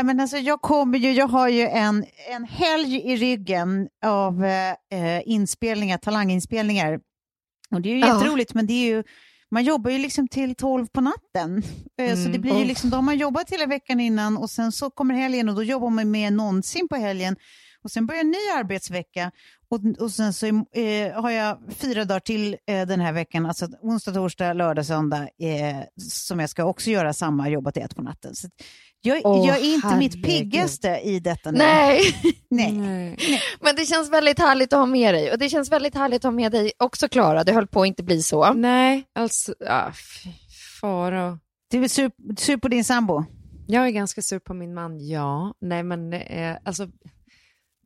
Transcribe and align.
Ja, 0.00 0.04
Men 0.04 0.20
alltså, 0.20 0.36
jag, 0.38 0.60
kommer 0.62 0.98
ju, 0.98 1.12
jag 1.12 1.26
har 1.28 1.48
ju 1.48 1.66
en, 1.66 2.04
en 2.34 2.44
helg 2.44 2.96
i 2.96 3.16
ryggen 3.16 3.88
av 4.04 4.44
eh, 4.44 4.70
eh, 4.92 5.22
inspelningar, 5.24 5.98
talanginspelningar. 5.98 7.00
Och 7.70 7.80
det 7.80 7.88
är 7.88 7.94
ju 7.94 8.00
Ja. 8.00 8.14
jätteroligt, 8.14 8.54
men 8.54 8.66
det 8.66 8.72
är 8.72 8.86
ju, 8.86 9.02
man 9.50 9.64
jobbar 9.64 9.90
ju 9.90 9.98
liksom 9.98 10.28
till 10.28 10.54
tolv 10.54 10.86
på 10.86 11.00
natten. 11.00 11.62
Eh, 12.00 12.16
Så 12.16 12.28
det 12.28 12.38
blir 12.38 12.58
ju 12.58 12.64
liksom, 12.64 12.90
då 12.90 12.96
har 12.96 13.02
man 13.02 13.18
jobbat 13.18 13.50
hela 13.50 13.66
veckan 13.66 14.00
innan 14.00 14.36
och 14.36 14.50
sen 14.50 14.72
så 14.72 14.90
kommer 14.90 15.14
helgen 15.14 15.48
och 15.48 15.54
då 15.54 15.62
jobbar 15.62 15.90
man 15.90 16.10
mer 16.10 16.26
än 16.26 16.36
någonsin 16.36 16.88
på 16.88 16.96
helgen. 16.96 17.36
Och 17.82 17.90
sen 17.90 18.06
börjar 18.06 18.20
en 18.20 18.30
ny 18.30 18.50
arbetsvecka 18.58 19.30
och, 19.68 19.80
och 20.02 20.10
sen 20.10 20.32
så 20.32 20.46
eh, 20.46 21.22
har 21.22 21.30
jag 21.30 21.58
fyra 21.76 22.04
dagar 22.04 22.20
till 22.20 22.56
eh, 22.66 22.86
den 22.86 23.00
här 23.00 23.12
veckan, 23.12 23.46
alltså 23.46 23.66
onsdag, 23.82 24.12
torsdag, 24.12 24.52
lördag, 24.52 24.86
söndag, 24.86 25.22
eh, 25.22 25.80
som 26.10 26.40
jag 26.40 26.50
ska 26.50 26.64
också 26.64 26.90
göra 26.90 27.12
samma, 27.12 27.48
jobba 27.48 27.72
till 27.72 27.82
ett 27.82 27.96
på 27.96 28.02
natten. 28.02 28.34
Så 28.34 28.48
jag, 29.02 29.20
Åh, 29.24 29.46
jag 29.48 29.58
är 29.58 29.74
inte 29.74 29.96
mitt 29.96 30.14
herregud. 30.14 30.24
piggaste 30.24 30.88
i 31.04 31.20
detta 31.20 31.50
nu. 31.50 31.58
Nej. 31.58 32.02
Nej. 32.48 33.16
Men 33.60 33.76
det 33.76 33.86
känns 33.86 34.10
väldigt 34.12 34.38
härligt 34.38 34.72
att 34.72 34.78
ha 34.78 34.86
med 34.86 35.14
dig. 35.14 35.32
Och 35.32 35.38
det 35.38 35.48
känns 35.48 35.72
väldigt 35.72 35.94
härligt 35.94 36.18
att 36.18 36.24
ha 36.24 36.30
med 36.30 36.52
dig 36.52 36.72
också, 36.78 37.08
Klara. 37.08 37.44
Det 37.44 37.52
höll 37.52 37.66
på 37.66 37.82
att 37.82 37.86
inte 37.86 38.02
bli 38.02 38.22
så. 38.22 38.52
Nej, 38.52 39.04
alltså, 39.14 39.54
fy 40.22 40.30
fara. 40.80 41.38
Du 41.70 41.84
är 41.84 41.88
sur, 41.88 42.10
sur 42.38 42.56
på 42.56 42.68
din 42.68 42.84
sambo? 42.84 43.24
Jag 43.66 43.86
är 43.86 43.90
ganska 43.90 44.22
sur 44.22 44.38
på 44.38 44.54
min 44.54 44.74
man, 44.74 45.06
ja. 45.06 45.54
Nej, 45.60 45.82
men 45.82 46.12
eh, 46.12 46.56
alltså, 46.64 46.88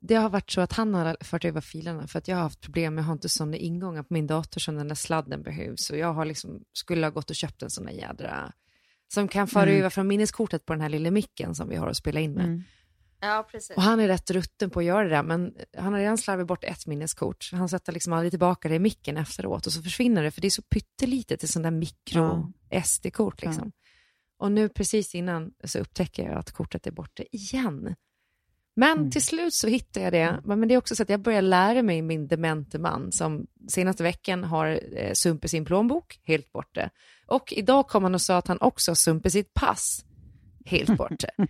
det 0.01 0.15
har 0.15 0.29
varit 0.31 0.51
så 0.51 0.61
att 0.61 0.73
han 0.73 0.95
har 0.95 1.17
fört 1.21 1.45
över 1.45 1.61
filerna 1.61 2.07
för 2.07 2.19
att 2.19 2.29
jag 2.29 2.37
har 2.37 2.43
haft 2.43 2.61
problem. 2.61 2.99
Jag 2.99 3.05
har 3.05 3.13
inte 3.13 3.29
sådana 3.29 3.57
ingångar 3.57 4.03
på 4.03 4.15
min 4.15 4.27
dator 4.27 4.61
som 4.61 4.77
den 4.77 4.89
där 4.89 4.95
sladden 4.95 5.43
behövs. 5.43 5.91
Och 5.91 5.99
jag 5.99 6.13
har 6.13 6.25
liksom, 6.25 6.61
skulle 6.73 7.07
ha 7.07 7.11
gått 7.11 7.31
och 7.31 7.37
köpt 7.37 7.63
en 7.63 7.71
sån 7.71 7.85
där 7.85 7.93
jädra 7.93 8.53
som 9.15 9.29
kan 9.29 9.49
föra 9.49 9.63
Mm. 9.63 9.79
över 9.79 9.91
från 9.91 10.07
minneskortet 10.07 10.67
på 10.67 10.73
den 10.73 10.81
här 10.81 10.89
lilla 10.89 11.11
micken 11.11 11.55
som 11.55 11.69
vi 11.69 11.77
har 11.77 11.89
att 11.89 11.97
spela 11.97 12.21
in 12.21 12.33
med. 12.33 12.45
Mm. 12.45 12.63
Ja, 13.21 13.49
precis. 13.51 13.77
Och 13.77 13.83
han 13.83 14.01
är 14.01 14.09
rätt 14.09 14.31
rutten 14.31 14.71
på 14.71 14.79
att 14.81 14.85
göra 14.85 15.05
det 15.05 15.11
där, 15.11 15.23
men 15.23 15.55
han 15.79 15.93
har 15.93 16.01
redan 16.01 16.19
slarvat 16.19 16.47
bort 16.47 16.65
ett 16.65 16.87
minneskort. 16.87 17.51
Han 17.53 17.69
sätter 17.69 17.93
liksom 17.93 18.13
aldrig 18.13 18.33
tillbaka 18.33 18.69
det 18.69 18.75
i 18.75 18.79
micken 18.79 19.17
efteråt 19.17 19.67
och 19.67 19.73
så 19.73 19.83
försvinner 19.83 20.23
det, 20.23 20.31
för 20.31 20.41
det 20.41 20.49
är 20.49 20.51
så 20.51 20.63
pyttelitet, 20.63 21.41
det 21.41 21.45
är 21.45 21.49
sån 21.49 21.63
där 21.63 21.71
mikro 21.71 22.53
SD-kort 22.85 23.43
liksom. 23.43 23.73
Och 24.39 24.53
nu 24.53 24.69
precis 24.69 25.15
innan 25.15 25.53
så 25.65 25.79
upptäcker 25.79 26.23
jag 26.29 26.39
att 26.39 26.51
kortet 26.53 26.87
är 26.87 26.91
borta 26.91 27.23
igen. 27.33 27.95
Men 28.77 29.11
till 29.11 29.23
slut 29.23 29.55
så 29.55 29.69
hittar 29.69 30.01
jag 30.01 30.13
det. 30.13 30.41
Men 30.45 30.69
det 30.69 30.75
är 30.75 30.79
också 30.79 30.97
så 30.97 31.03
att 31.03 31.09
jag 31.09 31.21
börjar 31.21 31.43
lära 31.43 31.83
mig 31.83 32.03
min 32.03 32.29
demente 32.29 32.79
man 32.79 33.13
som 33.13 33.47
senaste 33.69 34.03
veckan 34.03 34.45
har 34.45 34.81
eh, 34.97 35.13
sumpit 35.13 35.51
sin 35.51 35.65
plånbok, 35.65 36.21
helt 36.25 36.53
borta. 36.53 36.91
Och 37.27 37.53
idag 37.57 37.89
kom 37.89 38.03
han 38.03 38.15
och 38.15 38.21
sa 38.21 38.37
att 38.37 38.49
han 38.49 38.59
också 38.61 38.91
har 38.91 38.97
sumpit 38.97 39.33
sitt 39.33 39.55
pass, 39.55 40.05
helt 40.65 40.97
borta. 40.97 41.29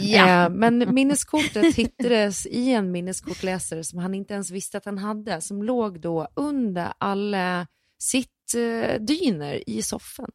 Ja. 0.00 0.44
Eh, 0.44 0.50
men 0.50 0.94
minneskortet 0.94 1.74
hittades 1.74 2.46
i 2.46 2.72
en 2.72 2.92
minneskortläsare 2.92 3.84
som 3.84 3.98
han 3.98 4.14
inte 4.14 4.34
ens 4.34 4.50
visste 4.50 4.78
att 4.78 4.84
han 4.84 4.98
hade, 4.98 5.40
som 5.40 5.62
låg 5.62 6.00
då 6.00 6.28
under 6.34 6.92
alla 6.98 7.66
sittdyner 7.98 9.68
i 9.70 9.82
soffan. 9.82 10.30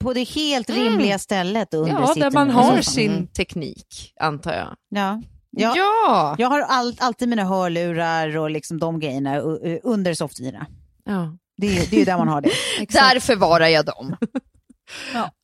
På 0.00 0.12
det 0.12 0.24
helt 0.24 0.70
rimliga 0.70 1.18
stället 1.18 1.74
under 1.74 1.92
Ja, 1.92 2.14
där 2.16 2.30
man 2.30 2.50
har 2.50 2.80
sin 2.80 3.12
Mm. 3.12 3.26
teknik, 3.26 4.12
antar 4.20 4.52
jag. 4.54 4.74
Ja. 4.88 5.22
Ja. 5.50 5.72
Ja. 5.76 6.36
Jag 6.38 6.48
har 6.48 6.60
all, 6.60 6.96
alltid 6.98 7.28
mina 7.28 7.44
hörlurar 7.44 8.36
och 8.36 8.50
liksom 8.50 8.78
de 8.78 9.00
grejerna 9.00 9.38
under 9.82 10.14
soffdyna. 10.14 10.66
Ja, 11.04 11.36
Det 11.56 11.66
är, 11.66 11.90
det 11.90 11.96
är 11.96 11.98
ju 11.98 12.04
där 12.04 12.16
man 12.18 12.28
har 12.28 12.40
det. 12.40 12.50
Där 12.88 13.20
förvarar 13.20 13.66
jag 13.66 13.86
dem. 13.86 14.16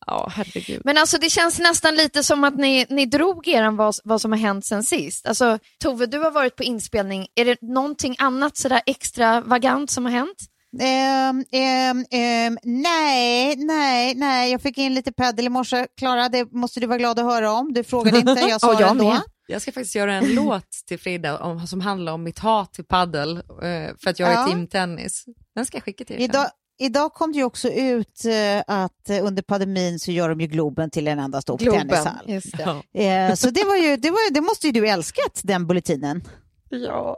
ja 0.07 0.29
herregud. 0.37 0.83
Men 0.85 0.99
alltså 0.99 1.19
det 1.19 1.31
känns 1.31 1.59
nästan 1.59 1.95
lite 1.95 2.23
som 2.23 2.45
att 2.45 2.57
ni, 2.57 2.87
ni 2.91 3.07
drog 3.07 3.49
er 3.49 3.71
vad, 3.71 3.95
vad 4.05 4.21
som 4.21 4.33
har 4.33 4.39
hänt 4.39 4.65
sen 4.67 4.85
sist. 4.85 5.27
Alltså 5.27 5.59
Tove, 5.83 6.07
du 6.07 6.19
har 6.19 6.31
varit 6.31 6.57
på 6.57 6.63
inspelning. 6.63 7.27
Är 7.35 7.45
det 7.45 7.63
någonting 7.63 8.17
annat 8.19 8.57
sådär 8.57 8.81
extravagant 8.87 9.91
som 9.91 10.05
har 10.05 10.13
hänt? 10.13 10.39
Ehm, 10.81 11.45
ehm, 11.53 12.05
ehm, 12.11 12.59
nej, 12.63 13.57
nej, 13.57 14.15
nej. 14.15 14.53
Jag 14.53 14.63
fick 14.63 14.79
in 14.79 14.95
lite 14.95 15.13
paddel 15.13 15.47
i 15.47 15.49
morse. 15.49 15.87
Klara, 15.97 16.29
det 16.29 16.53
måste 16.53 16.81
du 16.81 16.87
vara 16.87 16.99
glad 16.99 17.19
att 17.19 17.25
höra 17.25 17.53
om. 17.53 17.73
Du 17.73 17.85
frågade 17.85 18.19
inte, 18.19 18.33
jag 18.49 18.61
sa 18.61 18.73
Ja, 18.73 18.81
jag 18.81 18.91
ändå. 18.91 19.21
Jag 19.47 19.63
ska 19.63 19.73
faktiskt 19.73 19.95
göra 19.95 20.15
en 20.15 20.35
låt 20.35 20.71
till 20.87 20.99
Frida 20.99 21.39
om, 21.39 21.67
som 21.67 21.81
handlar 21.81 22.13
om 22.13 22.23
mitt 22.23 22.39
hat 22.39 22.73
till 22.75 22.85
paddel 22.85 23.37
eh, 23.37 23.43
för 24.03 24.11
att 24.11 24.19
jag 24.19 24.29
är 24.29 24.33
Ja. 24.35 24.47
teamtennis. 24.47 25.25
Den 25.55 25.67
ska 25.67 25.77
jag 25.77 25.85
skicka 25.85 26.05
till 26.05 26.17
er. 26.17 26.21
Idag, 26.21 26.47
idag 26.81 27.13
kom 27.15 27.33
det 27.33 27.39
ju 27.39 27.45
också 27.45 27.69
ut 27.69 28.25
eh, 28.25 28.63
att 28.77 29.11
under 29.23 29.43
pandemin 29.43 29.99
så 29.99 30.13
gör 30.13 30.29
de 30.29 30.41
ju 30.41 30.47
Globen 30.47 30.91
till 30.91 31.09
en 31.09 31.19
enda 31.19 31.43
stor 31.43 31.59
Globen. 31.59 31.89
tennishall. 31.89 32.27
Det. 32.27 32.43
Ja. 32.95 33.01
Eh, 33.03 33.35
så 33.35 33.51
det, 33.51 33.65
var 33.65 33.77
ju, 33.77 33.97
det, 33.97 34.11
var, 34.11 34.33
det 34.35 34.41
måste 34.41 34.67
ju 34.67 34.73
du 34.73 34.89
älskat, 34.89 35.41
den 35.43 35.67
bulletinen. 35.67 36.23
ja, 36.69 37.17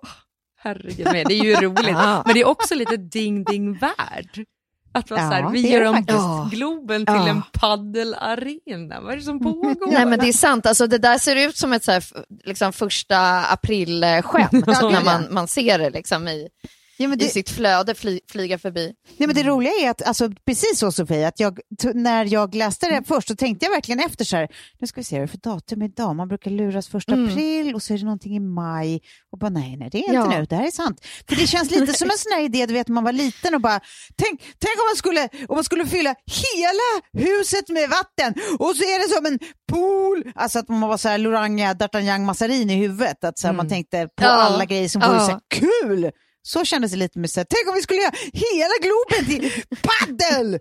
herregud. 0.65 1.07
Men 1.13 1.25
det 1.29 1.35
är 1.35 1.45
ju 1.45 1.55
roligt. 1.61 1.97
Men 2.27 2.35
det 2.35 2.41
är 2.41 2.47
också 2.49 2.75
lite 2.75 2.97
ding-ding-värld. 2.97 4.45
Att 4.93 5.11
man 5.11 5.19
Ja, 5.19 5.29
så 5.29 5.35
här, 5.35 5.51
vi 5.51 5.71
gör 5.71 5.85
om 5.85 5.95
faktiskt. 5.97 6.19
Globen 6.51 7.07
till 7.07 7.15
Ja. 7.15 7.29
en 7.29 7.43
paddelarena. 7.53 9.01
Vad 9.01 9.13
är 9.13 9.17
det 9.17 9.23
som 9.23 9.41
pågår? 9.41 9.93
Nej 9.93 10.07
men 10.07 10.19
det 10.19 10.29
är 10.29 10.33
sant, 10.33 10.67
alltså, 10.67 10.87
det 10.87 10.99
där 10.99 11.19
ser 11.19 11.37
ut 11.49 11.57
som 11.57 11.73
ett 11.73 11.85
så 11.85 11.93
här, 11.93 12.05
liksom, 12.45 12.73
första 12.73 13.41
april-skämt 13.53 14.53
Ja, 14.67 14.91
när 14.91 15.05
man, 15.05 15.27
man 15.31 15.49
ser 15.49 15.79
det 15.79 15.91
liksom, 15.91 16.29
i, 16.29 16.49
Ja, 16.97 17.09
men 17.09 17.21
i 17.21 17.25
det, 17.25 17.31
sitt 17.31 17.51
flöde 17.51 17.95
fly, 17.95 18.21
flyga 18.31 18.59
förbi. 18.59 18.93
nej, 19.17 19.27
men 19.27 19.37
det 19.37 19.43
roliga 19.43 19.73
är 19.73 19.91
att, 19.91 20.03
alltså, 20.03 20.31
precis 20.47 20.79
så 20.79 20.93
Sofie, 20.93 21.29
att 21.29 21.41
jag, 21.41 21.59
när 21.95 22.25
jag 22.33 22.55
läste 22.55 22.87
det 22.91 23.03
först 23.07 23.29
så 23.29 23.37
tänkte 23.37 23.67
jag 23.67 23.71
verkligen 23.73 24.01
efter 24.01 24.25
så 24.25 24.37
här, 24.37 24.49
nu 24.81 24.87
ska 24.87 25.01
vi 25.01 25.05
se 25.05 25.19
vad 25.19 25.21
det 25.21 25.25
är 25.25 25.27
för 25.27 25.39
datum 25.51 25.83
idag, 25.83 26.17
man 26.17 26.29
brukar 26.29 26.51
luras 26.51 26.89
första 26.89 27.13
Mm. 27.13 27.29
april 27.29 27.75
och 27.75 27.83
så 27.83 27.95
är 27.95 27.99
det 27.99 28.05
någonting 28.05 28.37
i 28.37 28.41
maj 28.41 29.01
och 29.33 29.39
bara 29.39 29.51
nej, 29.51 29.77
nej, 29.77 29.89
det 29.93 29.99
är 29.99 30.03
inte 30.03 30.15
Ja. 30.15 30.29
nu, 30.39 30.45
det 30.45 30.57
här 30.57 30.67
är 30.67 30.71
sant. 30.71 31.07
För 31.29 31.37
det 31.37 31.47
känns 31.47 31.71
lite 31.71 31.93
som 31.99 32.11
en 32.11 32.19
sån 32.19 32.33
här 32.33 32.43
idé, 32.45 32.67
du 32.67 32.75
vet, 32.75 32.89
man 32.89 33.05
var 33.05 33.13
liten 33.13 33.55
och 33.55 33.61
bara, 33.61 33.81
tänk, 34.17 34.41
tänk 34.41 34.75
om, 34.81 34.87
man 34.91 34.97
skulle, 34.97 35.29
om 35.49 35.55
man 35.55 35.65
skulle 35.65 35.87
fylla 35.87 36.15
hela 36.55 37.25
huset 37.27 37.69
med 37.69 37.89
vatten 37.91 38.35
och 38.59 38.77
så 38.77 38.83
är 38.83 39.09
det 39.09 39.15
som 39.15 39.27
en 39.27 39.39
pool, 39.73 40.33
alltså 40.35 40.59
att 40.59 40.69
man 40.69 40.81
var 40.89 40.97
så 40.97 41.09
här 41.09 41.19
Loranga, 41.19 41.73
D'Artagnan, 41.75 42.25
Massarin 42.25 42.71
i 42.71 42.75
huvudet, 42.75 43.25
att 43.25 43.39
så 43.39 43.47
här, 43.47 43.55
man 43.55 43.69
tänkte 43.69 44.09
på 44.17 44.25
Ja. 44.25 44.29
alla 44.29 44.65
grejer 44.65 44.89
som 44.89 45.01
vore 45.03 45.13
Ja. 45.17 45.21
så 45.27 45.31
här 45.31 45.41
kul 45.51 46.11
Så 46.47 46.65
kändes 46.65 46.91
det 46.91 46.97
lite 46.97 47.19
med 47.19 47.31
så 47.31 47.41
här, 47.41 47.47
tänk 47.51 47.69
om 47.69 47.75
vi 47.75 47.83
skulle 47.83 48.01
göra 48.01 48.15
hela 48.33 48.75
Globen 48.83 49.27
till 49.27 49.63
paddel! 49.83 50.59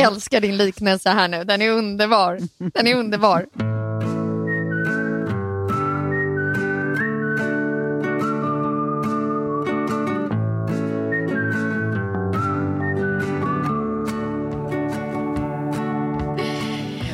Älskar 0.06 0.40
din 0.40 0.56
liknelse 0.56 1.10
här 1.10 1.28
nu, 1.28 1.44
den 1.44 1.62
är 1.62 1.70
underbar. 1.70 2.38
Den 2.58 2.86
är 2.86 2.94
underbar. 2.94 3.46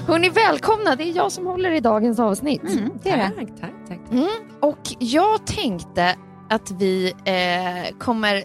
Hörni, 0.06 0.28
välkomna. 0.28 0.96
Det 0.96 1.04
är 1.04 1.16
jag 1.16 1.32
som 1.32 1.46
håller 1.46 1.70
i 1.70 1.80
dagens 1.80 2.18
avsnitt. 2.18 2.62
det 3.02 3.10
är 3.10 3.16
det. 3.16 3.32
Tack, 3.36 3.60
tack, 3.60 3.74
tack. 3.88 4.12
Mm. 4.12 4.28
Och 4.60 4.78
jag 4.98 5.46
tänkte 5.46 6.16
att 6.50 6.70
vi 6.70 7.12
eh, 7.24 7.96
kommer 7.98 8.44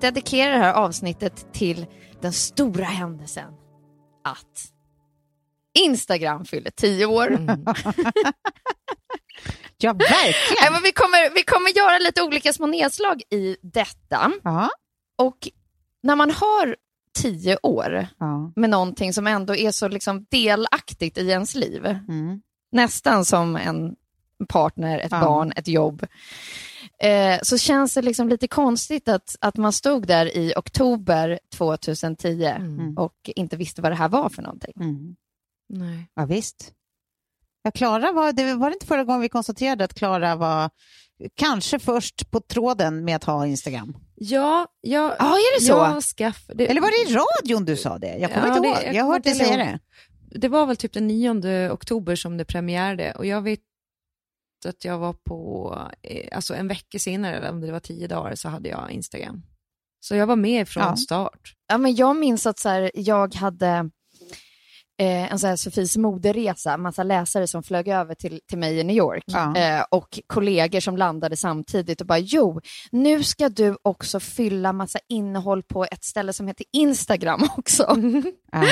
dedikera 0.00 0.50
det 0.52 0.58
här 0.58 0.72
avsnittet 0.74 1.52
till 1.52 1.86
den 2.20 2.32
stora 2.32 2.84
händelsen 2.84 3.50
att 4.24 4.72
Instagram 5.78 6.44
fyller 6.44 6.70
tio 6.70 7.06
år. 7.06 7.38
Ja, 9.80 9.92
verkligen. 9.92 10.56
Nej, 10.62 10.70
men 10.72 10.82
vi, 10.82 10.92
kommer, 10.92 11.34
vi 11.34 11.42
kommer 11.42 11.76
göra 11.76 11.98
lite 11.98 12.22
olika 12.22 12.52
små 12.52 12.66
nedslag 12.66 13.22
i 13.30 13.56
detta. 13.62 14.32
Ja. 14.44 14.70
Och 15.18 15.48
när 16.02 16.16
man 16.16 16.30
har 16.30 16.76
tio 17.18 17.56
år 17.62 18.06
Ja. 18.18 18.52
med 18.56 18.70
någonting 18.70 19.12
som 19.12 19.26
ändå 19.26 19.54
är 19.56 19.70
så 19.70 19.88
liksom 19.88 20.26
delaktigt 20.30 21.18
i 21.18 21.28
ens 21.30 21.54
liv, 21.54 21.86
Mm. 21.86 22.40
nästan 22.72 23.24
som 23.24 23.56
en 23.56 23.94
partner, 24.48 24.98
ett 24.98 25.12
Ja. 25.12 25.20
barn, 25.20 25.52
ett 25.56 25.68
jobb, 25.68 26.06
eh, 27.02 27.38
så 27.42 27.58
känns 27.58 27.94
det 27.94 28.02
liksom 28.02 28.28
lite 28.28 28.48
konstigt 28.48 29.08
att, 29.08 29.36
att 29.40 29.56
man 29.56 29.72
stod 29.72 30.06
där 30.06 30.36
i 30.36 30.52
oktober 30.56 31.38
2010 31.54 32.44
Mm. 32.56 32.98
och 32.98 33.14
inte 33.24 33.56
visste 33.56 33.82
vad 33.82 33.92
det 33.92 33.96
här 33.96 34.08
var 34.08 34.28
för 34.28 34.42
någonting. 34.42 34.72
Mm. 34.80 35.16
Nej. 35.68 36.08
Ja, 36.14 36.24
visst. 36.26 36.72
Ja, 37.62 37.70
Klara 37.70 38.12
var, 38.12 38.32
det 38.32 38.54
var 38.54 38.70
det 38.70 38.74
inte 38.74 38.86
förra 38.86 39.04
gången 39.04 39.20
vi 39.20 39.28
konstaterade 39.28 39.84
att 39.84 39.94
Klara 39.94 40.36
var 40.36 40.70
kanske 41.34 41.78
först 41.78 42.30
på 42.30 42.40
tråden 42.40 43.04
med 43.04 43.16
att 43.16 43.24
ha 43.24 43.46
Instagram? 43.46 43.96
Ja, 44.14 44.66
jag, 44.80 45.14
Ja, 45.18 45.26
är 45.36 45.60
det 45.60 45.64
så? 45.66 45.72
jag 45.72 46.02
skaff, 46.02 46.44
det, 46.54 46.66
Eller 46.70 46.80
var 46.80 47.04
det 47.06 47.10
i 47.10 47.14
radion 47.14 47.64
du 47.64 47.76
sa 47.76 47.98
det? 47.98 48.16
Jag 48.18 48.32
kommer 48.34 48.46
Ja, 48.48 48.56
inte 48.56 48.68
det- 48.68 48.74
ihåg. 48.74 48.84
jag 48.84 48.94
Jag 48.94 49.04
har 49.04 49.12
hört 49.12 49.24
dig 49.24 49.34
säga 49.34 49.56
det. 49.56 49.78
det 50.40 50.48
var 50.48 50.66
väl 50.66 50.76
typ 50.76 50.92
den 50.92 51.06
9 51.06 51.70
oktober 51.70 52.16
som 52.16 52.36
det 52.36 52.44
premiärade 52.44 53.12
och 53.12 53.26
jag 53.26 53.42
vet 53.42 53.60
att 54.66 54.84
jag 54.84 54.98
var 54.98 55.12
på, 55.12 55.74
eh, 56.02 56.36
alltså 56.36 56.54
en 56.54 56.68
vecka 56.68 56.98
senare, 56.98 57.36
eller 57.36 57.50
om 57.50 57.60
det 57.60 57.72
var 57.72 57.80
tio 57.80 58.06
dagar, 58.06 58.34
så 58.34 58.48
hade 58.48 58.68
jag 58.68 58.90
Instagram. 58.90 59.42
Så 60.00 60.14
jag 60.14 60.26
var 60.26 60.36
med 60.36 60.68
från 60.68 60.82
Ja. 60.84 60.96
start. 60.96 61.54
Ja, 61.68 61.78
men 61.78 61.94
jag 61.94 62.16
minns 62.16 62.46
att 62.46 62.58
så 62.58 62.68
här, 62.68 62.90
jag 62.94 63.34
hade 63.34 63.90
eh, 65.00 65.32
en 65.32 65.38
så 65.38 65.46
här 65.46 65.56
Sofies 65.56 65.96
moderesa, 65.96 66.76
massa 66.76 67.02
läsare 67.02 67.46
som 67.46 67.62
flög 67.62 67.88
över 67.88 68.14
till, 68.14 68.40
till 68.48 68.58
mig 68.58 68.78
i 68.78 68.84
New 68.84 68.96
York 68.96 69.22
Ja. 69.26 69.56
eh, 69.56 69.84
och 69.90 70.18
kollegor 70.26 70.80
som 70.80 70.96
landade 70.96 71.36
samtidigt 71.36 72.00
och 72.00 72.06
bara 72.06 72.18
jo, 72.18 72.60
nu 72.90 73.22
ska 73.22 73.48
du 73.48 73.76
också 73.82 74.20
fylla 74.20 74.72
massa 74.72 74.98
innehåll 75.08 75.62
på 75.62 75.84
ett 75.84 76.04
ställe 76.04 76.32
som 76.32 76.46
heter 76.46 76.66
Instagram 76.72 77.48
också. 77.56 77.82
Ja. 78.52 78.62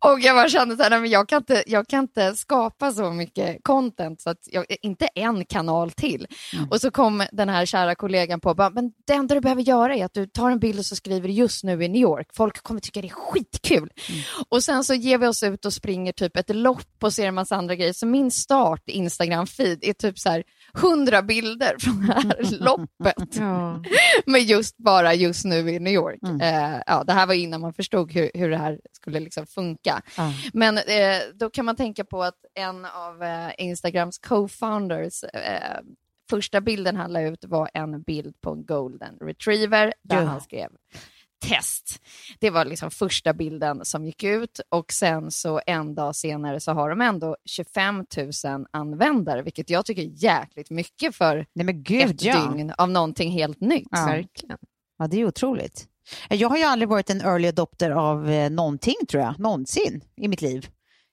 Och 0.00 0.20
jag 0.20 0.36
bara 0.36 0.48
kände 0.48 0.88
nej, 0.88 1.00
men 1.00 1.10
jag 1.10 1.28
kan, 1.28 1.38
inte, 1.38 1.62
jag 1.66 1.88
kan 1.88 2.00
inte 2.00 2.34
skapa 2.34 2.92
så 2.92 3.10
mycket 3.10 3.58
content, 3.62 4.20
så 4.20 4.30
att 4.30 4.48
jag, 4.50 4.64
inte 4.82 5.06
en 5.06 5.44
kanal 5.44 5.90
till. 5.90 6.26
Och 6.70 6.80
så 6.80 6.90
kom 6.90 7.26
den 7.32 7.48
här 7.48 7.66
kära 7.66 7.94
kollegan 7.94 8.40
på, 8.40 8.54
bara, 8.54 8.70
men 8.70 8.92
det 9.06 9.12
enda 9.12 9.34
du 9.34 9.40
behöver 9.40 9.62
göra 9.62 9.96
är 9.96 10.04
att 10.04 10.14
du 10.14 10.26
tar 10.26 10.50
en 10.50 10.58
bild 10.58 10.78
och 10.78 10.86
så 10.86 10.96
skriver 10.96 11.28
just 11.28 11.64
nu 11.64 11.84
i 11.84 11.88
New 11.88 12.02
York. 12.02 12.28
Folk 12.36 12.62
kommer 12.62 12.80
tycka 12.80 13.00
det 13.00 13.08
är 13.08 13.10
skitkul. 13.10 13.90
Och 14.48 14.64
sen 14.64 14.84
så 14.84 14.94
ger 14.94 15.18
vi 15.18 15.26
oss 15.26 15.42
ut 15.42 15.64
och 15.64 15.72
springer 15.72 16.12
typ 16.12 16.36
ett 16.36 16.56
lopp 16.56 17.02
och 17.02 17.14
ser 17.14 17.28
en 17.28 17.34
massa 17.34 17.56
andra 17.56 17.74
grejer. 17.74 17.92
Så 17.92 18.06
min 18.06 18.30
start 18.30 18.82
Instagram-feed 18.86 19.78
är 19.82 19.92
typ 19.92 20.18
så 20.18 20.30
här 20.30 20.44
100 20.76 21.22
bilder 21.22 21.76
från 21.80 22.06
det 22.06 22.12
här 22.12 22.58
loppet. 22.64 23.36
Ja. 23.36 23.82
Men 24.26 24.44
just 24.44 24.76
bara 24.76 25.14
just 25.14 25.44
nu 25.44 25.70
i 25.70 25.78
New 25.78 25.92
York. 25.92 26.18
Eh, 26.42 26.80
ja, 26.86 27.04
det 27.04 27.12
här 27.12 27.26
var 27.26 27.34
innan 27.34 27.60
man 27.60 27.74
förstod 27.74 28.12
hur, 28.12 28.30
hur 28.34 28.50
det 28.50 28.56
här 28.56 28.80
skulle 28.92 29.20
liksom 29.20 29.46
funka. 29.46 30.02
Ja. 30.16 30.32
Men 30.52 30.78
eh, 30.78 31.18
då 31.34 31.50
kan 31.50 31.64
man 31.64 31.76
tänka 31.76 32.04
på 32.04 32.22
att 32.22 32.34
en 32.54 32.84
av 32.84 33.22
eh, 33.22 33.50
Instagrams 33.58 34.18
co-founders 34.18 35.24
eh, 35.24 35.80
första 36.30 36.60
bilden 36.60 36.96
han 36.96 37.12
la 37.12 37.20
ut 37.20 37.44
var 37.44 37.70
en 37.74 38.02
bild 38.02 38.40
på 38.40 38.50
en 38.50 38.64
golden 38.66 39.14
retriever 39.20 39.94
där 40.02 40.16
Ja. 40.16 40.22
han 40.24 40.40
skrev 40.40 40.68
test. 41.40 42.02
Det 42.38 42.50
var 42.50 42.64
liksom 42.64 42.90
första 42.90 43.32
bilden 43.32 43.84
som 43.84 44.04
gick 44.04 44.24
ut 44.24 44.60
och 44.68 44.92
sen 44.92 45.30
så 45.30 45.60
en 45.66 45.94
dag 45.94 46.16
senare 46.16 46.60
så 46.60 46.72
har 46.72 46.90
de 46.90 47.00
ändå 47.00 47.36
25 47.44 48.04
000 48.44 48.66
användare, 48.70 49.42
vilket 49.42 49.70
jag 49.70 49.86
tycker 49.86 50.02
är 50.02 50.24
jäkligt 50.24 50.70
mycket 50.70 51.16
för 51.16 51.46
Nej 51.52 51.66
men 51.66 51.82
gud 51.82 52.10
ett 52.10 52.22
ja. 52.22 52.40
dygn 52.40 52.72
av 52.78 52.90
någonting 52.90 53.30
helt 53.30 53.60
nytt. 53.60 53.88
Ja. 53.90 54.06
Verkligen. 54.06 54.58
ja. 54.98 55.06
Det 55.06 55.20
är 55.20 55.24
otroligt. 55.24 55.86
Jag 56.28 56.48
har 56.48 56.56
ju 56.56 56.64
aldrig 56.64 56.88
varit 56.88 57.10
en 57.10 57.20
early 57.20 57.48
adopter 57.48 57.90
av 57.90 58.30
eh, 58.30 58.50
någonting 58.50 58.96
tror 59.08 59.22
jag, 59.22 59.40
någonsin 59.40 60.00
i 60.16 60.28
mitt 60.28 60.42
liv. 60.42 60.68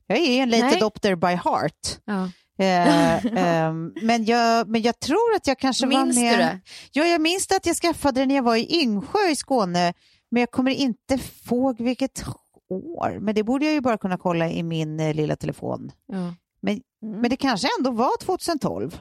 Jag 0.07 0.18
är 0.18 0.44
en 0.44 0.50
late 0.50 0.66
Nej. 0.66 0.75
adopter 0.75 1.16
by 1.16 1.28
heart. 1.28 2.00
Ja. 2.06 2.30
Eh, 2.60 3.25
ehm, 3.38 3.94
men, 4.01 4.25
jag, 4.25 4.68
men 4.68 4.81
jag 4.81 5.00
tror 5.00 5.36
att 5.36 5.48
jag 5.48 5.60
kanske 5.60 5.86
Minns 5.86 6.16
var 6.16 6.24
med... 6.24 6.33
du 6.33 6.38
det? 6.38 6.60
Ja, 6.92 7.06
jag 7.06 7.21
minns 7.21 7.51
att 7.51 7.66
jag 7.66 7.75
skaffade 7.75 8.19
det 8.19 8.25
när 8.25 8.36
jag 8.36 8.44
var 8.44 8.56
i 8.56 8.81
Yngsjö 8.81 9.30
i 9.31 9.36
Skåne, 9.36 9.94
men 10.36 10.40
jag 10.40 10.52
kommer 10.52 10.72
inte 10.72 11.20
ihåg 11.50 11.82
vilket 11.82 12.24
år. 12.70 13.18
Men 13.22 13.36
det 13.36 13.44
borde 13.44 13.66
jag 13.66 13.74
ju 13.74 13.82
bara 13.82 13.98
kunna 13.98 14.18
kolla 14.18 14.50
i 14.50 14.64
min 14.64 15.00
eh, 15.00 15.14
lilla 15.14 15.36
telefon. 15.36 15.92
Ja. 16.08 16.34
Men, 16.62 16.82
Mm. 17.02 17.22
men 17.22 17.30
det 17.30 17.36
kanske 17.38 17.68
ändå 17.80 17.92
var 17.92 18.18
2012. 18.22 19.00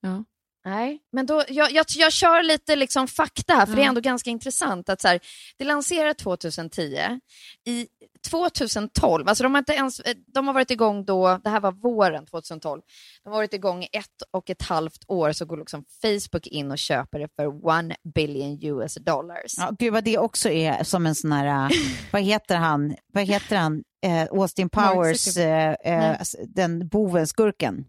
Ja. 0.00 0.24
Nej, 0.64 0.98
men 1.12 1.26
då, 1.26 1.42
jag, 1.48 1.72
jag, 1.72 1.86
jag 1.96 2.12
kör 2.12 2.42
lite 2.42 2.76
liksom 2.76 3.08
fakta 3.08 3.54
här, 3.54 3.66
för 3.66 3.76
det 3.76 3.82
är 3.82 3.86
ändå 3.88 4.00
ganska 4.00 4.30
intressant. 4.30 4.88
att 4.88 5.00
så 5.00 5.08
här, 5.08 5.20
Det 5.58 5.64
lanserades 5.64 6.16
2010. 6.16 7.20
I 7.66 7.86
2012, 8.22 9.28
alltså 9.28 9.44
de 9.44 9.54
har, 9.54 9.58
inte 9.58 9.72
ens, 9.72 10.00
eh, 10.00 10.14
de 10.26 10.46
har 10.46 10.54
varit 10.54 10.70
igång 10.70 11.04
då, 11.04 11.40
det 11.44 11.50
här 11.50 11.60
var 11.60 11.72
våren 11.72 12.26
2012, 12.26 12.82
de 13.24 13.30
har 13.30 13.36
varit 13.36 13.54
igång 13.54 13.82
i 13.82 13.88
ett 13.92 14.22
och 14.30 14.50
ett 14.50 14.62
halvt 14.62 15.04
år, 15.08 15.32
så 15.32 15.44
går 15.46 15.56
liksom 15.56 15.84
Facebook 16.02 16.46
in 16.46 16.70
och 16.70 16.78
köper 16.78 17.18
det 17.18 17.28
för 17.36 17.66
one 17.66 17.96
billion 18.14 18.58
US 18.62 18.94
dollars. 18.94 19.54
Ja, 19.56 19.70
gud 19.78 19.92
vad 19.92 20.04
det 20.04 20.18
också 20.18 20.48
är 20.50 20.84
som 20.84 21.06
en 21.06 21.14
sån 21.14 21.32
här, 21.32 21.64
äh, 21.64 21.70
vad 22.12 22.22
heter 22.22 22.56
han, 22.56 22.96
vad 23.12 23.24
heter 23.24 23.56
han, 23.56 23.82
eh, 24.06 24.22
Austin 24.22 24.68
Powers, 24.68 25.36
eh, 25.36 25.74
eh, 25.84 26.20
s- 26.20 26.36
den 26.54 26.88
boven, 26.88 27.26
skurken. 27.26 27.84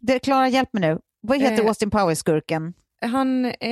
Det, 0.00 0.18
Klara, 0.18 0.48
hjälp 0.48 0.72
mig 0.72 0.80
nu. 0.80 0.98
Vad 1.20 1.38
heter 1.40 1.62
Eh, 1.62 1.68
Austin 1.68 1.90
Powers-skurken? 1.90 2.72
Han, 3.02 3.44
eh, 3.44 3.70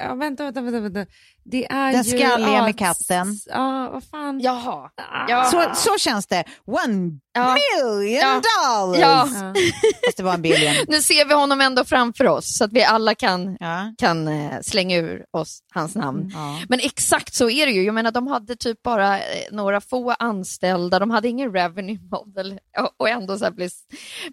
ja, 0.00 0.14
vänta, 0.14 0.44
vänta, 0.44 0.60
vänta, 0.62 0.80
vänta. 0.80 1.06
Det 1.44 1.66
är 1.72 1.92
Den 1.92 2.02
ju... 2.02 2.18
skalliga 2.18 2.54
ja, 2.54 2.64
med 2.64 2.78
katten. 2.78 3.38
Ja, 3.46 3.90
vad 3.92 4.04
fan. 4.04 4.40
Jaha. 4.40 4.90
Ah. 4.96 5.24
Ja. 5.28 5.44
Så, 5.44 5.70
så 5.74 5.98
känns 5.98 6.26
det. 6.26 6.44
One 6.66 7.18
Ja. 7.32 7.56
million 7.56 8.12
Ja. 8.20 8.40
dollars! 8.78 9.00
Ja. 9.00 9.28
Ja. 9.34 9.54
Fast 10.06 10.16
det 10.16 10.22
var 10.22 10.34
en 10.34 10.42
billion. 10.42 10.74
Nu 10.88 11.00
ser 11.02 11.24
vi 11.24 11.34
honom 11.34 11.60
ändå 11.60 11.84
framför 11.84 12.26
oss, 12.26 12.56
så 12.56 12.64
att 12.64 12.72
vi 12.72 12.84
alla 12.84 13.14
kan, 13.14 13.56
Ja. 13.60 13.94
kan 13.98 14.28
eh, 14.28 14.60
slänga 14.62 14.96
ur 14.96 15.24
oss 15.30 15.60
hans 15.74 15.94
namn. 15.94 16.30
Ja. 16.34 16.60
Men 16.68 16.80
exakt 16.82 17.34
så 17.34 17.50
är 17.50 17.66
det 17.66 17.72
ju. 17.72 17.82
Jag 17.82 17.94
menar, 17.94 18.10
de 18.10 18.26
hade 18.26 18.56
typ 18.56 18.82
bara 18.82 19.18
eh, 19.18 19.24
några 19.52 19.80
få 19.80 20.10
anställda, 20.18 20.98
de 20.98 21.10
hade 21.10 21.28
ingen 21.28 21.52
revenue 21.52 21.98
model 22.10 22.58
och- 22.78 22.94
och 22.96 23.08
ändå 23.08 23.38
så 23.38 23.44
här 23.44 23.52
bli, 23.52 23.68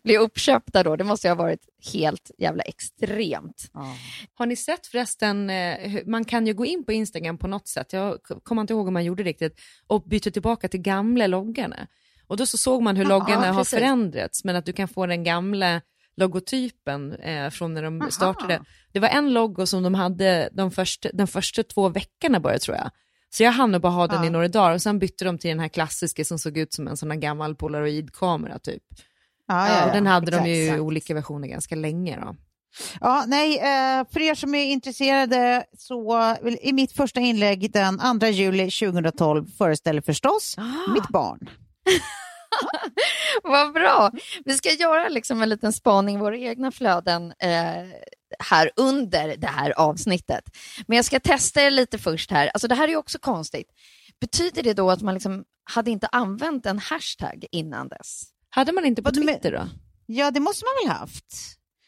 bli 0.04 0.18
uppköpta 0.18 0.84
då. 0.84 0.96
Det 0.96 1.04
måste 1.04 1.28
ju 1.28 1.32
ha 1.32 1.36
varit 1.44 1.62
helt 1.94 2.32
jävla 2.38 2.64
extremt. 2.64 3.70
Ja. 3.74 3.96
Har 4.38 4.46
ni 4.46 4.56
sett 4.56 4.88
förresten, 4.88 5.50
eh, 5.50 6.02
man 6.06 6.26
kan 6.26 6.48
ju 6.48 6.54
gå 6.54 6.66
in 6.66 6.86
på 6.86 6.92
Instagram 6.98 7.38
på 7.38 7.48
något 7.48 7.68
sätt, 7.68 7.94
jag 7.94 8.18
kommer 8.44 8.62
inte 8.62 8.74
ihåg 8.74 8.88
om 8.88 8.94
man 8.94 9.06
gjorde 9.06 9.24
riktigt, 9.24 9.60
och 9.88 10.04
byta 10.04 10.32
tillbaka 10.32 10.68
till 10.70 10.82
gamla 10.82 11.28
loggarna. 11.28 11.88
Och 12.28 12.38
då 12.38 12.46
så 12.46 12.58
såg 12.58 12.82
man 12.82 12.96
hur 12.96 13.04
Ja, 13.04 13.10
loggarna 13.10 13.48
har 13.48 13.60
precis. 13.62 13.80
förändrats, 13.80 14.44
men 14.44 14.56
att 14.56 14.66
du 14.66 14.74
kan 14.74 14.88
få 14.88 15.06
den 15.06 15.24
gamla 15.24 15.82
logotypen 16.18 17.14
eh, 17.14 17.50
från 17.50 17.74
när 17.74 17.84
de 17.84 18.02
Aha. 18.02 18.12
startade. 18.12 18.62
Det 18.92 19.00
var 19.00 19.08
en 19.10 19.34
logo 19.34 19.66
som 19.66 19.84
de 19.84 19.94
hade 19.94 20.50
de 20.54 20.72
första, 20.72 21.10
de 21.14 21.28
första 21.28 21.64
två 21.64 21.90
veckorna 21.90 22.40
bara 22.40 22.60
tror 22.60 22.78
jag. 22.78 22.90
Så 23.30 23.44
jag 23.44 23.52
hann 23.52 23.82
bara 23.82 23.92
ha 23.92 24.08
den 24.08 24.22
Ja. 24.22 24.26
i 24.28 24.30
några 24.30 24.48
dagar 24.48 24.74
och 24.74 24.82
sen 24.82 25.00
bytte 25.00 25.26
de 25.26 25.38
till 25.38 25.50
den 25.50 25.60
här 25.60 25.68
klassiska 25.68 26.26
som 26.26 26.40
såg 26.40 26.58
ut 26.58 26.74
som 26.74 26.88
en 26.88 26.98
sån 26.98 27.12
här 27.12 27.18
gammal 27.18 27.56
polaroidkamera 27.56 28.60
typ. 28.60 28.84
Ja, 29.48 29.68
ja, 29.68 29.84
och 29.84 29.90
ja. 29.90 29.94
den 29.94 30.08
hade 30.08 30.32
de 30.32 30.46
ju 30.50 30.56
i 30.56 30.66
Exakt. 30.66 30.82
olika 30.82 31.14
versioner 31.14 31.48
ganska 31.48 31.76
länge 31.76 32.20
då. 32.22 32.36
Ja, 33.02 33.24
nej, 33.28 33.58
eh, 33.58 34.06
för 34.14 34.20
er 34.20 34.36
som 34.36 34.56
är 34.56 34.66
intresserade 34.66 35.66
så 35.78 36.36
i 36.62 36.74
mitt 36.74 36.92
första 36.92 37.20
inlägg 37.20 37.72
den 37.72 38.20
2 38.20 38.28
juli 38.28 38.72
2012 38.72 39.46
föreställer 39.58 40.02
förstås 40.02 40.56
Ah. 40.58 40.92
mitt 40.94 41.08
barn. 41.10 41.50
Vad 43.44 43.74
bra! 43.74 44.12
Vi 44.46 44.54
ska 44.54 44.72
göra 44.72 45.10
liksom 45.10 45.42
en 45.42 45.50
liten 45.50 45.74
spaning 45.74 46.16
i 46.16 46.20
våra 46.20 46.38
egna 46.38 46.72
flöden 46.72 47.34
eh, 47.40 47.86
här 48.40 48.72
under 48.76 49.38
det 49.38 49.48
här 49.48 49.72
avsnittet. 49.80 50.44
Men 50.88 50.96
jag 50.96 51.06
ska 51.06 51.20
testa 51.20 51.62
det 51.62 51.70
lite 51.70 51.98
först 51.98 52.32
här. 52.32 52.48
Alltså 52.54 52.68
det 52.68 52.76
här 52.76 52.84
är 52.84 52.88
ju 52.92 52.98
också 52.98 53.20
konstigt. 53.20 53.68
Betyder 54.22 54.64
det 54.64 54.74
då 54.74 54.92
att 54.92 55.02
man 55.02 55.14
liksom 55.14 55.44
hade 55.64 55.92
inte 55.92 56.08
använt 56.12 56.66
en 56.66 56.80
hashtag 56.80 57.46
innan 57.52 57.88
dess? 57.88 58.24
Hade 58.50 58.72
man 58.72 58.86
inte 58.86 59.04
på 59.04 59.12
Twitter 59.12 59.52
då? 59.52 59.68
Ja, 60.06 60.32
det 60.32 60.40
måste 60.40 60.66
man 60.66 60.74
väl 60.90 60.98
haft? 61.00 61.26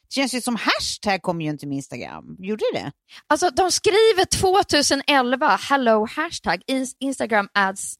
Det 0.09 0.13
känns 0.15 0.33
ju 0.33 0.41
som 0.41 0.55
hashtag 0.55 1.21
kommer 1.21 1.43
ju 1.45 1.49
inte 1.51 1.67
med 1.67 1.75
Instagram. 1.75 2.35
Gjorde 2.39 2.63
det? 2.73 2.91
Alltså 3.27 3.49
de 3.49 3.71
skriver 3.71 4.25
2011, 4.25 5.59
hello 5.69 6.07
hashtag, 6.15 6.61
In- 6.67 6.87
Instagram 6.99 7.49
adds 7.53 7.95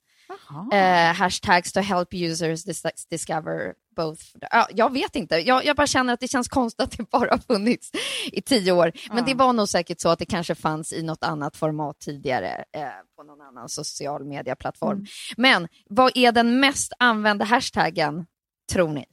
eh, 0.74 1.14
hashtags 1.16 1.72
to 1.74 1.80
help 1.80 2.14
users 2.14 2.66
dis- 2.66 3.08
discover 3.10 3.74
both. 3.96 4.22
Ja, 4.52 4.68
jag 4.74 4.94
vet 4.94 5.16
inte, 5.16 5.36
jag, 5.36 5.66
jag 5.66 5.76
bara 5.76 5.88
känner 5.88 6.14
att 6.14 6.20
det 6.20 6.28
känns 6.28 6.48
konstigt 6.48 6.82
att 6.82 6.98
det 6.98 7.10
bara 7.10 7.30
har 7.32 7.38
funnits 7.38 7.92
i 8.32 8.42
tio 8.42 8.72
år. 8.72 8.92
Men 9.14 9.26
det 9.26 9.34
var 9.34 9.54
nog 9.54 9.70
säkert 9.70 10.00
så 10.02 10.10
att 10.10 10.20
det 10.20 10.26
kanske 10.26 10.56
fanns 10.56 10.94
i 10.94 11.04
något 11.04 11.24
annat 11.24 11.58
format 11.58 12.00
tidigare 12.00 12.64
eh, 12.76 12.84
på 13.16 13.24
någon 13.24 13.42
annan 13.42 13.70
social 13.70 14.26
medieplattform. 14.26 15.06
Men 15.38 15.68
vad 15.90 16.12
är 16.16 16.32
den 16.32 16.60
mest 16.60 16.94
använda 17.00 17.46
hashtaggen, 17.46 18.26
tror 18.72 18.90
ni? 18.90 19.06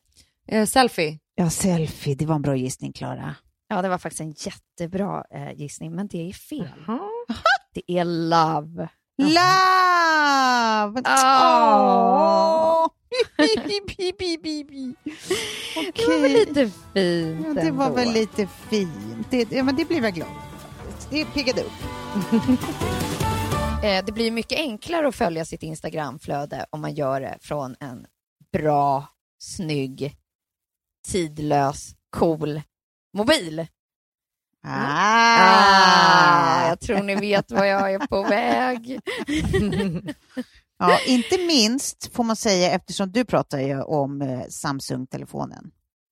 Eh, 0.49 0.67
selfie. 0.67 1.19
Ja, 1.35 1.51
selfie. 1.51 2.15
Det 2.15 2.27
var 2.27 2.35
en 2.35 2.43
bra 2.43 2.57
gissning, 2.57 2.93
Klara. 2.93 3.35
Ja, 3.69 3.83
det 3.83 3.89
var 3.89 3.99
faktiskt 3.99 4.21
en 4.21 4.35
jättebra 4.37 5.25
eh, 5.35 5.53
gissning, 5.53 5.95
men 5.95 6.07
det 6.07 6.29
är 6.29 6.33
fel. 6.33 6.69
Det 7.75 7.93
är 7.99 8.05
love. 8.05 8.89
Love! 9.19 11.03
Bi, 13.39 14.37
bi, 14.43 14.65
bi. 14.65 14.95
Det 15.95 16.07
var 16.07 16.21
väl 16.23 16.33
lite 16.33 16.71
fint 16.95 17.47
Ja, 17.47 17.63
det 17.63 17.71
var 17.71 17.85
ändå. 17.87 17.97
väl 17.97 18.13
lite 18.13 18.47
fint. 18.47 19.31
Det, 19.31 19.53
ja, 19.53 19.63
men 19.63 19.77
det 19.77 19.85
blir 19.85 20.03
jag 20.03 20.15
glad 20.15 20.29
faktiskt. 20.87 21.11
Det 21.11 21.25
piggade 21.25 21.63
upp. 21.63 21.73
Eh, 23.83 24.05
det 24.05 24.13
blir 24.13 24.31
mycket 24.31 24.59
enklare 24.59 25.09
att 25.09 25.15
följa 25.15 25.45
sitt 25.45 25.63
Instagramflöde 25.63 26.67
om 26.71 26.81
man 26.81 26.95
gör 26.95 27.21
det 27.21 27.39
från 27.41 27.77
en 27.81 28.07
bra, 28.53 29.05
snygg, 29.39 30.17
tidlös, 31.11 31.95
cool 32.17 32.61
mobil. 33.17 33.67
Ah, 34.69 36.69
jag 36.69 36.81
tror 36.81 37.03
ni 37.03 37.15
vet 37.15 37.53
var 37.53 37.65
jag 37.65 37.95
är 37.95 38.07
på 38.07 38.23
väg. 38.23 39.01
Ja, 40.79 40.99
inte 41.07 41.39
minst 41.39 42.15
får 42.15 42.25
man 42.25 42.37
säga 42.37 42.71
eftersom 42.71 43.13
du 43.13 43.25
pratar 43.25 43.61
ju 43.61 43.83
om 43.83 44.23
eh, 44.23 44.43
Samsung-telefonen. 44.49 45.71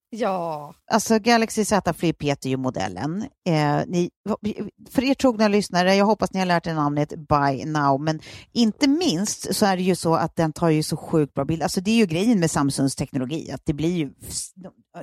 Ja, 0.09 0.73
Alltså 0.91 1.19
Galaxy 1.19 1.65
Z 1.65 1.93
Flip 1.93 2.23
heter 2.23 2.49
ju 2.49 2.57
modellen. 2.57 3.21
Eh, 3.47 3.81
ni, 3.87 4.09
för 4.89 5.03
er 5.03 5.13
trogna 5.13 5.47
lyssnare, 5.47 5.95
jag 5.95 6.05
hoppas 6.05 6.33
ni 6.33 6.39
har 6.39 6.45
lärt 6.45 6.67
er 6.67 6.73
namnet 6.73 7.09
by 7.09 7.65
now, 7.65 8.01
men 8.01 8.19
inte 8.53 8.87
minst 8.87 9.55
så 9.55 9.65
är 9.65 9.77
det 9.77 9.83
ju 9.83 9.95
så 9.95 10.15
att 10.15 10.35
den 10.35 10.53
tar 10.53 10.69
ju 10.69 10.83
så 10.83 10.97
sjukt 10.97 11.33
bra 11.33 11.45
bild. 11.45 11.63
Alltså 11.63 11.81
det 11.81 11.91
är 11.91 11.95
ju 11.95 12.05
grejen 12.05 12.39
med 12.39 12.51
Samsungs 12.51 12.95
teknologi, 12.95 13.51
att 13.51 13.61
det 13.65 13.73
blir 13.73 13.97
ju, 13.97 14.11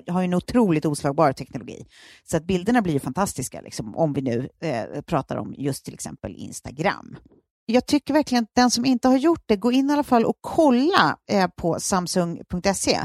har 0.09 0.21
ju 0.21 0.25
en 0.25 0.35
otroligt 0.35 0.85
oslagbar 0.85 1.33
teknologi. 1.33 1.87
Så 2.25 2.37
att 2.37 2.47
bilderna 2.47 2.83
blir 2.83 2.93
ju 2.93 3.01
fantastiska, 3.01 3.61
liksom, 3.61 3.97
om 3.97 4.13
vi 4.13 4.23
nu 4.23 4.49
eh, 4.61 5.01
pratar 5.03 5.37
om 5.37 5.55
just 5.59 5.85
till 5.85 5.95
exempel 5.95 6.37
Instagram. 6.37 7.17
Jag 7.67 7.87
tycker 7.87 8.15
verkligen 8.15 8.45
att 8.45 8.55
den 8.55 8.71
som 8.71 8.85
inte 8.85 9.09
har 9.09 9.17
gjort 9.17 9.43
det, 9.47 9.57
gå 9.57 9.73
in 9.73 9.91
i 9.91 9.93
alla 9.93 10.03
fall 10.03 10.25
och 10.25 10.39
kolla 10.41 11.17
eh, 11.31 11.47
på 11.57 11.81
samsung.se. 11.81 13.01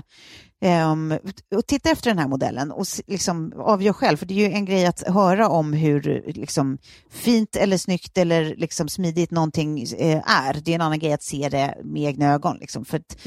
Ehm, 0.61 1.13
och 1.55 1.67
titta 1.67 1.89
efter 1.89 2.09
den 2.09 2.19
här 2.19 2.27
modellen 2.27 2.71
och 2.71 2.85
liksom 3.07 3.53
avgör 3.57 3.93
själv, 3.93 4.17
för 4.17 4.25
det 4.25 4.33
är 4.33 4.49
ju 4.49 4.53
en 4.53 4.65
grej 4.65 4.85
att 4.85 5.07
höra 5.07 5.49
om 5.49 5.73
hur 5.73 6.23
liksom, 6.27 6.77
fint 7.09 7.55
eller 7.55 7.77
snyggt 7.77 8.17
eller 8.17 8.55
liksom, 8.55 8.89
smidigt 8.89 9.31
någonting 9.31 9.81
eh, 9.81 10.47
är. 10.47 10.53
Det 10.53 10.71
är 10.71 10.75
en 10.75 10.81
annan 10.81 10.99
grej 10.99 11.13
att 11.13 11.23
se 11.23 11.49
det 11.49 11.77
med 11.83 12.03
egna 12.03 12.33
ögon. 12.33 12.57
Liksom, 12.57 12.85
för 12.85 12.97
att 12.97 13.17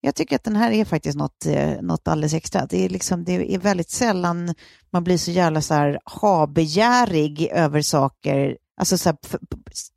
Jag 0.00 0.14
tycker 0.14 0.36
att 0.36 0.44
den 0.44 0.56
här 0.56 0.70
är 0.70 0.84
faktiskt 0.84 1.18
något, 1.18 1.46
eh, 1.46 1.82
något 1.82 2.08
alldeles 2.08 2.34
extra. 2.34 2.66
Det 2.66 2.84
är, 2.84 2.88
liksom, 2.88 3.24
det 3.24 3.54
är 3.54 3.58
väldigt 3.58 3.90
sällan 3.90 4.54
man 4.92 5.04
blir 5.04 5.18
så 5.18 5.30
jävla 5.30 5.62
så 5.62 5.74
här, 5.74 5.98
habegärig 6.04 7.48
över 7.52 7.82
saker 7.82 8.56
Alltså 8.80 8.98
så 8.98 9.08
här, 9.08 9.18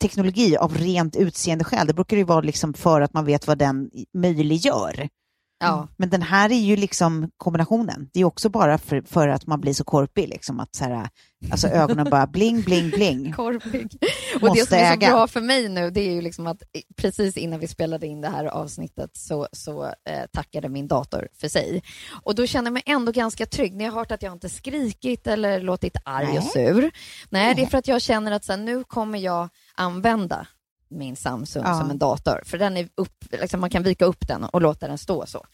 teknologi 0.01 0.58
av 0.58 0.77
rent 0.77 1.15
utseende 1.15 1.63
skäl, 1.63 1.88
det 1.88 1.94
brukar 1.94 2.18
ju 2.18 2.24
vara 2.24 2.41
liksom 2.41 2.74
för 2.74 3.01
att 3.01 3.13
man 3.13 3.25
vet 3.25 3.48
vad 3.48 3.58
den 3.58 3.89
möjliggör. 4.13 5.10
Ja. 5.62 5.88
Men 5.98 6.10
den 6.10 6.22
här 6.22 6.51
är 6.51 6.60
ju 6.60 6.75
liksom 6.75 7.32
kombinationen. 7.38 8.10
Det 8.13 8.20
är 8.20 8.25
också 8.25 8.50
bara 8.50 8.77
för, 8.77 9.01
för 9.01 9.27
att 9.27 9.48
man 9.48 9.62
blir 9.62 9.74
så 9.74 9.84
korpig, 9.84 10.30
liksom 10.30 10.60
att 10.60 10.75
så 10.75 10.84
här, 10.84 11.10
alltså 11.51 11.68
ögonen 11.68 12.10
bara 12.10 12.27
bling, 12.27 12.62
bling, 12.62 12.89
bling. 12.89 13.34
korpig. 13.36 13.98
Och 14.36 14.41
Måste 14.41 14.60
det 14.60 14.65
som 14.65 14.77
är 14.77 14.94
så 14.94 15.12
bra 15.12 15.27
för 15.27 15.41
mig 15.41 15.70
nu, 15.70 15.89
det 15.89 16.01
är 16.01 16.12
ju 16.12 16.22
liksom 16.22 16.48
att 16.48 16.63
precis 16.96 17.38
innan 17.38 17.60
vi 17.60 17.68
spelade 17.68 18.08
in 18.08 18.22
det 18.22 18.30
här 18.30 18.46
avsnittet 18.46 19.10
så, 19.13 19.48
så 19.51 19.86
eh, 19.86 20.25
tackade 20.34 20.70
min 20.70 20.88
dator 20.88 21.27
för 21.34 21.48
sig. 21.48 21.84
Och 22.24 22.36
då 22.36 22.46
känner 22.46 22.65
jag 22.65 22.74
mig 22.74 22.84
ändå 22.86 23.12
ganska 23.12 23.46
trygg. 23.46 23.75
Ni 23.75 23.84
har 23.84 23.91
hört 23.91 24.12
att 24.12 24.24
jag 24.24 24.34
inte 24.34 24.50
skrikit 24.50 25.27
eller 25.27 25.62
låtit 25.62 25.98
arg 26.06 26.38
och 26.38 26.44
sur. 26.44 26.91
Nej, 27.30 27.56
det 27.56 27.62
är 27.62 27.68
för 27.68 27.77
att 27.77 27.88
jag 27.88 28.01
känner 28.01 28.32
att 28.32 28.46
så 28.46 28.51
här, 28.51 28.60
nu 28.60 28.84
kommer 28.84 29.20
jag 29.20 29.50
använda 29.75 30.48
min 30.91 31.15
Samsung 31.15 31.63
Ja. 31.65 31.79
som 31.79 31.89
en 31.91 31.98
dator. 31.98 32.41
För 32.45 32.57
den 32.57 32.77
är 32.77 32.88
upp, 32.95 33.25
liksom, 33.31 33.60
man 33.62 33.69
kan 33.69 33.83
vika 33.83 34.05
upp 34.05 34.27
den 34.27 34.43
och 34.43 34.62
låta 34.62 34.88
den 34.88 34.98
stå 34.98 35.25
så. 35.25 35.45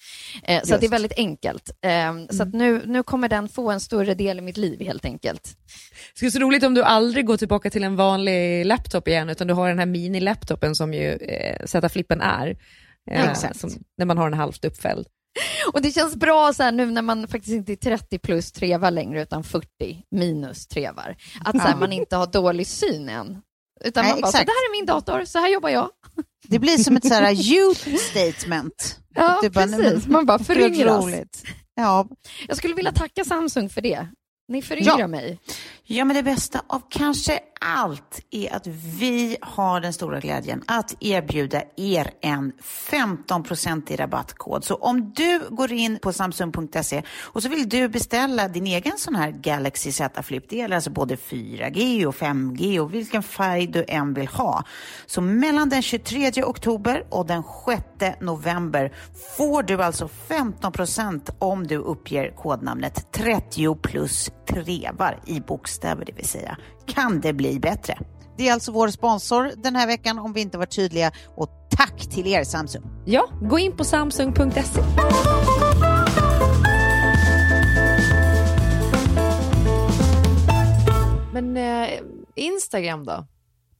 Eh, 0.43 0.61
så 0.61 0.67
det 0.67 0.73
är. 0.75 0.77
Mm. 0.77 0.91
väldigt 0.91 1.17
enkelt. 1.17 1.71
Eh, 1.81 2.13
Så 2.29 2.43
att 2.43 2.53
nu, 2.53 2.83
nu 2.85 3.03
kommer 3.03 3.29
den 3.29 3.49
få 3.49 3.71
en 3.71 3.79
större 3.79 4.13
del 4.13 4.37
i 4.37 4.41
mitt 4.41 4.57
liv 4.57 4.81
helt 4.81 5.05
enkelt. 5.05 5.43
Det 5.43 6.17
skulle 6.17 6.27
vara 6.27 6.31
så 6.31 6.39
roligt 6.39 6.63
om 6.63 6.73
du 6.73 6.83
aldrig 6.83 7.25
går 7.25 7.37
tillbaka 7.37 7.69
till 7.69 7.83
en 7.83 7.95
vanlig 7.95 8.65
laptop 8.65 9.07
igen, 9.07 9.29
utan 9.29 9.47
du 9.47 9.53
har 9.53 9.67
den 9.69 9.79
här 9.79 9.85
mini-laptopen 9.85 10.75
som 10.75 10.93
ju 10.93 11.13
eh, 11.13 11.65
Z-flippen 11.65 12.21
är. 12.21 12.57
Eh, 13.11 13.29
Exakt. 13.31 13.59
Som, 13.59 13.69
när 13.97 14.05
man 14.05 14.17
har 14.17 14.29
den 14.29 14.39
halvt 14.39 14.65
uppfälld. 14.65 15.07
Och 15.73 15.81
det 15.81 15.91
känns 15.91 16.15
bra 16.15 16.53
så 16.53 16.71
nu 16.71 16.85
när 16.85 17.01
man 17.01 17.27
faktiskt 17.27 17.53
inte 17.53 17.71
är 17.71 17.75
30 17.75 18.19
plus 18.19 18.51
trevar 18.51 18.91
längre 18.91 19.21
utan 19.21 19.43
40 19.43 19.67
minus 20.11 20.67
trevar. 20.67 21.15
Att 21.45 21.55
så 21.55 21.61
här, 21.61 21.75
man 21.75 21.91
inte 21.93 22.15
har 22.15 22.27
dålig 22.27 22.67
syn 22.67 23.09
än. 23.09 23.41
Utan 23.85 24.03
Nej, 24.05 24.13
man 24.13 24.21
bara, 24.21 24.31
så 24.31 24.37
exakt. 24.37 24.45
det 24.47 24.51
här 24.51 24.69
är 24.69 24.71
min 24.79 24.85
dator, 24.85 25.25
så 25.25 25.39
här 25.39 25.49
jobbar 25.49 25.69
jag. 25.69 25.89
Det 26.47 26.59
blir 26.59 26.77
som 26.77 26.97
ett 26.97 27.07
så 27.07 27.13
här 27.13 27.31
youth 27.51 27.95
statement. 27.95 28.99
Ja, 29.15 29.39
bara, 29.51 29.67
precis. 29.67 30.07
Man 30.07 30.25
bara 30.25 30.39
föryngras. 30.39 31.05
Ja, 31.75 32.07
Jag 32.47 32.57
skulle 32.57 32.73
vilja 32.73 32.91
tacka 32.91 33.23
Samsung 33.25 33.69
för 33.69 33.81
det. 33.81 34.07
Ni 34.47 34.61
föryngrar 34.61 34.99
Ja. 34.99 35.07
mig. 35.07 35.39
Ja, 35.89 36.05
men 36.05 36.15
det 36.15 36.23
bästa 36.23 36.61
av 36.67 36.81
kanske 36.89 37.39
allt 37.61 38.21
är 38.31 38.55
att 38.55 38.67
vi 38.67 39.37
har 39.41 39.81
den 39.81 39.93
stora 39.93 40.19
glädjen 40.19 40.63
att 40.67 40.95
erbjuda 40.99 41.63
er 41.75 42.11
en 42.21 42.51
15-procentig 42.89 43.99
rabattkod. 43.99 44.63
Så 44.63 44.75
om 44.75 45.13
du 45.15 45.41
går 45.49 45.71
in 45.71 45.99
på 46.01 46.13
samsung.se 46.13 47.03
och 47.23 47.43
så 47.43 47.49
vill 47.49 47.69
du 47.69 47.87
beställa 47.89 48.47
din 48.47 48.67
egen 48.67 48.97
sån 48.97 49.15
här 49.15 49.31
Galaxy 49.31 49.91
Z 49.91 50.23
Flip, 50.23 50.49
det 50.49 50.55
gäller 50.55 50.75
alltså 50.75 50.89
både 50.89 51.15
4G 51.15 52.05
och 52.05 52.15
5G 52.15 52.79
och 52.79 52.93
vilken 52.93 53.23
färg 53.23 53.67
du 53.67 53.85
än 53.87 54.13
vill 54.13 54.27
ha. 54.27 54.63
Så 55.05 55.21
mellan 55.21 55.69
den 55.69 55.81
23 55.81 56.43
oktober 56.43 57.05
och 57.09 57.25
den 57.25 57.43
6 57.99 58.21
november 58.21 58.93
får 59.37 59.63
du 59.63 59.83
alltså 59.83 60.09
15% 60.29 61.31
om 61.39 61.67
du 61.67 61.77
uppger 61.77 62.35
kodnamnet 62.35 63.11
30 63.11 63.75
plus 63.75 64.29
trevar 64.47 65.19
i 65.25 65.39
bokstäver, 65.77 66.05
det 66.05 66.11
vill 66.11 66.27
säga. 66.27 66.57
Kan 66.85 67.21
det 67.21 67.33
bli 67.33 67.59
bättre? 67.59 67.97
det 68.37 68.47
är 68.47 68.53
alltså 68.53 68.71
vår 68.71 68.87
sponsor 68.87 69.51
den 69.57 69.75
här 69.75 69.87
veckan 69.87 70.19
om 70.19 70.33
vi 70.33 70.41
inte 70.41 70.57
var 70.57 70.65
tydliga. 70.65 71.11
Och 71.35 71.49
tack 71.69 72.09
till 72.09 72.27
er 72.27 72.43
Samsung. 72.43 72.83
Ja, 73.05 73.29
gå 73.41 73.59
in 73.59 73.77
på 73.77 73.83
samsung.se. 73.83 74.81
Men 81.33 81.57
eh, 81.57 81.89
Instagram 82.35 83.05
då? 83.05 83.27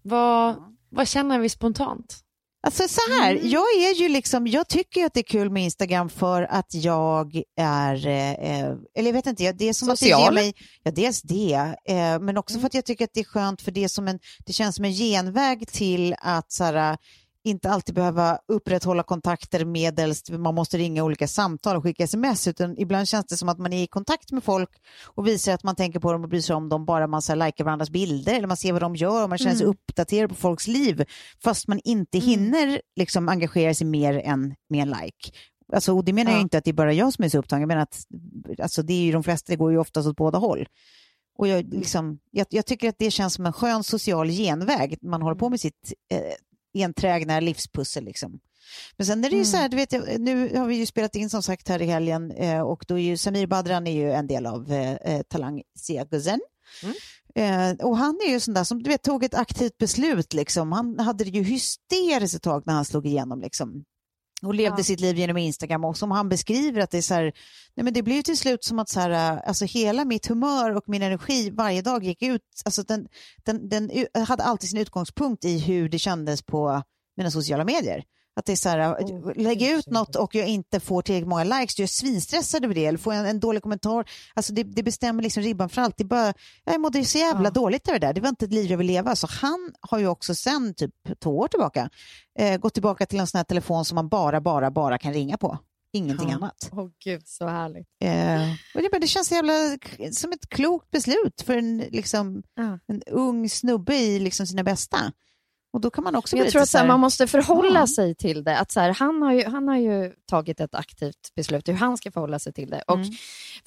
Vad, 0.02 0.56
vad 0.90 1.08
känner 1.08 1.40
vi 1.40 1.50
spontant? 1.50 2.27
Alltså 2.62 2.88
så 2.88 3.02
här, 3.12 3.40
jag 3.44 3.66
är 3.76 3.94
ju 3.96 4.10
liksom, 4.10 4.48
jag 4.48 4.68
tycker 4.68 5.06
att 5.06 5.14
det 5.14 5.20
är 5.20 5.24
kul 5.24 5.50
med 5.50 5.64
Instagram 5.64 6.10
för 6.10 6.42
att 6.44 6.74
jag 6.74 7.42
är, 7.60 8.08
eh, 8.08 8.32
eh, 8.32 8.76
eller 8.96 9.08
jag 9.08 9.14
vet 9.14 9.28
inte, 9.28 9.52
det 9.52 9.70
är 9.70 9.74
som 9.74 9.90
att 9.90 10.00
det 10.00 10.06
ger 10.06 10.16
Social? 10.16 10.34
mig, 10.34 10.54
ja 10.84 10.92
dels 10.92 11.22
det, 11.22 11.76
eh, 11.90 12.20
men 12.20 12.38
också 12.38 12.60
för 12.60 12.68
att 12.68 12.74
jag 12.74 12.86
tycker 12.86 13.06
att 13.06 13.14
det 13.14 13.20
är 13.20 13.24
skönt 13.24 13.62
för 13.62 13.72
det 13.72 13.90
som 13.90 14.08
en, 14.08 14.20
det 14.46 14.54
känns 14.54 14.76
som 14.76 14.86
en 14.86 14.92
genväg 14.92 15.68
till 15.68 16.16
att 16.20 16.52
så 16.52 16.64
här, 16.64 16.98
inte 17.48 17.70
alltid 17.70 17.96
behöva 17.96 18.40
upprätthålla 18.48 19.04
kontakter 19.04 19.66
medelst 19.66 20.30
man 20.30 20.56
måste 20.56 20.78
ringa 20.78 21.04
olika 21.04 21.28
samtal 21.28 21.78
och 21.78 21.84
skicka 21.84 22.04
sms, 22.04 22.48
utan 22.48 22.78
ibland 22.78 23.08
känns 23.08 23.26
det 23.26 23.38
som 23.38 23.50
att 23.50 23.58
man 23.60 23.74
är 23.74 23.84
i 23.84 23.88
kontakt 23.88 24.32
med 24.32 24.44
folk 24.44 24.70
och 25.06 25.28
visar 25.28 25.54
att 25.54 25.64
man 25.64 25.76
tänker 25.76 26.00
på 26.00 26.12
dem 26.12 26.24
och 26.24 26.30
bryr 26.30 26.42
sig 26.42 26.56
om 26.56 26.70
dem 26.70 26.86
bara 26.86 27.08
man 27.08 27.22
så 27.22 27.32
här, 27.32 27.46
likar 27.46 27.64
varandras 27.64 27.90
bilder 27.90 28.34
eller 28.34 28.48
man 28.48 28.58
ser 28.58 28.72
vad 28.74 28.82
de 28.82 28.96
gör 28.96 29.24
och 29.24 29.30
man 29.30 29.38
känner 29.38 29.56
sig 29.56 29.66
uppdaterad 29.66 30.30
på 30.30 30.36
folks 30.36 30.68
liv 30.68 31.06
fast 31.44 31.68
man 31.68 31.80
inte 31.84 32.18
hinner 32.20 32.82
liksom 32.96 33.30
engagera 33.30 33.74
sig 33.74 33.88
mer 33.88 34.14
än 34.26 34.56
med 34.70 34.82
en 34.82 34.90
like. 34.90 35.32
Alltså, 35.74 35.94
och 35.94 36.06
det 36.06 36.14
menar 36.14 36.32
jag 36.32 36.38
Ja. 36.40 36.42
inte 36.42 36.58
att 36.58 36.64
det 36.64 36.72
är 36.72 36.74
bara 36.74 36.94
jag 36.94 37.14
som 37.14 37.26
är 37.26 37.30
så 37.30 37.38
upptagen, 37.38 37.62
jag 37.62 37.68
menar 37.68 37.82
att 37.82 38.06
alltså, 38.62 38.82
det 38.82 38.94
är 38.94 39.02
ju 39.02 39.12
de 39.12 39.24
flesta, 39.24 39.52
det 39.54 39.58
går 39.58 39.72
ju 39.72 39.78
oftast 39.78 40.08
åt 40.08 40.16
båda 40.16 40.38
håll. 40.38 40.68
Och 41.40 41.48
jag, 41.48 41.74
liksom, 41.74 42.20
jag, 42.32 42.48
jag 42.50 42.66
tycker 42.66 42.90
att 42.90 42.96
det 43.00 43.12
känns 43.12 43.34
som 43.34 43.46
en 43.46 43.54
skön 43.54 43.84
social 43.84 44.30
genväg. 44.30 44.98
Man 45.02 45.22
håller 45.22 45.36
på 45.36 45.50
med 45.50 45.60
sitt 45.60 45.94
eh, 46.12 46.20
enträgna 46.84 47.40
livspussel. 47.40 48.04
Liksom. 48.04 48.40
Men 48.98 49.08
sen 49.08 49.24
är 49.26 49.30
det 49.30 49.36
ju 49.36 49.46
så 49.46 49.58
här, 49.58 49.70
du 49.70 49.76
vet, 49.76 49.92
nu 50.20 50.58
har 50.58 50.68
vi 50.68 50.76
ju 50.76 50.86
spelat 50.86 51.16
in 51.16 51.30
som 51.30 51.44
sagt 51.44 51.68
här 51.68 51.82
i 51.82 51.86
helgen 51.86 52.32
eh, 52.32 52.62
och 52.62 52.86
då 52.88 53.00
är 53.00 53.04
ju 53.04 53.18
Samir 53.18 53.48
Badran 53.48 53.88
är 53.88 53.92
ju 53.92 54.12
en 54.12 54.28
del 54.28 54.46
av 54.46 54.72
eh, 54.72 54.94
eh, 54.94 55.22
Talang 55.22 55.62
Siaguzen. 55.76 56.40
Eh, 57.36 57.86
och 57.86 57.98
han 57.98 58.20
är 58.28 58.32
ju 58.32 58.40
sån 58.40 58.54
där 58.54 58.64
som 58.64 58.84
du 58.84 58.90
vet, 58.90 59.04
tog 59.04 59.24
ett 59.24 59.34
aktivt 59.34 59.78
beslut. 59.78 60.34
Liksom. 60.34 60.72
Han 60.72 61.00
hade 61.00 61.24
det 61.24 61.30
ju 61.30 61.44
hysteriskt 61.44 62.36
ett 62.36 62.42
tag 62.42 62.64
när 62.66 62.74
han 62.74 62.86
slog 62.86 63.06
igenom. 63.06 63.42
Liksom. 63.42 63.84
Och 64.42 64.54
levde 64.54 64.84
sitt 64.84 65.00
liv 65.00 65.18
genom 65.18 65.38
Instagram 65.38 65.84
och 65.86 65.98
som 65.98 66.12
han 66.12 66.30
beskriver 66.30 66.82
att 66.82 66.92
det 66.92 66.98
är 66.98 67.02
så 67.02 67.14
här, 67.14 67.24
nej 67.76 67.84
men 67.84 67.94
det 67.94 68.04
blev 68.04 68.22
till 68.22 68.38
slut 68.38 68.64
som 68.64 68.80
att 68.80 68.90
så 68.90 69.00
här, 69.00 69.10
alltså 69.42 69.66
hela 69.66 70.06
mitt 70.06 70.28
humör 70.28 70.76
och 70.76 70.84
min 70.88 71.02
energi 71.02 71.50
varje 71.50 71.82
dag 71.82 72.04
gick 72.04 72.22
ut, 72.22 72.42
alltså 72.66 72.84
den, 72.84 73.08
den, 73.46 73.70
den 73.70 73.92
hade 74.28 74.44
alltid 74.44 74.70
sin 74.70 74.80
utgångspunkt 74.80 75.46
i 75.46 75.60
hur 75.60 75.90
det 75.90 76.00
kändes 76.00 76.42
på 76.42 76.84
mina 77.18 77.32
sociala 77.32 77.64
medier. 77.64 78.04
Att 78.38 78.46
det 78.46 78.52
är 78.52 78.56
så 78.56 78.70
här, 78.70 78.80
äh, 78.80 79.36
lägga 79.36 79.72
ut 79.76 79.88
något 79.88 80.16
och 80.16 80.36
jag 80.36 80.48
inte 80.48 80.80
får 80.80 81.02
tillräckligt 81.02 81.28
många 81.30 81.44
likes, 81.44 81.76
då 81.76 81.84
är 81.84 81.88
svinstressad 81.88 82.64
över 82.66 82.76
det, 82.76 82.86
eller 82.86 82.98
får 82.98 83.14
jag 83.14 83.22
en, 83.24 83.30
en 83.30 83.40
dålig 83.40 83.64
kommentar, 83.64 84.10
alltså 84.34 84.54
det, 84.54 84.64
det 84.64 84.84
bestämmer 84.84 85.24
liksom 85.24 85.44
ribban 85.44 85.70
för 85.70 85.82
allt. 85.82 85.98
Det 85.98 86.06
bara, 86.06 86.34
jag 86.64 86.82
mådde 86.82 87.06
så 87.06 87.18
jävla 87.18 87.50
dåligt 87.52 87.88
över 87.88 88.00
det 88.00 88.08
där, 88.08 88.14
det 88.14 88.22
var 88.22 88.30
inte 88.30 88.46
ett 88.46 88.54
liv 88.54 88.72
jag 88.72 88.78
vill 88.78 88.88
leva. 88.88 89.16
Så 89.16 89.28
han 89.32 89.74
har 89.82 90.00
ju 90.00 90.08
också 90.08 90.36
sen 90.36 90.74
typ 90.74 90.94
två 91.24 91.38
år 91.38 91.48
tillbaka 91.48 91.90
eh, 92.40 92.58
gått 92.58 92.74
tillbaka 92.74 93.06
till 93.06 93.20
en 93.20 93.28
sån 93.28 93.38
här 93.40 93.44
telefon 93.44 93.86
som 93.86 93.96
man 93.96 94.10
bara, 94.10 94.42
bara, 94.42 94.72
bara 94.72 94.98
kan 94.98 95.14
ringa 95.14 95.38
på. 95.38 95.58
Ingenting 95.94 96.32
annat. 96.32 96.70
Åh 96.72 96.88
gud, 97.04 97.28
så 97.28 97.48
härligt. 97.48 97.88
Eh, 98.04 98.10
det, 98.74 98.90
men 98.92 99.02
det 99.02 99.08
känns 99.08 99.32
jävla 99.32 99.54
som 100.12 100.32
ett 100.32 100.50
klokt 100.50 100.92
beslut 100.92 101.42
för 101.42 101.58
en, 101.58 101.78
liksom, 101.78 102.44
Ja. 102.56 102.80
en 102.88 103.02
ung 103.08 103.50
snubbe 103.50 103.96
i 103.96 104.20
liksom 104.20 104.48
sina 104.48 104.64
bästa. 104.64 104.98
Och 105.74 105.82
då 105.82 105.90
kan 105.90 106.04
man 106.04 106.16
också 106.16 106.38
jag 106.38 106.50
tror 106.50 106.62
att 106.62 106.74
här, 106.74 106.88
man 106.88 107.00
måste 107.00 107.28
förhålla 107.28 107.80
Ja. 107.80 107.88
sig 107.88 108.16
till 108.16 108.44
det. 108.44 108.58
Att 108.58 108.72
så 108.72 108.80
här, 108.80 108.94
han, 108.94 109.22
har 109.22 109.34
ju, 109.34 109.46
han 109.46 109.68
har 109.68 109.78
ju 109.78 110.14
tagit 110.30 110.60
ett 110.60 110.76
aktivt 110.76 111.36
beslut 111.36 111.68
hur 111.68 111.74
han 111.74 111.98
ska 111.98 112.12
förhålla 112.12 112.40
sig 112.40 112.54
till 112.54 112.70
det. 112.70 112.82
Och 112.88 112.96
Mm. 112.96 113.10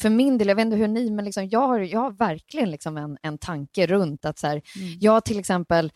för 0.00 0.10
min 0.10 0.38
del, 0.38 0.48
jag 0.48 0.54
vet 0.56 0.64
inte 0.64 0.76
hur 0.76 0.88
ni, 0.88 1.10
men 1.10 1.24
liksom, 1.24 1.48
jag, 1.48 1.66
har, 1.68 1.78
jag 1.80 2.00
har 2.00 2.10
verkligen 2.10 2.70
liksom 2.70 2.96
en, 2.96 3.18
en 3.22 3.38
tanke 3.38 3.86
runt 3.86 4.24
att 4.24 4.38
så 4.38 4.46
här, 4.46 4.62
Mm. 4.76 4.98
jag 5.00 5.24
till 5.24 5.38
exempel 5.38 5.92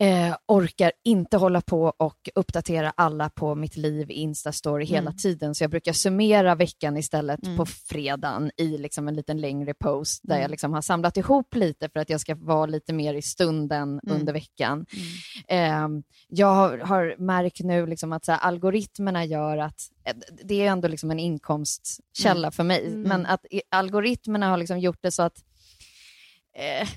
eh, 0.00 0.36
orkar 0.46 0.92
inte 1.04 1.36
hålla 1.36 1.60
på 1.60 1.92
och 1.96 2.28
uppdatera 2.34 2.90
alla 2.96 3.30
på 3.30 3.54
mitt 3.54 3.76
liv 3.76 4.10
i 4.10 4.14
Instastory 4.14 4.84
hela 4.84 5.10
Mm. 5.10 5.16
tiden, 5.16 5.54
så 5.54 5.64
jag 5.64 5.70
brukar 5.70 5.92
summera 5.92 6.54
veckan 6.54 6.96
istället 6.96 7.44
Mm. 7.46 7.56
på 7.56 7.66
fredagen 7.66 8.50
i 8.56 8.78
liksom 8.78 9.08
en 9.08 9.14
liten 9.14 9.40
längre 9.40 9.74
post 9.74 10.20
där 10.22 10.34
Mm. 10.34 10.42
jag 10.42 10.50
liksom 10.50 10.72
har 10.72 10.82
samlat 10.82 11.16
ihop 11.16 11.54
lite 11.54 11.88
för 11.88 12.00
att 12.00 12.10
jag 12.10 12.20
ska 12.20 12.34
vara 12.34 12.66
lite 12.66 12.92
mer 12.92 13.14
i 13.14 13.22
stunden 13.22 14.00
Mm. 14.06 14.16
under 14.20 14.32
veckan. 14.32 14.86
Ehm, 15.48 16.02
jag 16.28 16.54
har, 16.54 16.78
har 16.78 17.14
märkt 17.18 17.60
nu 17.60 17.86
liksom 17.86 18.12
att 18.12 18.26
här, 18.26 18.38
algoritmerna 18.38 19.24
gör 19.24 19.58
att 19.58 19.80
eh, 20.04 20.16
det 20.44 20.62
är 20.62 20.66
ändå 20.70 20.88
liksom 20.88 21.10
en 21.10 21.18
inkomstkälla 21.18 22.50
för 22.50 22.64
mig, 22.64 22.90
men 22.90 23.26
att 23.26 23.44
algoritmerna 23.70 24.48
har 24.50 24.56
liksom 24.56 24.78
gjort 24.78 24.98
det 25.02 25.10
så 25.10 25.22
att 25.22 25.44
eh, 26.56 26.88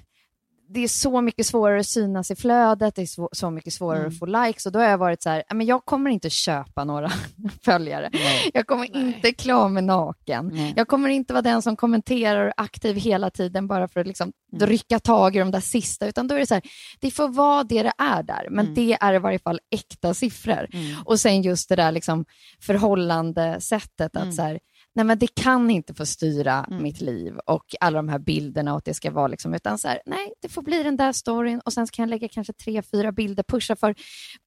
det 0.69 0.79
är 0.83 0.87
så 0.87 1.21
mycket 1.21 1.45
svårare 1.45 1.79
att 1.79 1.87
synas 1.87 2.31
i 2.31 2.35
flödet, 2.35 2.95
det 2.95 3.01
är 3.01 3.35
så, 3.35 3.49
mycket 3.49 3.73
svårare 3.73 4.07
att 4.07 4.19
få 4.19 4.25
likes. 4.25 4.65
Och 4.65 4.71
då 4.71 4.79
har 4.79 4.85
jag 4.85 4.97
varit 4.97 5.23
så 5.23 5.29
här, 5.29 5.43
"Ja, 5.49 5.55
men 5.55 5.67
jag 5.67 5.85
kommer 5.85 6.09
inte 6.09 6.29
köpa 6.29 6.83
några 6.83 7.11
följare. 7.65 8.09
Jag 8.53 8.67
kommer 8.67 8.95
inte 8.97 9.33
klä 9.33 9.67
mig 9.69 9.83
naken. 9.83 10.49
Nej. 10.53 10.73
Jag 10.75 10.87
kommer 10.87 11.09
inte 11.09 11.33
vara 11.33 11.41
den 11.41 11.61
som 11.61 11.75
kommenterar 11.75 12.53
aktiv 12.57 12.95
hela 12.95 13.29
tiden 13.29 13.67
bara 13.67 13.87
för 13.87 13.99
att 13.99 14.07
liksom 14.07 14.31
rycka 14.59 14.99
tag 14.99 15.35
i 15.35 15.39
de 15.39 15.51
där 15.51 15.59
sista, 15.59 16.07
utan 16.07 16.27
då 16.27 16.35
är 16.35 16.39
det 16.39 16.47
så 16.47 16.53
här, 16.53 16.63
det 16.99 17.11
får 17.11 17.27
vara 17.29 17.63
det 17.63 17.83
det 17.83 17.93
är 17.97 18.23
där, 18.23 18.47
men 18.49 18.73
det 18.73 18.97
är 19.01 19.13
i 19.13 19.19
varje 19.19 19.39
fall 19.39 19.59
äkta 19.71 20.13
siffror. 20.13 20.67
Och 21.05 21.19
sen 21.19 21.41
just 21.41 21.69
det 21.69 21.75
där 21.75 21.91
liksom 21.91 22.25
förhållande 22.61 23.61
sättet 23.61 24.15
att 24.15 24.35
så 24.35 24.41
här, 24.41 24.59
nej 24.97 25.05
men 25.05 25.19
det 25.19 25.27
kan 25.27 25.69
inte 25.69 25.93
få 25.93 26.05
styra 26.05 26.65
mitt 26.69 27.01
liv 27.01 27.37
och 27.45 27.75
alla 27.79 27.97
de 27.97 28.09
här 28.09 28.19
bilderna 28.19 28.71
och 28.71 28.77
att 28.77 28.85
det 28.85 28.93
ska 28.93 29.11
vara 29.11 29.27
liksom, 29.27 29.53
utan 29.53 29.77
så 29.77 29.87
här, 29.87 30.01
nej, 30.05 30.33
det 30.41 30.49
får 30.49 30.61
bli 30.61 30.83
den 30.83 30.97
där 30.97 31.11
storyn 31.11 31.61
och 31.65 31.73
sen 31.73 31.87
så 31.87 31.91
kan 31.91 32.03
jag 32.03 32.09
lägga 32.09 32.27
kanske 32.27 32.53
tre, 32.53 32.81
fyra 32.81 33.11
bilder, 33.11 33.43
pusha 33.43 33.75
för 33.75 33.95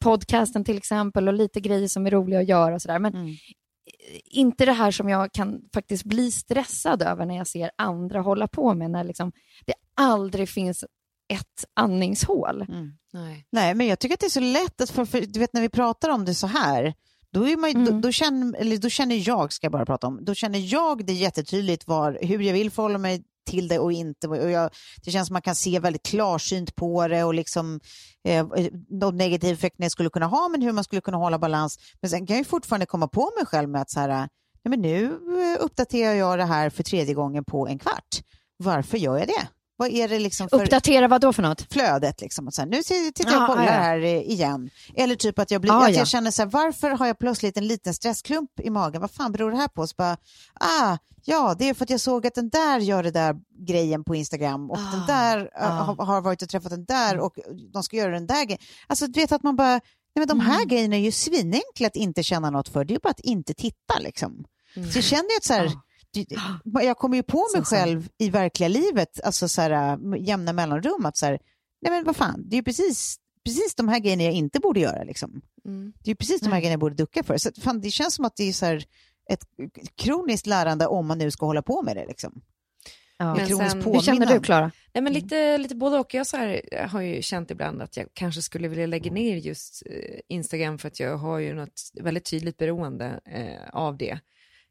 podcasten 0.04 0.64
till 0.64 0.76
exempel 0.76 1.28
och 1.28 1.34
lite 1.34 1.60
grejer 1.60 1.88
som 1.88 2.06
är 2.06 2.10
roliga 2.10 2.40
att 2.40 2.48
göra 2.48 2.74
och 2.74 2.82
sådär. 2.82 2.98
Men 2.98 3.36
inte 4.24 4.64
det 4.64 4.72
här 4.72 4.90
som 4.90 5.08
jag 5.08 5.32
kan 5.32 5.60
faktiskt 5.74 6.04
bli 6.04 6.30
stressad 6.30 7.02
över 7.02 7.26
när 7.26 7.36
jag 7.36 7.46
ser 7.46 7.70
andra 7.78 8.20
hålla 8.20 8.48
på 8.48 8.74
med, 8.74 8.90
när 8.90 9.04
liksom 9.04 9.32
det 9.66 9.74
aldrig 9.94 10.48
finns 10.48 10.84
ett 11.32 11.64
andningshål. 11.74 12.64
Nej. 13.12 13.46
Nej, 13.52 13.74
men 13.74 13.86
jag 13.86 13.98
tycker 13.98 14.14
att 14.14 14.20
det 14.20 14.26
är 14.26 14.30
så 14.30 14.40
lätt 14.40 14.80
att, 14.80 14.90
för, 14.90 15.04
för, 15.04 15.20
du 15.20 15.40
vet 15.40 15.52
när 15.52 15.60
vi 15.60 15.68
pratar 15.68 16.08
om 16.08 16.24
det 16.24 16.34
så 16.34 16.46
här, 16.46 16.94
då, 17.32 17.48
är 17.48 17.56
man, 17.56 17.84
då, 17.84 18.00
då, 18.00 18.12
känner, 18.12 18.58
eller 18.58 18.76
då 18.76 18.88
känner 18.88 19.28
jag, 19.28 19.52
ska 19.52 19.64
jag 19.64 19.72
bara 19.72 19.86
prata 19.86 20.06
om, 20.06 20.24
då 20.24 20.34
känner 20.34 20.58
jag 20.58 21.06
det 21.06 21.12
jättetydligt 21.12 21.86
var, 21.86 22.18
hur 22.22 22.40
jag 22.40 22.52
vill 22.52 22.70
förhålla 22.70 22.98
mig 22.98 23.22
till 23.46 23.68
det 23.68 23.78
och 23.78 23.92
inte. 23.92 24.28
Och 24.28 24.50
jag, 24.50 24.70
det 25.04 25.10
känns 25.10 25.26
som 25.26 25.34
man 25.34 25.42
kan 25.42 25.54
se 25.54 25.78
väldigt 25.78 26.02
klarsynt 26.02 26.76
på 26.76 27.08
det 27.08 27.24
och 27.24 27.34
liksom 27.34 27.80
eh, 28.24 28.46
de 29.00 29.16
negativa 29.16 29.52
effekterna 29.52 29.84
jag 29.84 29.92
skulle 29.92 30.10
kunna 30.10 30.26
ha, 30.26 30.48
men 30.48 30.62
hur 30.62 30.72
man 30.72 30.84
skulle 30.84 31.00
kunna 31.00 31.16
hålla 31.16 31.38
balans. 31.38 31.78
Men 32.00 32.10
sen 32.10 32.26
kan 32.26 32.36
jag 32.36 32.46
fortfarande 32.46 32.86
komma 32.86 33.08
på 33.08 33.30
mig 33.38 33.46
själv 33.46 33.68
med 33.68 33.80
att 33.80 33.90
så 33.90 34.00
här, 34.00 34.08
nej 34.08 34.28
men 34.64 34.80
nu 34.80 35.04
eh, 35.04 35.64
uppdaterar 35.64 36.14
jag 36.14 36.38
det 36.38 36.44
här 36.44 36.70
för 36.70 36.82
tredje 36.82 37.14
gången 37.14 37.44
på 37.44 37.68
en 37.68 37.78
kvart. 37.78 38.22
Varför 38.56 38.98
gör 38.98 39.18
jag 39.18 39.28
det? 39.28 39.48
Vad 39.80 39.90
är 39.90 40.08
det 40.08 40.18
liksom 40.18 40.48
för 40.48 40.62
Uppdatera 40.62 41.08
vad 41.08 41.20
då 41.20 41.32
för 41.32 41.42
något? 41.42 41.72
flödet. 41.72 42.20
Liksom. 42.20 42.46
Och 42.46 42.54
så 42.54 42.62
här, 42.62 42.68
nu 42.68 42.82
tittar 42.82 43.30
jag 43.32 43.40
Ja, 43.40 43.42
och 43.42 43.48
kollar 43.48 43.64
ja. 43.64 43.70
här 43.72 43.98
igen. 44.04 44.70
Eller 44.94 45.14
typ 45.16 45.38
att 45.38 45.50
jag, 45.50 45.60
blir, 45.60 45.72
Ja, 45.72 45.84
att 45.86 45.92
ja. 45.92 45.98
jag 45.98 46.08
känner 46.08 46.30
så 46.30 46.42
här, 46.42 46.48
varför 46.48 46.90
har 46.90 47.06
jag 47.06 47.18
plötsligt 47.18 47.56
en 47.56 47.66
liten 47.66 47.94
stressklump 47.94 48.60
i 48.62 48.70
magen? 48.70 49.00
Vad 49.00 49.10
fan 49.10 49.32
beror 49.32 49.50
det 49.50 49.56
här 49.56 49.68
på? 49.68 49.86
Så 49.86 49.94
bara, 49.98 50.16
ah, 50.54 50.96
ja, 51.24 51.56
det 51.58 51.68
är 51.68 51.74
för 51.74 51.84
att 51.84 51.90
jag 51.90 52.00
såg 52.00 52.26
att 52.26 52.34
den 52.34 52.48
där 52.48 52.78
gör 52.78 53.02
det 53.02 53.10
där 53.10 53.36
grejen 53.66 54.04
på 54.04 54.14
Instagram 54.14 54.70
och 54.70 54.78
den 54.78 55.06
där 55.06 55.50
eh, 55.60 55.68
har, 55.68 56.06
har 56.06 56.20
varit 56.20 56.42
och 56.42 56.48
träffat 56.48 56.70
den 56.70 56.84
där 56.84 57.18
och 57.18 57.34
de 57.72 57.82
ska 57.82 57.96
göra 57.96 58.12
den 58.12 58.26
där 58.26 58.44
grejen. 58.44 58.60
Alltså 58.86 59.06
du 59.06 59.20
vet 59.20 59.32
att 59.32 59.42
man 59.42 59.56
bara, 59.56 59.72
nej 59.72 59.80
men 60.14 60.28
de 60.28 60.40
här 60.40 60.64
grejerna 60.64 60.96
är 60.96 61.00
ju 61.00 61.12
svinenkla 61.12 61.86
att 61.86 61.96
inte 61.96 62.22
känna 62.22 62.50
något 62.50 62.68
för. 62.68 62.84
Det 62.84 62.92
är 62.92 62.94
ju 62.94 63.00
bara 63.02 63.10
att 63.10 63.20
inte 63.20 63.54
titta 63.54 63.98
liksom. 64.00 64.44
Så 64.74 64.98
jag 64.98 65.04
känner 65.04 65.30
ju 65.30 65.36
att 65.36 65.44
så 65.44 65.52
här, 65.52 65.72
jag 66.82 66.98
kommer 66.98 67.16
ju 67.16 67.22
på 67.22 67.46
mig 67.54 67.62
själv 67.64 68.08
i 68.18 68.30
verkliga 68.30 68.68
livet, 68.68 69.20
alltså 69.24 69.48
så 69.48 69.60
här, 69.62 69.96
med 69.96 70.20
jämna 70.22 70.52
mellanrum, 70.52 71.06
att 71.06 71.16
så 71.16 71.26
här, 71.26 71.38
nej 71.82 71.92
men 71.92 72.04
vad 72.04 72.16
fan, 72.16 72.42
det 72.48 72.54
är 72.54 72.58
ju 72.58 72.62
precis, 72.62 73.16
precis 73.44 73.74
de 73.74 73.88
här 73.88 73.98
grejerna 73.98 74.22
jag 74.22 74.32
inte 74.32 74.60
borde 74.60 74.80
göra. 74.80 75.02
Liksom. 75.04 75.40
Det 76.02 76.08
är 76.08 76.12
ju 76.12 76.14
precis 76.14 76.40
de 76.40 76.52
här 76.52 76.60
grejerna 76.60 76.72
jag 76.72 76.80
borde 76.80 76.94
ducka 76.94 77.22
för. 77.22 77.36
Så 77.38 77.50
fan, 77.60 77.80
det 77.80 77.90
känns 77.90 78.14
som 78.14 78.24
att 78.24 78.36
det 78.36 78.44
är 78.48 78.52
så 78.52 78.66
här, 78.66 78.84
ett 79.30 79.44
kroniskt 79.94 80.46
lärande 80.46 80.86
om 80.86 81.06
man 81.06 81.18
nu 81.18 81.30
ska 81.30 81.46
hålla 81.46 81.62
på 81.62 81.82
med 81.82 81.96
det. 81.96 82.06
Liksom. 82.06 82.40
Ja. 83.18 83.34
Men 83.34 83.46
sen- 83.70 83.82
Hur 83.82 84.00
känner 84.00 84.26
du. 84.26 84.40
Klara? 84.40 84.70
Nej, 84.94 85.02
men 85.02 85.12
lite, 85.12 85.58
lite 85.58 85.74
både 85.74 85.98
och. 85.98 86.14
Jag 86.14 86.26
så 86.26 86.36
här, 86.36 86.60
jag 86.72 86.88
har 86.88 87.00
ju 87.00 87.22
känt 87.22 87.50
ibland 87.50 87.82
att 87.82 87.96
jag 87.96 88.06
kanske 88.12 88.42
skulle 88.42 88.68
vilja 88.68 88.86
lägga 88.86 89.12
ner 89.12 89.36
just 89.36 89.82
eh, 89.86 90.20
Instagram 90.28 90.78
för 90.78 90.88
att 90.88 91.00
jag 91.00 91.16
har 91.16 91.38
ju 91.38 91.54
något 91.54 91.80
väldigt 92.00 92.24
tydligt 92.24 92.56
beroende 92.56 93.20
eh, 93.24 93.68
av 93.72 93.96
det. 93.96 94.18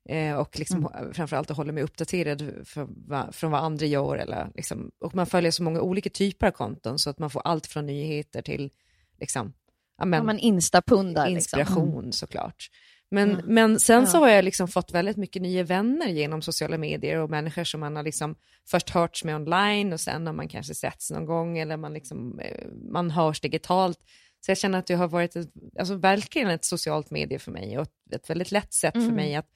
Eh, 0.09 0.35
och 0.35 0.59
liksom, 0.59 0.85
mm. 0.95 1.13
framförallt 1.13 1.51
att 1.51 1.57
hålla 1.57 1.71
mig 1.71 1.83
uppdaterad 1.83 2.53
för, 2.65 2.87
va, 3.07 3.29
från 3.31 3.51
vad 3.51 3.63
andra 3.63 3.85
gör. 3.85 4.17
Eller, 4.17 4.51
liksom, 4.55 4.91
och 4.99 5.15
man 5.15 5.25
följer 5.25 5.51
så 5.51 5.63
många 5.63 5.81
olika 5.81 6.09
typer 6.09 6.47
av 6.47 6.51
konton 6.51 6.99
så 6.99 7.09
att 7.09 7.19
man 7.19 7.29
får 7.29 7.41
allt 7.45 7.67
från 7.67 7.85
nyheter 7.85 8.41
till 8.41 8.71
liksom, 9.19 9.53
ja, 9.97 10.05
men, 10.05 10.17
Ja, 10.17 10.23
men 10.23 10.39
instapundar. 10.39 11.29
Liksom. 11.29 11.59
inspiration 11.59 12.13
såklart. 12.13 12.69
Men, 13.11 13.41
men 13.45 13.79
sen 13.79 14.07
så 14.07 14.17
har 14.17 14.29
jag 14.29 14.45
liksom 14.45 14.67
fått 14.67 14.91
väldigt 14.91 15.17
mycket 15.17 15.41
nya 15.41 15.63
vänner 15.63 16.07
genom 16.07 16.41
sociala 16.41 16.77
medier 16.77 17.17
och 17.17 17.29
människor 17.29 17.63
som 17.63 17.79
man 17.79 17.95
har 17.95 18.03
liksom 18.03 18.35
först 18.67 18.89
hörts 18.89 19.23
med 19.23 19.35
online 19.35 19.93
och 19.93 19.99
sen 19.99 20.27
har 20.27 20.33
man 20.33 20.47
kanske 20.47 20.75
setts 20.75 21.11
någon 21.11 21.25
gång 21.25 21.57
eller 21.57 21.77
man, 21.77 21.93
liksom, 21.93 22.39
eh, 22.39 22.67
man 22.91 23.11
hörs 23.11 23.41
digitalt. 23.41 23.99
Så 24.45 24.51
jag 24.51 24.57
känner 24.57 24.79
att 24.79 24.87
det 24.87 24.93
har 24.93 25.07
varit 25.07 25.35
ett, 25.35 25.49
alltså 25.79 25.95
verkligen 25.95 26.49
ett 26.49 26.65
socialt 26.65 27.11
medie 27.11 27.39
för 27.39 27.51
mig 27.51 27.77
och 27.77 27.83
ett, 27.83 28.13
ett 28.15 28.29
väldigt 28.29 28.51
lätt 28.51 28.73
sätt 28.73 28.93
för 28.93 29.11
mig 29.11 29.35
att, 29.35 29.47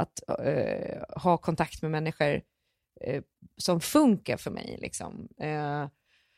att 0.00 0.20
eh, 0.44 1.02
ha 1.22 1.36
kontakt 1.36 1.82
med 1.82 1.90
människor 1.90 2.40
eh, 3.00 3.22
som 3.56 3.80
funkar 3.80 4.36
för 4.36 4.50
mig. 4.50 4.78
Liksom. 4.80 5.28
Eh, 5.40 5.86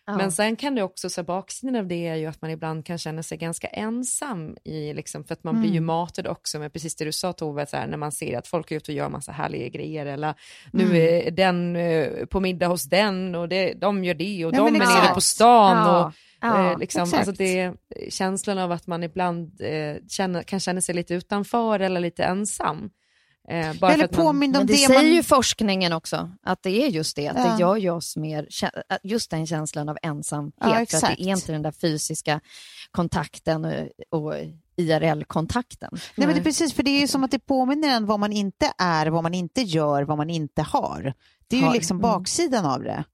Ja. 0.07 0.16
men 0.16 0.33
sen 0.33 0.57
kan 0.57 0.75
det 0.75 0.83
också, 0.83 1.11
så 1.11 1.22
baksidan 1.22 1.77
av 1.77 1.87
det 1.87 2.07
är 2.07 2.14
ju 2.14 2.27
att 2.27 2.42
man 2.42 2.51
ibland 2.51 2.87
kan 2.87 2.98
känna 2.98 3.22
sig 3.22 3.38
ganska 3.38 3.66
ensam 3.66 4.57
i, 4.64 4.94
liksom, 4.94 5.25
för 5.25 5.33
att 5.33 5.44
man 5.44 5.61
blir 5.61 5.70
ju 5.72 5.81
matad 5.81 6.27
också 6.27 6.59
med 6.59 6.72
precis 6.72 6.96
det 6.96 7.05
du 7.05 7.12
sa 7.12 7.33
Tove, 7.33 7.66
så 7.66 7.77
här, 7.77 7.87
när 7.87 7.96
man 7.96 8.12
ser 8.12 8.38
att 8.38 8.46
folk 8.46 8.70
är 8.70 8.77
ute 8.77 8.92
och 8.92 8.96
gör 8.96 9.09
massa 9.09 9.33
härliga 9.33 9.68
grejer 9.68 10.07
eller 10.07 10.35
nu 10.72 10.98
är 10.98 11.31
den 11.31 11.77
eh, 11.77 12.27
på 12.27 12.40
middag 12.40 12.66
hos 12.66 12.85
den 12.85 13.35
och 13.35 13.48
det, 13.48 13.72
de 13.72 14.05
gör 14.05 14.14
det 14.14 14.44
och 14.44 14.55
Ja, 14.55 14.57
de 14.59 14.66
är 14.66 14.79
nere 14.79 15.14
på 15.14 15.20
stan. 15.20 15.77
Ja, 15.77 16.07
Och, 16.07 16.12
ja, 16.40 16.72
eh, 16.72 16.79
liksom, 16.79 17.03
alltså 17.03 17.33
det, 17.33 17.72
känslan 18.09 18.59
av 18.59 18.72
att 18.72 18.87
man 18.87 19.03
ibland 19.03 19.61
eh, 19.61 19.96
känner, 20.09 20.42
kan 20.42 20.61
känna 20.61 20.81
sig 20.81 20.94
lite 20.94 21.14
utanför 21.14 21.81
eller 21.81 22.01
lite 22.01 22.25
ensam. 22.25 22.90
Eh, 23.53 23.75
bara 23.81 23.93
Eller 23.93 24.07
påmind 24.07 24.57
om 24.57 24.61
Men 24.61 24.67
det, 24.67 24.73
det 24.73 24.77
säger 24.79 25.03
man... 25.03 25.12
ju 25.12 25.23
forskningen 25.23 25.93
också, 25.93 26.31
att 26.43 26.62
det 26.62 26.71
är 26.85 26.88
just 26.88 27.17
det, 27.17 27.29
att 27.29 27.37
Ja. 27.38 27.53
det 27.53 27.61
gör 27.61 27.77
ju 27.77 27.91
oss 27.91 28.17
mer, 28.17 28.49
att 28.88 28.99
just 29.03 29.31
den 29.31 29.47
känslan 29.47 29.88
av 29.88 29.99
ensamhet, 30.03 30.55
Ja, 30.61 30.87
för 30.91 30.97
att 30.97 31.17
det 31.17 31.23
är 31.23 31.29
inte 31.37 31.53
den 31.53 31.62
där 31.62 31.73
fysiska 31.73 32.41
kontakten 32.91 33.65
och, 33.65 33.73
och 34.21 34.35
IRL-kontakten. 34.77 35.88
Nej, 35.93 36.27
men 36.27 36.29
det 36.37 36.41
är 36.41 36.45
precis, 36.45 36.73
för 36.75 36.83
det 36.83 36.91
är 36.91 37.01
ju 37.01 37.09
som 37.09 37.25
att 37.25 37.31
det 37.31 37.38
påminner 37.38 37.88
en 37.88 38.07
vad 38.07 38.21
man 38.21 38.33
inte 38.33 38.73
är, 38.79 39.07
vad 39.07 39.23
man 39.23 39.35
inte 39.35 39.62
gör, 39.62 40.03
vad 40.03 40.17
man 40.17 40.31
inte 40.31 40.62
har. 40.62 41.15
Det 41.49 41.57
är 41.57 41.61
ju 41.61 41.67
Har. 41.67 41.75
liksom 41.75 41.97
Mm. 41.97 42.03
baksidan 42.03 42.65
av 42.67 42.83
det. 42.83 43.05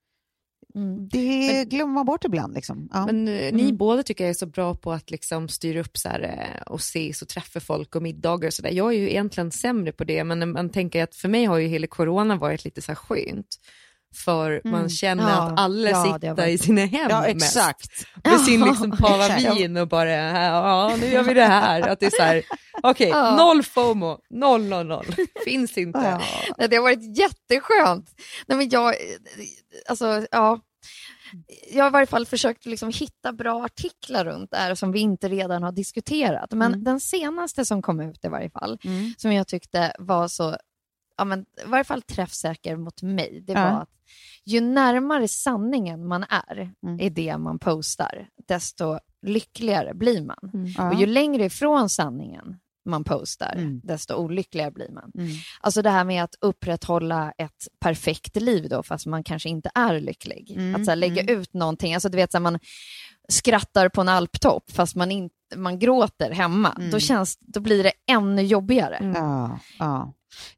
Mm. 0.75 1.09
Det 1.09 1.65
glömmer 1.65 1.95
man 1.95 2.07
bort 2.07 2.25
ibland. 2.25 2.55
Liksom. 2.55 2.89
Ja. 2.93 3.07
Men 3.07 3.29
eh, 3.29 3.53
ni 3.55 3.63
Mm. 3.63 3.77
båda 3.77 4.03
tycker 4.03 4.25
jag 4.25 4.31
är 4.31 4.35
så 4.35 4.47
bra 4.47 4.75
på 4.75 4.93
att 4.93 5.11
liksom 5.11 5.49
styra 5.49 5.81
upp 5.81 5.99
så 5.99 6.09
här, 6.09 6.21
eh, 6.23 6.63
och 6.73 6.79
ses 6.81 7.23
och 7.23 7.29
träffa 7.29 7.61
folk 7.61 7.97
och 7.97 8.03
middagar 8.03 8.47
och 8.49 8.53
sådär. 8.55 8.71
Jag 8.71 8.95
är 8.95 8.99
ju 8.99 9.11
egentligen 9.11 9.51
sämre 9.51 9.93
på 9.93 10.05
det, 10.05 10.25
men 10.25 10.53
man 10.53 10.71
tänker 10.71 11.03
att 11.03 11.15
för 11.15 11.29
mig 11.29 11.45
har 11.45 11.59
ju 11.59 11.67
hela 11.69 11.87
corona 11.87 12.37
varit 12.37 12.65
lite 12.65 12.83
så 12.83 12.91
här 12.93 12.97
skönt. 12.97 13.57
För 14.15 14.61
man 14.65 14.89
känner 14.89 15.23
Mm. 15.23 15.35
Ja, 15.35 15.43
att 15.43 15.59
alla 15.61 15.91
ja, 15.91 16.05
sitter 16.05 16.35
varit- 16.35 16.49
i 16.49 16.59
sina 16.59 16.87
hem 16.87 17.07
ja, 17.11 17.27
exakt. 17.27 17.91
Med 18.25 18.41
sin 18.41 18.61
liksom 18.65 18.91
pava 18.91 19.27
Exakt. 19.37 19.57
vin 19.57 19.77
och 19.77 19.89
bara, 19.89 20.11
ja 20.11 20.97
nu 21.01 21.07
gör 21.07 21.23
vi 21.23 21.35
det 21.35 21.45
här. 21.45 21.81
Att 21.89 22.01
det 22.01 22.07
är 22.07 22.11
så 22.11 22.23
här, 22.23 22.43
okej, 22.83 23.09
Ja. 23.09 23.37
noll 23.37 23.63
FOMO, 23.63 24.19
noll, 24.31 24.65
noll, 24.65 24.87
noll. 24.87 25.07
Finns 25.45 25.79
inte. 25.79 25.99
Ja. 25.99 26.21
Nej, 26.59 26.69
det 26.69 26.77
har 26.77 26.83
varit 26.83 27.19
jätteskönt. 27.19 28.11
Nej, 28.47 28.59
men 28.59 28.69
jag, 28.69 28.95
alltså, 29.89 30.27
ja. 30.31 30.61
jag 31.73 31.85
har 31.85 31.91
i 31.91 31.93
varje 31.93 32.07
fall 32.07 32.27
försökt 32.27 32.67
liksom 32.67 32.89
hitta 32.95 33.33
bra 33.33 33.65
artiklar 33.65 34.25
runt 34.25 34.51
det 34.51 34.57
här 34.57 34.75
som 34.75 34.93
vi 34.93 34.99
inte 35.01 35.29
redan 35.29 35.63
har 35.63 35.73
diskuterat. 35.73 36.53
Men 36.53 36.73
Mm. 36.73 36.85
den 36.85 37.01
senaste 37.01 37.65
som 37.65 37.83
kom 37.83 38.01
ut 38.01 38.25
i 38.25 38.29
varje 38.29 38.51
fall, 38.51 38.79
Mm. 38.85 39.13
som 39.19 39.33
jag 39.33 39.49
tyckte 39.49 39.93
var 39.99 40.29
så, 40.29 40.57
ja, 41.19 41.25
men, 41.25 41.41
i 41.41 41.45
varje 41.67 41.85
fall 41.85 42.03
träffsäker 42.03 42.77
mot 42.77 43.03
mig, 43.03 43.45
det 43.47 43.53
Ja. 43.53 43.61
var 43.73 43.81
att 43.83 43.89
ju 44.45 44.61
närmare 44.61 45.29
sanningen 45.29 46.07
man 46.07 46.25
är 46.29 46.73
Mm. 46.87 47.01
i 47.01 47.09
det 47.09 47.39
man 47.39 47.59
postar, 47.59 48.29
desto 48.49 48.99
lyckligare 49.27 49.95
blir 49.95 50.23
man. 50.25 50.73
Ja. 50.77 50.89
Och 50.93 51.01
ju 51.01 51.07
längre 51.07 51.45
ifrån 51.45 51.89
sanningen 51.89 52.57
man 52.85 53.05
postar, 53.05 53.53
Mm. 53.57 53.81
desto 53.85 54.15
olyckligare 54.15 54.71
blir 54.71 54.91
man. 54.91 55.11
Mm. 55.15 55.31
Alltså 55.61 55.83
det 55.83 55.91
här 55.91 56.05
med 56.05 56.25
att 56.25 56.35
upprätthålla 56.41 57.33
ett 57.39 57.69
perfekt 57.81 58.37
liv 58.37 58.69
då, 58.69 58.83
fast 58.83 59.07
man 59.07 59.25
kanske 59.25 59.49
inte 59.49 59.71
är 59.75 60.01
lycklig. 60.01 60.51
Mm, 60.51 60.75
Att 60.75 60.85
så 60.85 60.91
här, 60.91 60.97
lägga 60.97 61.23
mm. 61.23 61.41
ut 61.41 61.55
någonting, 61.55 61.95
alltså 61.95 62.09
du 62.09 62.17
vet 62.17 62.33
så 62.33 62.39
här, 62.39 62.43
man 62.43 62.59
skrattar 63.29 63.89
på 63.89 64.01
en 64.01 64.09
alptopp 64.09 64.71
fast 64.71 64.97
man, 64.97 65.11
inte, 65.11 65.35
man 65.57 65.79
gråter 65.79 66.31
hemma. 66.31 66.73
Mm. 66.79 66.91
Då, 66.91 66.99
känns, 66.99 67.39
då 67.41 67.61
blir 67.61 67.85
det 67.85 67.93
ännu 68.11 68.43
jobbigare. 68.43 69.13
Ja, 69.15 69.59
ja. 69.79 70.13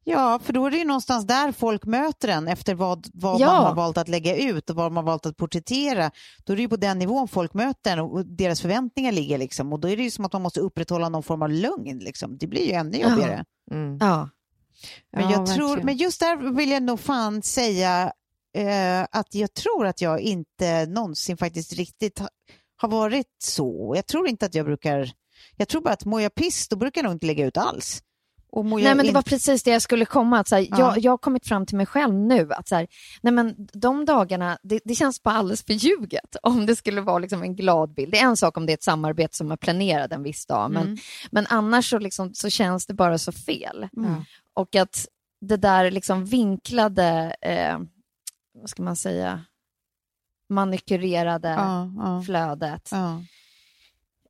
Ja, 0.04 0.38
för 0.44 0.52
då 0.52 0.66
är 0.66 0.70
det 0.70 0.76
ju 0.76 0.84
någonstans 0.84 1.26
där 1.26 1.52
folk 1.52 1.84
möter 1.84 2.28
en 2.28 2.48
efter 2.48 2.74
vad, 2.74 3.06
vad 3.14 3.40
Ja. 3.40 3.46
man 3.46 3.64
har 3.64 3.74
valt 3.74 3.98
att 3.98 4.08
lägga 4.08 4.36
ut 4.36 4.70
och 4.70 4.76
vad 4.76 4.92
man 4.92 5.04
har 5.04 5.10
valt 5.12 5.26
att 5.26 5.36
porträttera. 5.36 6.10
Då 6.44 6.52
är 6.52 6.56
det 6.56 6.62
ju 6.62 6.68
på 6.68 6.76
den 6.76 6.98
nivån 6.98 7.28
folk 7.28 7.54
möter 7.54 7.92
en 7.92 7.98
och 7.98 8.26
deras 8.26 8.60
förväntningar 8.60 9.12
ligger. 9.12 9.38
Liksom. 9.38 9.72
Och 9.72 9.80
då 9.80 9.88
är 9.88 9.96
det 9.96 10.02
ju 10.02 10.10
som 10.10 10.24
att 10.24 10.32
man 10.32 10.42
måste 10.42 10.60
upprätthålla 10.60 11.08
någon 11.08 11.22
form 11.22 11.42
av 11.42 11.50
lögn. 11.50 11.98
Liksom. 11.98 12.38
Det 12.38 12.46
blir 12.46 12.66
ju 12.66 12.72
ännu 12.72 12.98
Ja. 12.98 13.08
jobbigare. 13.10 13.44
Mm. 13.70 13.98
Ja. 14.00 14.28
Men, 15.12 15.22
Ja, 15.24 15.30
jag 15.32 15.46
tror, 15.46 15.66
verkligen. 15.68 15.86
men 15.86 15.96
just 15.96 16.20
där 16.20 16.54
vill 16.56 16.70
jag 16.70 16.82
nog 16.82 17.00
fan 17.00 17.42
säga 17.42 18.12
eh, 18.56 19.02
att 19.10 19.34
jag 19.34 19.54
tror 19.54 19.86
att 19.86 20.00
jag 20.00 20.20
inte 20.20 20.86
någonsin 20.86 21.36
faktiskt 21.36 21.72
riktigt 21.72 22.18
ha, 22.18 22.28
har 22.76 22.88
varit 22.88 23.26
så. 23.42 23.92
Jag 23.96 24.06
tror 24.06 24.28
inte 24.28 24.46
att 24.46 24.54
jag 24.54 24.66
brukar... 24.66 25.10
Jag 25.56 25.68
tror 25.68 25.82
bara 25.82 25.94
att 25.94 26.04
mår 26.04 26.20
jag 26.20 26.34
piss, 26.34 26.68
då 26.68 26.76
brukar 26.76 27.00
jag 27.00 27.04
nog 27.04 27.14
inte 27.14 27.26
lägga 27.26 27.46
ut 27.46 27.56
alls. 27.56 28.02
Nej, 28.84 28.94
men 28.94 29.06
det 29.06 29.12
var 29.12 29.22
precis 29.22 29.62
det 29.62 29.70
jag 29.70 29.82
skulle 29.82 30.04
komma. 30.04 30.38
Att, 30.40 30.48
så 30.48 30.54
här, 30.56 30.66
Ja. 30.70 30.78
jag, 30.78 30.98
jag 30.98 31.12
har 31.12 31.18
kommit 31.18 31.46
fram 31.46 31.66
till 31.66 31.76
mig 31.76 31.86
själv 31.86 32.14
nu 32.14 32.52
att 32.52 32.68
så 32.68 32.74
här, 32.74 32.86
nej, 33.22 33.32
men 33.32 33.54
de 33.72 34.04
dagarna, 34.04 34.58
det, 34.62 34.80
det 34.84 34.94
känns 34.94 35.22
bara 35.22 35.34
alldeles 35.34 35.64
för 35.64 35.72
ljuget 35.72 36.36
om 36.42 36.66
det 36.66 36.76
skulle 36.76 37.00
vara 37.00 37.18
liksom 37.18 37.42
en 37.42 37.56
glad 37.56 37.94
bild. 37.94 38.12
Det 38.12 38.18
är 38.18 38.24
en 38.26 38.36
sak 38.36 38.56
om 38.56 38.66
det 38.66 38.72
är 38.72 38.74
ett 38.74 38.82
samarbete 38.82 39.36
som 39.36 39.52
är 39.52 39.56
planerat 39.56 40.12
en 40.12 40.22
viss 40.22 40.46
dag, 40.46 40.70
men, 40.70 40.82
Mm. 40.82 40.96
men 41.30 41.46
annars 41.48 41.90
så, 41.90 41.98
liksom, 41.98 42.34
så 42.34 42.50
känns 42.50 42.86
det 42.86 42.94
bara 42.94 43.18
så 43.18 43.32
fel. 43.32 43.88
Mm. 43.96 44.14
Och 44.54 44.76
att 44.76 45.06
det 45.40 45.56
där 45.56 45.90
liksom 45.90 46.24
vinklade, 46.24 47.36
eh, 47.40 47.78
vad 48.60 48.70
ska 48.70 48.82
man 48.82 48.96
säga, 48.96 49.44
manikurerade 50.48 51.48
Ja, 51.48 51.90
ja, 51.96 52.22
flödet. 52.22 52.90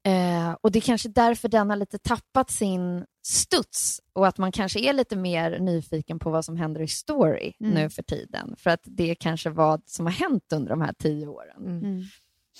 Ja. 0.02 0.10
Eh, 0.10 0.56
och 0.60 0.72
det 0.72 0.78
är 0.78 0.80
kanske 0.80 1.08
därför 1.08 1.48
den 1.48 1.70
har 1.70 1.76
lite 1.76 1.98
tappat 1.98 2.50
sin 2.50 3.04
studs 3.26 4.00
och 4.12 4.26
att 4.26 4.38
man 4.38 4.52
kanske 4.52 4.80
är 4.80 4.92
lite 4.92 5.16
mer 5.16 5.58
nyfiken 5.58 6.18
på 6.18 6.30
vad 6.30 6.44
som 6.44 6.56
händer 6.56 6.80
i 6.80 6.88
story 6.88 7.52
Mm. 7.60 7.74
nu 7.74 7.90
för 7.90 8.02
tiden. 8.02 8.54
För 8.58 8.70
att 8.70 8.80
det 8.84 9.10
är 9.10 9.14
kanske 9.14 9.50
vad 9.50 9.82
som 9.86 10.06
har 10.06 10.12
hänt 10.12 10.52
under 10.54 10.70
de 10.70 10.80
här 10.80 10.92
tio 10.98 11.26
åren. 11.26 11.56
Mm. 11.66 11.78
Mm. 11.84 12.02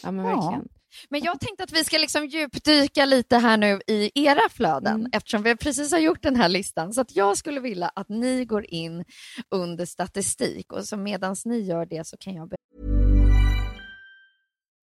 Ja, 0.02 0.10
men 0.10 0.24
Ja. 0.24 0.36
verkligen. 0.40 0.68
Men 1.08 1.20
jag 1.22 1.40
tänkte 1.40 1.64
att 1.64 1.72
vi 1.72 1.84
ska 1.84 1.98
liksom 1.98 2.26
djupdyka 2.26 3.04
lite 3.04 3.36
här 3.36 3.56
nu 3.56 3.80
i 3.86 4.10
era 4.14 4.48
flöden 4.50 4.94
Mm. 5.00 5.10
eftersom 5.12 5.42
vi 5.42 5.56
precis 5.56 5.92
har 5.92 5.98
gjort 5.98 6.22
den 6.22 6.36
här 6.36 6.48
listan. 6.48 6.92
Så 6.92 7.00
att 7.00 7.16
jag 7.16 7.36
skulle 7.36 7.60
vilja 7.60 7.88
att 7.94 8.08
ni 8.08 8.44
går 8.44 8.66
in 8.74 9.04
under 9.50 9.86
statistik 9.86 10.72
och 10.72 10.84
så 10.84 10.96
medan 10.96 11.36
ni 11.44 11.58
gör 11.60 11.86
det 11.86 12.06
så 12.06 12.16
kan 12.16 12.34
jag 12.34 12.48
be- 12.48 12.56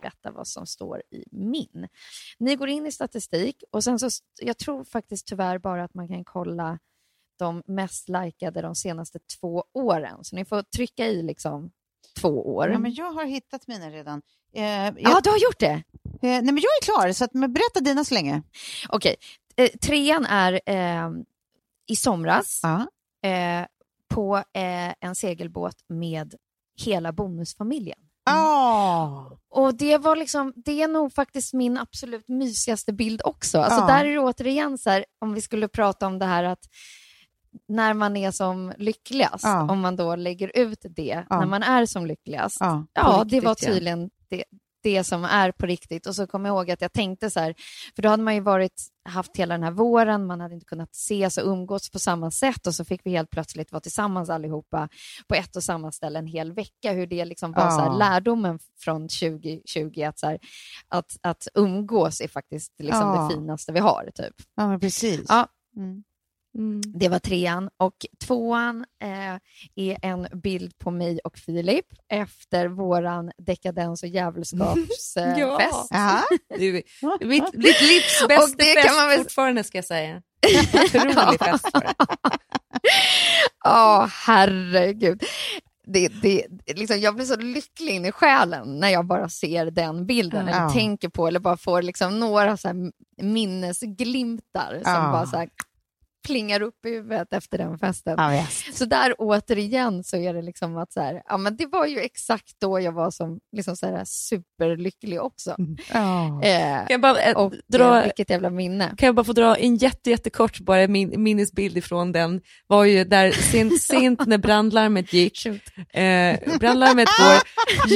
Berätta 0.00 0.30
vad 0.30 0.48
som 0.48 0.66
står 0.66 1.02
i 1.10 1.24
min. 1.30 1.88
Ni 2.38 2.56
går 2.56 2.68
in 2.68 2.86
i 2.86 2.92
statistik 2.92 3.64
och 3.70 3.84
sen 3.84 3.98
så, 3.98 4.08
jag 4.40 4.58
tror 4.58 4.84
faktiskt 4.84 5.26
tyvärr 5.26 5.58
bara 5.58 5.84
att 5.84 5.94
man 5.94 6.08
kan 6.08 6.24
kolla 6.24 6.78
de 7.38 7.62
mest 7.66 8.08
likade 8.08 8.62
de 8.62 8.74
senaste 8.74 9.18
två 9.40 9.64
åren. 9.74 10.24
Så 10.24 10.36
ni 10.36 10.44
får 10.44 10.62
trycka 10.62 11.06
i 11.06 11.22
liksom 11.22 11.70
två 12.20 12.54
år. 12.56 12.70
Ja, 12.70 12.78
men 12.78 12.94
jag 12.94 13.12
har 13.12 13.24
hittat 13.24 13.66
mina 13.66 13.90
redan. 13.90 14.22
Eh, 14.54 14.62
jag, 14.64 14.94
Ja, 14.98 15.20
du 15.24 15.30
har 15.30 15.38
gjort 15.38 15.58
det? 15.60 15.72
eh, 15.72 15.82
nej, 16.20 16.42
men 16.42 16.56
jag 16.56 16.70
är 16.80 16.82
klar, 16.84 17.12
så 17.12 17.24
att, 17.24 17.34
men 17.34 17.52
berätta 17.52 17.80
dina 17.80 18.04
så 18.04 18.14
länge. 18.14 18.42
Okej. 18.88 19.16
Eh, 19.56 19.68
trean 19.68 20.26
är 20.26 20.60
eh, 20.66 21.10
i 21.86 21.96
somras 21.96 22.60
eh, 23.22 23.66
på 24.08 24.36
eh, 24.36 24.94
en 25.00 25.14
segelbåt 25.14 25.76
med 25.88 26.34
hela 26.84 27.12
bonusfamiljen. 27.12 27.98
Ja. 28.30 29.38
Och 29.50 29.74
det 29.74 29.98
var 29.98 30.16
liksom, 30.16 30.52
det 30.56 30.82
är 30.82 30.88
nog 30.88 31.12
faktiskt 31.14 31.54
min 31.54 31.78
absolut 31.78 32.28
mysigaste 32.28 32.92
bild 32.92 33.20
också. 33.24 33.58
Alltså 33.60 33.80
Ja. 33.80 33.86
där 33.86 34.04
är 34.04 34.12
det 34.12 34.18
återigen 34.18 34.78
så 34.78 34.90
här, 34.90 35.04
om 35.20 35.34
vi 35.34 35.40
skulle 35.40 35.68
prata 35.68 36.06
om 36.06 36.18
det 36.18 36.26
här 36.26 36.44
att 36.44 36.64
när 37.68 37.94
man 37.94 38.16
är 38.16 38.30
som 38.30 38.72
lyckligast, 38.78 39.44
Ja. 39.44 39.70
om 39.70 39.80
man 39.80 39.96
då 39.96 40.16
lägger 40.16 40.56
ut 40.56 40.78
det 40.96 41.24
när 41.30 41.46
man 41.46 41.62
är 41.62 41.86
som 41.86 42.06
lyckligast. 42.06 42.56
Ja, 42.60 43.24
det 43.26 43.40
var 43.40 43.54
tydligen 43.54 44.10
det, 44.28 44.44
det 44.82 45.04
som 45.04 45.24
är 45.24 45.52
på 45.52 45.66
riktigt. 45.66 46.06
Och 46.06 46.14
så 46.14 46.26
kommer 46.26 46.48
jag 46.48 46.56
ihåg 46.56 46.70
att 46.70 46.80
jag 46.80 46.92
tänkte 46.92 47.30
så 47.30 47.40
här, 47.40 47.54
för 47.94 48.02
då 48.02 48.08
hade 48.08 48.22
man 48.22 48.34
ju 48.34 48.40
varit, 48.40 48.82
haft 49.08 49.36
hela 49.36 49.54
den 49.54 49.62
här 49.62 49.70
våren, 49.70 50.26
man 50.26 50.40
hade 50.40 50.54
inte 50.54 50.66
kunnat 50.66 50.94
ses 50.94 51.38
och 51.38 51.46
umgås 51.48 51.90
på 51.90 51.98
samma 51.98 52.30
sätt 52.30 52.66
och 52.66 52.74
så 52.74 52.84
fick 52.84 53.00
vi 53.04 53.10
helt 53.10 53.30
plötsligt 53.30 53.72
vara 53.72 53.80
tillsammans 53.80 54.30
allihopa 54.30 54.88
på 55.28 55.34
ett 55.34 55.56
och 55.56 55.62
samma 55.64 55.92
ställe 55.92 56.18
en 56.18 56.26
hel 56.26 56.52
vecka. 56.52 56.92
Hur 56.92 57.06
det 57.06 57.24
liksom 57.24 57.52
var 57.52 57.62
Ja. 57.64 57.70
så 57.70 57.80
här, 57.80 57.98
lärdomen 57.98 58.58
från 58.80 59.08
2020, 59.08 60.02
att, 60.02 60.18
så 60.18 60.26
här, 60.26 60.38
att, 60.88 61.16
att 61.22 61.48
umgås 61.54 62.20
är 62.20 62.28
faktiskt 62.28 62.72
liksom 62.78 63.00
Ja. 63.08 63.22
det 63.28 63.34
finaste 63.34 63.72
vi 63.72 63.80
har. 63.80 64.10
Typ. 64.14 64.34
Ja, 64.56 64.78
precis. 64.80 65.24
Ja. 65.28 65.48
Mm. 65.76 66.02
Det 66.86 67.08
var 67.08 67.18
trean. 67.18 67.70
Och 67.76 68.06
tvåan 68.26 68.84
eh, 69.02 69.34
är 69.74 69.98
en 70.02 70.40
bild 70.42 70.78
på 70.78 70.90
mig 70.90 71.18
och 71.24 71.38
Filip 71.38 71.86
efter 72.12 72.68
våran 72.68 73.30
dekadens 73.38 74.02
och 74.02 74.08
djävulskapsfest. 74.08 75.16
Eh, 75.16 75.38
Ja. 75.90 76.22
Du, 76.58 76.72
mitt, 77.20 77.52
mitt 77.54 77.80
livs 77.82 78.22
Och 78.22 78.28
bästa 78.28 78.56
det 78.56 78.64
fest 78.74 78.86
kan 78.86 78.96
man 78.96 79.08
väl- 79.08 79.18
fortfarande 79.18 79.64
ska 79.64 79.78
jag 79.78 79.84
säga. 79.84 80.22
Otrolig 80.74 81.38
fest 81.38 81.66
var 81.72 81.80
det. 81.80 81.94
Ja, 83.64 84.08
herregud. 84.26 85.22
Det, 85.86 86.08
det, 86.08 86.46
liksom, 86.74 87.00
jag 87.00 87.14
blir 87.14 87.24
så 87.26 87.36
lycklig 87.36 87.92
in 87.94 88.04
i 88.04 88.12
själen 88.12 88.80
när 88.80 88.88
jag 88.88 89.06
bara 89.06 89.28
ser 89.28 89.70
den 89.70 90.06
bilden, 90.06 90.46
Ja. 90.46 90.54
eller 90.56 90.68
tänker 90.74 91.08
på, 91.08 91.26
eller 91.28 91.40
bara 91.40 91.56
får 91.56 91.82
liksom 91.82 92.20
några 92.20 92.56
så 92.56 92.68
här 92.68 92.76
minnesglimtar 93.22 94.72
som 94.84 94.92
Ja. 94.92 95.12
bara 95.12 95.26
så 95.26 95.36
här 95.36 95.48
plingar 96.28 96.62
upp 96.62 96.86
i 96.86 96.90
huvudet 96.90 97.32
efter 97.32 97.58
den 97.58 97.78
festen. 97.78 98.14
Ja. 98.18 98.46
Så 98.72 98.84
där 98.84 99.14
återigen 99.18 100.04
så 100.04 100.16
är 100.16 100.34
det 100.34 100.42
liksom 100.42 100.76
att 100.76 100.92
så 100.92 101.00
här, 101.00 101.22
ja, 101.28 101.36
men 101.36 101.56
det 101.56 101.66
var 101.66 101.86
ju 101.86 101.98
exakt 101.98 102.52
då 102.60 102.80
jag 102.80 102.92
var 102.92 103.10
som 103.10 103.38
liksom 103.56 103.76
så 103.76 103.86
här, 103.86 104.04
superlycklig 104.04 105.22
också. 105.22 105.56
Ja. 105.92 106.42
Eh, 106.42 106.76
Kan 106.76 106.86
jag 106.88 107.00
bara, 107.00 107.20
eh, 107.22 107.36
och 107.36 107.54
dra, 107.72 107.98
eh, 107.98 108.04
vilket 108.04 108.30
jävla 108.30 108.50
minne. 108.50 108.94
kan 108.96 109.06
jag 109.06 109.14
bara 109.14 109.24
få 109.24 109.32
dra 109.32 109.56
en 109.56 109.76
jätte, 109.76 110.10
jättekort 110.10 110.60
bara 110.60 110.86
min, 110.86 111.22
minnesbild 111.22 111.76
ifrån 111.76 112.12
den, 112.12 112.40
var 112.66 112.84
ju 112.84 113.04
där 113.04 113.30
sent, 113.30 113.80
sent 113.92 114.26
när 114.26 114.38
brandlarmet 114.38 115.12
gick, 115.12 115.46
eh, 115.46 116.36
brandlarmet 116.60 117.08
går, 117.18 117.38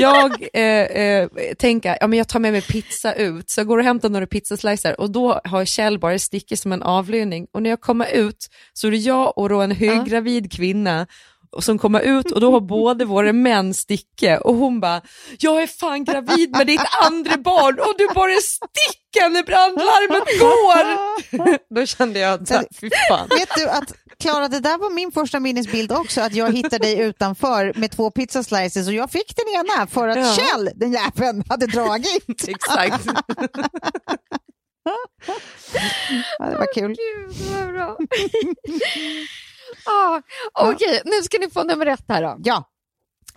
jag 0.01 0.33
eh, 0.53 0.63
eh, 0.63 1.29
tänker, 1.59 1.97
ja 2.01 2.07
men 2.07 2.19
jag 2.19 2.29
tar 2.29 2.41
med 2.41 2.53
mig 2.53 2.63
pizza 2.63 3.15
ut, 3.15 3.51
så 3.51 3.61
jag 3.61 3.67
går 3.67 3.79
och 3.79 3.85
hämtar 3.85 4.09
några 4.09 4.27
pizzaslicer 4.27 5.01
och 5.01 5.11
då 5.11 5.41
har 5.45 5.65
Kjell 5.65 5.99
bara 5.99 6.19
stickit 6.19 6.59
som 6.59 6.73
en 6.73 6.83
avlöning 6.83 7.47
och 7.53 7.63
när 7.63 7.71
jag 7.71 7.81
kommer 7.81 8.07
ut 8.15 8.22
så 8.73 8.87
är 8.87 8.91
det 8.91 8.97
jag 8.97 9.39
och 9.39 9.49
då 9.49 9.61
en 9.61 9.71
höggravid 9.71 10.53
kvinna 10.53 11.07
och 11.53 11.65
som 11.65 11.79
kommer 11.79 12.01
ut 12.01 12.31
och 12.31 12.41
då 12.41 12.53
har 12.53 12.61
båda 12.61 13.05
våra 13.05 13.33
män 13.33 13.75
sticke 13.75 14.39
och 14.39 14.55
hon 14.55 14.81
bara, 14.81 15.01
jag 15.39 15.63
är 15.63 15.67
fan 15.67 16.05
gravid 16.05 16.51
med 16.51 16.67
ditt 16.67 16.81
andra 17.03 17.37
barn 17.37 17.79
och 17.79 17.95
du 17.99 18.09
bara 18.15 18.41
sticker 18.41 19.31
när 19.31 19.43
brandlarmet 19.43 20.25
går. 20.41 21.75
Då 21.75 21.87
kände 21.87 22.19
jag, 22.19 22.49
så 22.49 22.55
här, 22.55 22.67
fy 22.81 22.91
fan. 23.09 23.29
Vet 23.29 23.49
du 23.57 23.69
att 23.69 23.93
Klara, 24.21 24.49
det 24.49 24.61
där 24.61 24.79
var 24.79 24.91
min 24.91 25.13
första 25.13 25.41
minnesbild 25.41 25.93
också, 25.93 26.21
att 26.21 26.35
jag 26.35 26.53
hittade 26.57 26.79
dig 26.79 26.99
utanför 27.01 27.73
med 27.77 27.91
två 27.91 28.11
pizzaslices 28.11 28.89
och 28.89 28.95
jag 28.95 29.11
fick 29.11 29.37
den 29.37 29.55
ena 29.55 29.87
för 29.87 30.09
att 30.09 30.19
Ja. 30.19 30.35
Kjell, 30.37 30.71
den 30.75 30.93
jäveln, 30.93 31.45
hade 31.49 31.67
dragit. 31.67 32.25
Exakt. 32.49 33.07
Ja, 36.39 36.47
det 36.47 36.57
var 36.57 36.75
kul. 36.75 36.97
Gud, 36.97 37.33
vad 37.53 37.69
bra. 37.73 37.99
ah, 39.87 40.21
Okej, 40.53 41.03
nu 41.05 41.23
ska 41.23 41.39
ni 41.39 41.51
få 41.51 41.65
nummer 41.65 41.87
ett 41.87 42.05
här 42.09 42.23
då. 42.23 42.37
Ja, 42.45 42.69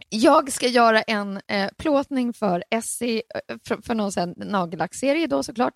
Jag 0.10 0.52
ska 0.52 0.68
göra 0.68 1.02
en 1.02 1.42
eh, 1.48 1.70
plåtning 1.78 2.34
för 2.34 2.64
Essie, 2.70 3.22
eh, 3.50 3.56
för, 3.68 3.82
för 3.82 3.96
någon 3.96 4.34
nagellackserie 4.38 5.28
då 5.28 5.44
såklart, 5.44 5.74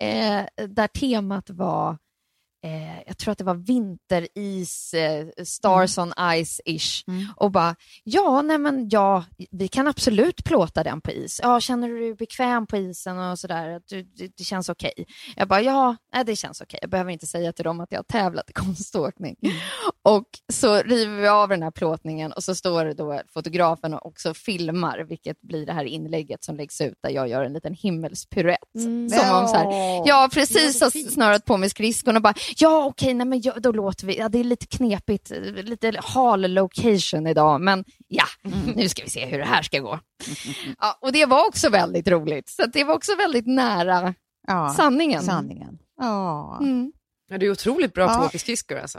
eh, 0.00 0.42
där 0.68 0.86
temat 0.86 1.50
var 1.50 1.98
eh, 2.64 3.02
jag 3.06 3.18
tror 3.18 3.32
att 3.32 3.38
det 3.38 3.44
var 3.44 3.54
vinteris, 3.54 4.94
eh, 4.94 5.26
stars 5.44 5.98
on 5.98 6.12
ice-ish. 6.12 7.04
Och 7.36 7.50
bara, 7.50 7.76
ja, 8.04 8.42
nej 8.42 8.58
men 8.58 8.88
ja, 8.88 9.24
vi 9.50 9.68
kan 9.68 9.86
absolut 9.86 10.44
plåta 10.44 10.82
den 10.84 11.00
på 11.00 11.10
is. 11.10 11.40
Ja, 11.42 11.60
känner 11.60 11.88
du 11.88 12.00
dig 12.00 12.14
bekväm 12.14 12.66
på 12.66 12.76
isen 12.76 13.18
och 13.18 13.38
sådär? 13.38 13.80
Du- 13.88 14.02
Det, 14.02 14.32
det 14.36 14.44
känns 14.44 14.68
okej. 14.68 14.92
Jag 15.36 15.48
bara, 15.48 15.60
ja, 15.62 15.96
nej, 16.14 16.24
det 16.24 16.36
känns 16.36 16.60
okej. 16.60 16.78
Jag 16.82 16.90
behöver 16.90 17.10
inte 17.10 17.26
säga 17.26 17.52
till 17.52 17.64
dem 17.64 17.80
att 17.80 17.92
jag 17.92 17.98
har 17.98 18.04
tävlat 18.04 18.50
i 18.50 18.52
konståkning. 18.52 19.36
Och 20.02 20.24
så 20.52 20.74
river 20.82 21.20
vi 21.20 21.28
av 21.28 21.48
den 21.48 21.62
här 21.62 21.70
plåtningen 21.70 22.32
och 22.32 22.44
så 22.44 22.54
står 22.54 22.94
då 22.94 23.20
fotografen 23.28 23.94
och 23.94 24.06
också 24.06 24.34
filmar, 24.34 24.98
vilket 25.08 25.40
blir 25.40 25.66
det 25.66 25.72
här 25.72 25.84
inlägget 25.84 26.44
som 26.44 26.56
läggs 26.56 26.80
ut 26.80 26.98
där 27.02 27.10
jag 27.10 27.28
gör 27.28 27.44
en 27.44 27.52
liten 27.52 27.74
himmelspiruett. 27.74 28.58
Som 29.10 29.36
om 29.36 29.48
så 29.48 29.54
här, 29.56 30.02
jag 30.06 30.30
precis 30.32 30.80
har 30.80 30.90
snörat 31.10 31.44
på 31.44 31.56
mig 31.56 31.70
skridskorna 31.70 32.18
och 32.18 32.22
bara, 32.22 32.34
ja 32.56 32.84
okej, 32.84 33.14
nej 33.14 33.26
men 33.26 33.40
ja, 33.40 33.52
då 33.60 33.72
låter 33.72 34.06
vi, 34.06 34.18
ja, 34.18 34.28
det 34.28 34.38
är 34.38 34.44
lite 34.44 34.66
knepigt, 34.66 35.32
lite 35.54 36.00
hal 36.04 36.52
location 36.52 37.26
idag, 37.26 37.60
men 37.60 37.84
ja, 38.08 38.24
nu 38.76 38.88
ska 38.88 39.02
vi 39.02 39.10
se 39.10 39.26
hur 39.26 39.38
det 39.38 39.44
här 39.44 39.62
ska 39.62 39.78
gå. 39.78 39.98
Ja, 40.80 40.98
och 41.00 41.12
det 41.12 41.26
var 41.26 41.46
också 41.46 41.68
väldigt 41.70 42.08
roligt, 42.08 42.48
så 42.48 42.66
det 42.66 42.84
var 42.84 42.94
också 42.94 43.16
väldigt 43.16 43.46
nära 43.46 44.14
ja. 44.46 44.74
sanningen. 44.76 45.22
sanningen. 45.22 45.78
Ja. 46.00 46.58
Mm. 46.60 46.92
Ja, 47.28 47.38
du 47.38 47.46
är 47.46 47.50
otroligt 47.50 47.92
bra 47.92 48.06
på 48.06 48.12
Ja. 48.12 48.18
att 48.18 48.26
åka 48.26 48.38
skridskor 48.38 48.78
alltså. 48.78 48.98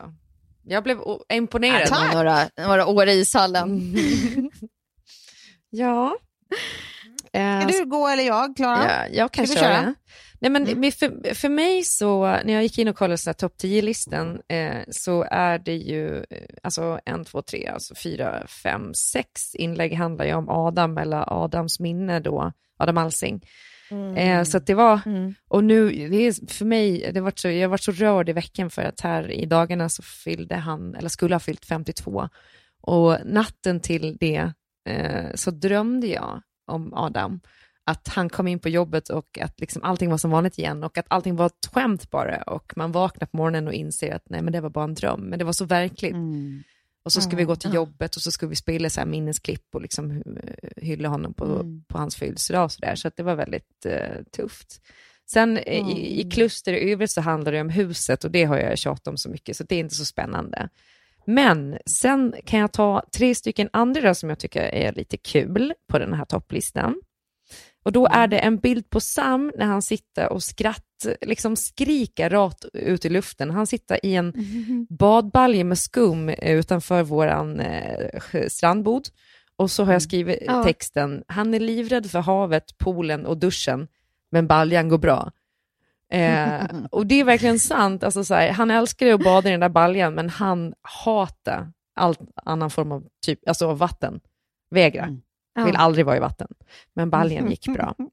Jag 0.64 0.84
blev 0.84 1.00
imponerad. 1.34 1.90
Var 1.90 2.14
några, 2.14 2.50
några 2.68 2.86
år 2.88 3.08
i 3.08 3.12
ishallen. 3.12 3.96
Ja. 5.70 6.18
Eh, 7.34 7.60
Ska 7.68 7.78
du 7.78 7.86
gå 7.86 8.08
eller 8.08 8.24
jag, 8.24 8.56
Klara? 8.56 8.84
Ja, 8.84 9.08
jag 9.12 9.32
kan 9.32 9.48
Ska 9.48 9.56
vi 9.56 9.60
köra. 9.62 9.96
Nej, 10.40 10.52
men 10.52 10.80
med- 10.80 10.94
för, 10.94 11.34
för 11.34 11.50
mig 11.50 11.84
så, 11.84 12.22
när 12.26 12.54
jag 12.54 12.64
gick 12.64 12.78
in 12.78 12.88
och 12.88 12.96
kollade 12.96 13.34
topp 13.34 13.54
10-listan, 13.62 14.42
eh, 14.48 14.78
så 14.90 15.24
är 15.32 15.60
det 15.60 15.76
ju 15.76 16.18
eh, 16.18 16.24
alltså 16.64 17.00
en, 17.06 17.26
två, 17.26 17.42
tre, 17.42 17.68
alltså 17.68 17.96
fyra, 17.96 18.48
fem, 18.48 18.94
sex 18.94 19.56
inlägg 19.56 19.94
handlar 19.94 20.26
ju 20.26 20.34
om 20.34 20.50
Adam 20.50 20.98
eller 20.98 21.44
Adams 21.44 21.80
minne 21.80 22.20
då, 22.20 22.52
Adam 22.78 22.98
Alsing. 22.98 23.42
Eh, 24.18 24.44
så 24.44 24.60
det 24.60 24.74
var, 24.74 25.00
och 25.48 25.64
nu, 25.64 25.90
det 26.10 26.18
är 26.28 26.54
för 26.54 26.66
mig, 26.66 27.12
det 27.14 27.22
var 27.22 27.34
så, 27.36 27.50
jag 27.50 27.70
var 27.70 27.78
så 27.78 27.92
rörd 27.92 28.30
i 28.30 28.34
veckan 28.34 28.70
för 28.70 28.82
att 28.82 29.02
här 29.02 29.32
i 29.32 29.46
dagarna 29.46 29.90
så 29.90 30.04
fyllde 30.04 30.56
han, 30.56 30.96
eller 30.96 31.10
skulle 31.10 31.36
ha 31.36 31.40
fyllt 31.40 31.66
52. 31.66 32.30
Och 32.82 33.18
natten 33.26 33.80
till 33.80 34.18
det 34.20 34.52
eh, 34.90 35.26
så 35.36 35.52
drömde 35.52 36.08
jag 36.08 36.42
om 36.68 36.94
Adam, 36.94 37.40
att 37.88 38.08
han 38.08 38.30
kom 38.30 38.48
in 38.48 38.60
på 38.60 38.70
jobbet 38.70 39.10
och 39.10 39.40
att 39.42 39.60
liksom 39.60 39.84
allting 39.84 40.10
var 40.10 40.18
som 40.18 40.32
vanligt 40.32 40.58
igen 40.60 40.84
och 40.84 40.98
att 40.98 41.06
allting 41.10 41.36
var 41.36 41.46
ett 41.46 41.70
skämt 41.74 42.12
bara 42.12 42.42
och 42.42 42.74
man 42.76 42.92
vaknar 42.92 43.28
på 43.28 43.38
morgonen 43.38 43.68
och 43.68 43.74
inser 43.74 44.16
att 44.16 44.30
nej 44.30 44.42
men 44.42 44.54
det 44.54 44.62
var 44.62 44.70
bara 44.70 44.84
en 44.84 44.94
dröm, 44.94 45.22
men 45.22 45.40
det 45.40 45.46
var 45.46 45.54
så 45.54 45.66
verkligt. 45.66 46.14
Och 47.06 47.14
så 47.14 47.22
ska 47.22 47.36
vi 47.36 47.44
gå 47.44 47.56
till 47.56 47.74
jobbet 47.74 48.16
och 48.16 48.22
så 48.22 48.32
ska 48.32 48.48
vi 48.48 48.56
spela 48.56 48.90
så 48.90 49.00
här 49.00 49.08
minnesklipp 49.08 49.76
och 49.76 49.82
liksom 49.82 50.12
hy- 50.12 50.70
hylla 50.78 51.10
honom 51.10 51.34
på, 51.34 51.46
på 51.88 51.98
hans 51.98 52.16
födelsedag 52.16 52.64
och 52.64 52.72
så 52.72 52.82
där. 52.82 52.96
Så 52.96 53.08
att 53.08 53.16
det 53.16 53.24
var 53.24 53.36
väldigt 53.36 53.86
eh, 53.86 54.24
tufft. 54.38 54.82
Sen 55.30 55.58
eh, 55.58 55.90
i, 55.90 56.22
i 56.22 56.32
kluster 56.32 56.74
i 56.74 56.92
övrigt 56.92 57.12
så 57.12 57.22
handlar 57.22 57.52
det 57.52 57.62
om 57.62 57.70
huset 57.70 58.24
och 58.24 58.32
det 58.32 58.44
har 58.44 58.58
jag 58.58 58.78
tjatat 58.78 59.08
om 59.08 59.18
så 59.18 59.30
mycket 59.30 59.58
så 59.58 59.64
det 59.64 59.76
är 59.76 59.80
inte 59.80 59.96
så 59.96 60.06
spännande. 60.06 60.70
Men 61.26 61.78
sen 61.86 62.36
kan 62.46 62.60
jag 62.60 62.72
ta 62.72 63.04
tre 63.18 63.36
stycken 63.36 63.70
andra 63.74 64.14
som 64.14 64.30
jag 64.30 64.40
tycker 64.40 64.62
är 64.62 64.94
lite 64.94 65.18
kul 65.18 65.74
på 65.88 66.00
den 66.00 66.14
här 66.14 66.26
topplistan. 66.26 67.02
Och 67.86 67.92
då 67.92 68.08
är 68.08 68.28
det 68.28 68.40
en 68.40 68.58
bild 68.58 68.90
på 68.90 69.00
Sam 69.00 69.52
när 69.58 69.66
han 69.66 69.82
sitter 69.82 70.34
och 70.34 70.44
skratt, 70.44 70.84
liksom 71.22 71.56
skriker 71.56 72.30
rakt 72.30 72.66
ut 72.74 73.06
i 73.06 73.10
luften. 73.10 73.50
Han 73.52 73.68
sitter 73.68 74.06
i 74.06 74.16
en 74.16 74.34
badbalja 74.90 75.64
med 75.64 75.80
skum 75.80 76.30
utanför 76.30 77.04
våran 77.04 77.60
eh, 77.60 78.10
strandbod. 78.48 79.08
Och 79.56 79.72
så 79.72 79.84
har 79.84 79.94
jag 79.94 80.02
skrivit 80.02 80.40
Ja. 80.46 80.64
texten, 80.64 81.24
han 81.28 81.54
är 81.54 81.60
livrädd 81.60 82.12
för 82.12 82.20
havet, 82.20 82.78
poolen 82.78 83.26
och 83.26 83.38
duschen, 83.38 83.88
men 84.32 84.48
baljan 84.48 84.90
går 84.90 84.98
bra. 84.98 85.32
Eh, 86.12 86.66
och 86.92 87.08
det 87.08 87.20
är 87.20 87.24
verkligen 87.24 87.60
sant, 87.60 88.04
alltså, 88.04 88.24
så 88.24 88.34
här, 88.34 88.52
han 88.52 88.72
älskar 88.72 89.14
att 89.14 89.24
bada 89.24 89.50
i 89.50 89.52
den 89.52 89.60
där 89.60 89.70
baljan, 89.70 90.14
men 90.14 90.30
han 90.30 90.74
hatar 90.82 91.72
all 91.96 92.16
annan 92.46 92.70
form 92.70 92.92
av 92.92 93.04
typ, 93.26 93.48
alltså 93.48 93.74
vatten. 93.74 94.20
Vägrar. 94.70 95.18
Vill 95.66 95.76
aldrig 95.76 96.06
vara 96.06 96.18
i 96.18 96.20
vatten. 96.20 96.48
Men 96.94 97.10
baljan 97.10 97.50
gick 97.50 97.68
bra. 97.68 97.96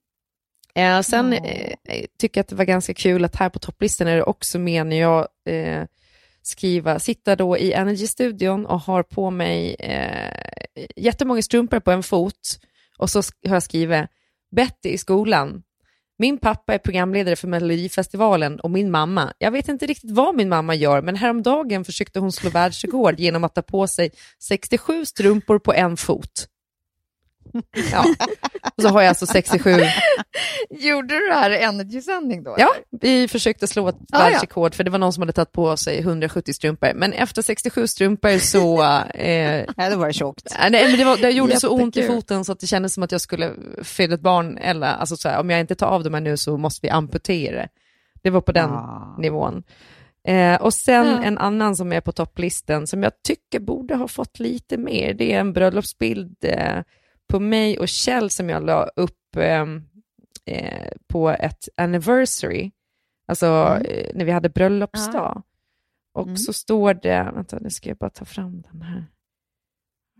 Eh, 0.76 1.00
sen 1.00 1.32
eh, 1.32 1.74
tycker 2.18 2.38
jag 2.38 2.42
att 2.42 2.48
det 2.48 2.54
var 2.56 2.64
ganska 2.64 2.94
kul 2.94 3.24
att 3.24 3.36
här 3.36 3.48
på 3.48 3.58
topplistan 3.58 4.08
är 4.08 4.16
det 4.16 4.22
också 4.22 4.58
med 4.58 4.86
när 4.86 5.00
jag 5.00 5.28
eh, 5.48 5.84
skriva, 6.42 6.98
sitta 6.98 7.36
då 7.36 7.58
i 7.58 7.72
Energy-studion 7.72 8.66
och 8.66 8.80
har 8.80 9.02
på 9.02 9.30
mig 9.30 9.76
eh, 9.78 10.32
jättemånga 10.96 11.42
strumpor 11.42 11.80
på 11.80 11.90
en 11.90 12.02
fot 12.02 12.60
Och 12.98 13.10
så 13.10 13.18
har 13.46 13.54
jag 13.54 13.62
skrivit, 13.62 14.04
Betty 14.50 14.88
i 14.88 14.98
skolan, 14.98 15.62
min 16.18 16.38
pappa 16.38 16.74
är 16.74 16.78
programledare 16.78 17.36
för 17.36 17.48
Melodifestivalen 17.48 18.60
och 18.60 18.70
min 18.70 18.90
mamma, 18.90 19.32
jag 19.38 19.50
vet 19.50 19.68
inte 19.68 19.86
riktigt 19.86 20.10
vad 20.10 20.34
min 20.34 20.48
mamma 20.48 20.74
gör, 20.74 21.02
men 21.02 21.16
häromdagen 21.16 21.84
försökte 21.84 22.20
hon 22.20 22.32
slå 22.32 22.50
världsrekord 22.50 23.20
genom 23.20 23.44
att 23.44 23.54
ta 23.54 23.62
på 23.62 23.86
sig 23.86 24.10
67 24.38 25.06
strumpor 25.06 25.58
på 25.58 25.72
en 25.72 25.96
fot. 25.96 26.48
Ja, 27.92 28.04
och 28.76 28.82
så 28.82 28.88
har 28.88 29.02
jag 29.02 29.08
alltså 29.08 29.26
67 29.26 29.70
Gjorde 30.70 31.14
du 31.14 31.26
det 31.28 31.34
här 31.34 31.50
i 31.50 31.62
Energy-sändning 31.62 32.42
då? 32.42 32.54
Ja, 32.58 32.74
vi 33.00 33.28
försökte 33.28 33.66
slå 33.66 33.88
ett 33.88 33.94
Ah, 33.94 34.00
ja. 34.10 34.18
världsrekord 34.18 34.74
för 34.74 34.84
det 34.84 34.90
var 34.90 34.98
någon 34.98 35.12
som 35.12 35.22
hade 35.22 35.32
tagit 35.32 35.52
på 35.52 35.76
sig 35.76 35.98
170 35.98 36.52
strumpor. 36.54 36.92
Men 36.94 37.12
efter 37.12 37.42
67 37.42 37.86
strumpor 37.86 38.38
så... 38.38 38.82
Eh, 39.14 39.64
Ja, 39.76 39.90
det 39.90 39.96
var 39.96 40.12
tjockt. 40.12 40.56
nej, 40.70 40.88
men 40.88 40.98
det, 40.98 41.04
var, 41.04 41.16
det 41.16 41.30
gjorde 41.30 41.60
så 41.60 41.68
ont 41.68 41.96
i 41.96 42.02
foten 42.06 42.44
så 42.44 42.52
att 42.52 42.60
det 42.60 42.66
kändes 42.66 42.94
som 42.94 43.02
att 43.02 43.12
jag 43.12 43.20
skulle 43.20 43.52
föda 43.82 44.14
ett 44.14 44.20
barn. 44.20 44.58
Eller, 44.58 44.86
alltså 44.86 45.16
så 45.16 45.28
här, 45.28 45.40
om 45.40 45.50
jag 45.50 45.60
inte 45.60 45.74
tar 45.74 45.86
av 45.86 46.04
dem 46.04 46.14
här 46.14 46.20
nu 46.20 46.36
så 46.36 46.56
måste 46.56 46.80
vi 46.86 46.90
amputera. 46.90 47.56
det. 47.56 47.68
Det 48.22 48.30
var 48.30 48.40
på 48.40 48.52
den 48.52 48.70
Ah. 48.70 49.16
nivån. 49.18 49.62
Eh, 50.28 50.54
och 50.62 50.74
sen 50.74 51.06
Ja. 51.06 51.22
en 51.24 51.38
annan 51.38 51.76
som 51.76 51.92
är 51.92 52.00
på 52.00 52.12
topplistan 52.12 52.86
som 52.86 53.02
jag 53.02 53.12
tycker 53.22 53.60
borde 53.60 53.94
ha 53.94 54.08
fått 54.08 54.38
lite 54.38 54.76
mer. 54.76 55.14
Det 55.14 55.32
är 55.32 55.40
en 55.40 55.52
bröllopsbild 55.52 56.36
eh, 56.42 56.78
på 57.28 57.40
mig 57.40 57.78
och 57.78 57.88
Kjell 57.88 58.30
som 58.30 58.48
jag 58.48 58.64
la 58.66 58.84
upp 58.96 59.36
eh, 59.36 59.66
eh, 60.46 60.88
på 61.08 61.30
ett 61.30 61.68
anniversary, 61.76 62.70
alltså 63.28 63.46
eh, 63.84 64.10
när 64.14 64.24
vi 64.24 64.30
hade 64.32 64.48
bröllopsdag. 64.48 65.42
Och 66.14 66.24
Mm. 66.26 66.36
så 66.36 66.52
står 66.52 66.94
det, 66.94 67.30
vänta 67.34 67.58
nu 67.58 67.70
ska 67.70 67.88
jag 67.90 67.96
bara 67.98 68.10
ta 68.10 68.24
fram 68.24 68.62
den 68.62 68.82
här. 68.82 69.06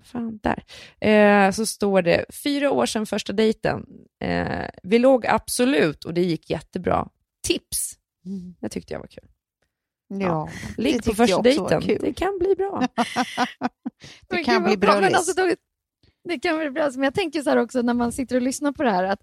Fan, 0.02 0.40
där. 0.42 0.64
Eh, 1.08 1.50
så 1.50 1.66
står 1.66 2.02
det, 2.02 2.24
fyra 2.44 2.70
år 2.70 2.86
sedan 2.86 3.06
första 3.06 3.32
dejten. 3.32 3.86
Eh, 4.20 4.68
vi 4.82 4.98
låg 4.98 5.26
absolut 5.26 6.04
och 6.04 6.14
det 6.14 6.20
gick 6.22 6.50
jättebra. 6.50 7.08
Tips! 7.46 7.98
Det 8.60 8.68
tyckte 8.68 8.92
jag 8.92 9.00
var 9.00 9.06
kul. 9.06 9.28
Ja, 10.08 10.48
Ligg 10.76 11.04
på 11.04 11.14
första 11.14 11.42
dejten, 11.42 11.82
det 12.00 12.12
kan 12.12 12.38
bli 12.38 12.54
bra. 12.56 12.88
det 14.28 14.44
kan 14.44 14.64
bli 14.64 14.76
bröllis. 14.76 15.14
alltså, 15.14 15.32
det 16.28 16.38
kan 16.38 16.58
bli 16.58 16.70
bra. 16.70 16.90
Men 16.94 17.02
jag 17.04 17.14
tänker 17.14 17.42
så 17.42 17.50
här 17.50 17.56
också 17.56 17.82
när 17.82 17.94
man 17.94 18.12
sitter 18.12 18.36
och 18.36 18.42
lyssnar 18.42 18.72
på 18.72 18.82
det 18.82 18.90
här 18.90 19.04
att 19.04 19.20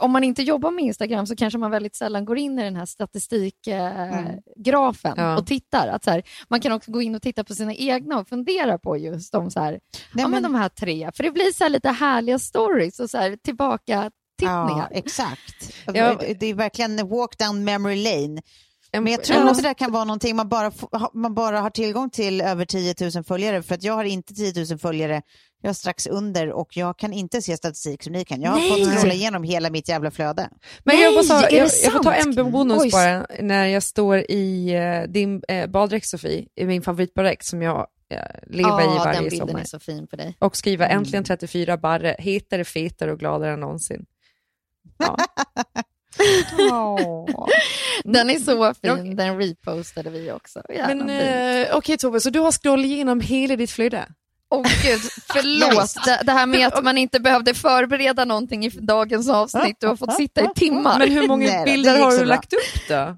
om 0.00 0.10
man 0.10 0.24
inte 0.24 0.42
jobbar 0.42 0.70
med 0.70 0.84
Instagram 0.84 1.26
så 1.26 1.36
kanske 1.36 1.58
man 1.58 1.70
väldigt 1.70 1.96
sällan 1.96 2.24
går 2.24 2.38
in 2.38 2.58
i 2.58 2.62
den 2.62 2.76
här 2.76 2.86
statistikgrafen 2.86 5.18
eh, 5.18 5.24
Ja. 5.24 5.38
och 5.38 5.46
tittar. 5.46 5.88
Att 5.88 6.04
så 6.04 6.10
här, 6.10 6.22
man 6.48 6.60
kan 6.60 6.72
också 6.72 6.90
gå 6.92 7.02
in 7.02 7.14
och 7.14 7.22
titta 7.22 7.44
på 7.44 7.54
sina 7.54 7.74
egna 7.74 8.18
och 8.18 8.28
fundera 8.28 8.78
på 8.78 8.96
just 8.96 9.32
de, 9.32 9.50
så 9.50 9.60
här, 9.60 9.72
ja, 9.92 9.98
men 10.14 10.30
men- 10.30 10.42
de 10.42 10.54
här 10.54 10.68
tre. 10.68 11.10
För 11.14 11.22
det 11.22 11.30
blir 11.30 11.52
så 11.52 11.64
här 11.64 11.70
lite 11.70 11.88
härliga 11.90 12.38
stories 12.38 13.00
och 13.00 13.10
så 13.10 13.18
här, 13.18 13.36
tillbaka 13.36 14.10
Ja, 14.42 14.66
tittningar. 14.66 14.88
exakt. 14.90 15.72
Ja. 15.86 16.20
Det 16.38 16.46
är 16.46 16.54
verkligen 16.54 16.98
en 16.98 17.08
walk 17.08 17.38
down 17.38 17.64
memory 17.64 17.96
lane. 17.96 18.42
Men 19.02 19.12
jag 19.12 19.20
Ja. 19.20 19.24
tror 19.24 19.48
att 19.48 19.56
det 19.56 19.62
där 19.62 19.74
kan 19.74 19.92
vara 19.92 20.04
någonting 20.04 20.36
man 20.36 20.48
bara, 20.48 20.72
man 21.14 21.34
bara 21.34 21.60
har 21.60 21.70
tillgång 21.70 22.10
till 22.10 22.40
över 22.40 22.64
10 22.64 22.94
000 23.14 23.24
följare. 23.24 23.62
För 23.62 23.74
att 23.74 23.82
jag 23.82 23.94
har 23.94 24.04
inte 24.04 24.34
10 24.34 24.64
000 24.70 24.78
följare, 24.78 25.22
jag 25.62 25.68
har 25.68 25.74
strax 25.74 26.06
under 26.06 26.50
och 26.52 26.76
jag 26.76 26.98
kan 26.98 27.12
inte 27.12 27.42
se 27.42 27.56
statistik 27.56 28.02
som 28.02 28.12
ni 28.12 28.24
kan. 28.24 28.42
Jag 28.42 28.50
har 28.50 28.58
Nej. 28.58 28.84
fått 28.84 28.98
scrolla 28.98 29.14
igenom 29.14 29.42
hela 29.42 29.70
mitt 29.70 29.88
jävla 29.88 30.10
flöde. 30.10 30.48
Men 30.84 30.96
jag, 31.00 31.14
Nej, 31.14 31.24
sa, 31.24 31.42
är 31.46 31.50
det 31.50 31.56
jag, 31.56 31.70
jag 31.84 31.92
får 31.92 32.02
ta 32.02 32.12
en 32.12 32.52
bonus 32.52 32.82
Oj. 32.82 32.90
bara 32.92 33.26
när 33.40 33.66
jag 33.66 33.82
står 33.82 34.18
i 34.18 34.74
eh, 34.74 35.10
din 35.12 35.42
eh, 35.48 35.66
baddräkt 35.70 36.06
Sofie, 36.08 36.46
i 36.54 36.64
min 36.66 36.82
favoritbaddräkt 36.82 37.44
som 37.44 37.62
jag 37.62 37.86
eh, 38.10 38.18
lever 38.46 38.80
i 38.80 38.84
Ja, 38.84 39.02
varje 39.04 39.12
den 39.20 39.28
bilden 39.28 39.48
sommar. 39.48 39.60
är 39.60 39.64
så 39.64 39.78
fin 39.78 40.06
på 40.06 40.16
dig. 40.16 40.36
Och 40.38 40.56
skriva 40.56 40.86
äntligen 40.88 41.24
34 41.24 41.76
barre, 41.76 42.16
hetare, 42.18 42.64
fetare 42.64 43.12
och 43.12 43.18
gladare 43.18 43.52
än 43.52 43.60
någonsin. 43.60 44.04
Ja. 44.98 45.16
Den 48.04 48.30
är 48.30 48.38
så 48.38 48.74
fin, 48.74 49.16
den 49.16 49.38
repostade 49.38 50.10
vi 50.10 50.32
också. 50.32 50.62
Jävla 50.68 50.94
Men 50.94 51.08
fint. 51.08 51.68
eh, 51.70 51.76
okej 51.76 51.96
Tove, 51.98 52.20
så 52.20 52.30
du 52.30 52.38
har 52.40 52.52
scrollat 52.52 52.84
igenom 52.86 53.20
hela 53.20 53.56
ditt 53.56 53.70
flöde? 53.70 54.06
Åh 54.50 54.62
gud, 54.62 55.00
förlåt. 55.32 56.04
Det, 56.04 56.20
det 56.24 56.32
här 56.32 56.46
med 56.46 56.66
att 56.66 56.84
man 56.84 56.98
inte 56.98 57.20
behövde 57.20 57.54
förbereda 57.54 58.24
någonting 58.24 58.64
i 58.64 58.68
dagens 58.68 59.28
avsnitt. 59.30 59.76
Du 59.80 59.86
har 59.86 59.96
fått 59.96 60.14
sitta 60.14 60.40
i 60.42 60.46
timmar. 60.54 60.98
Men 60.98 61.10
hur 61.12 61.28
många 61.28 61.46
Nej 61.46 61.64
bilder 61.64 61.98
har 62.00 62.10
du 62.18 62.24
lagt 62.24 62.52
upp 62.52 62.88
då? 62.88 63.16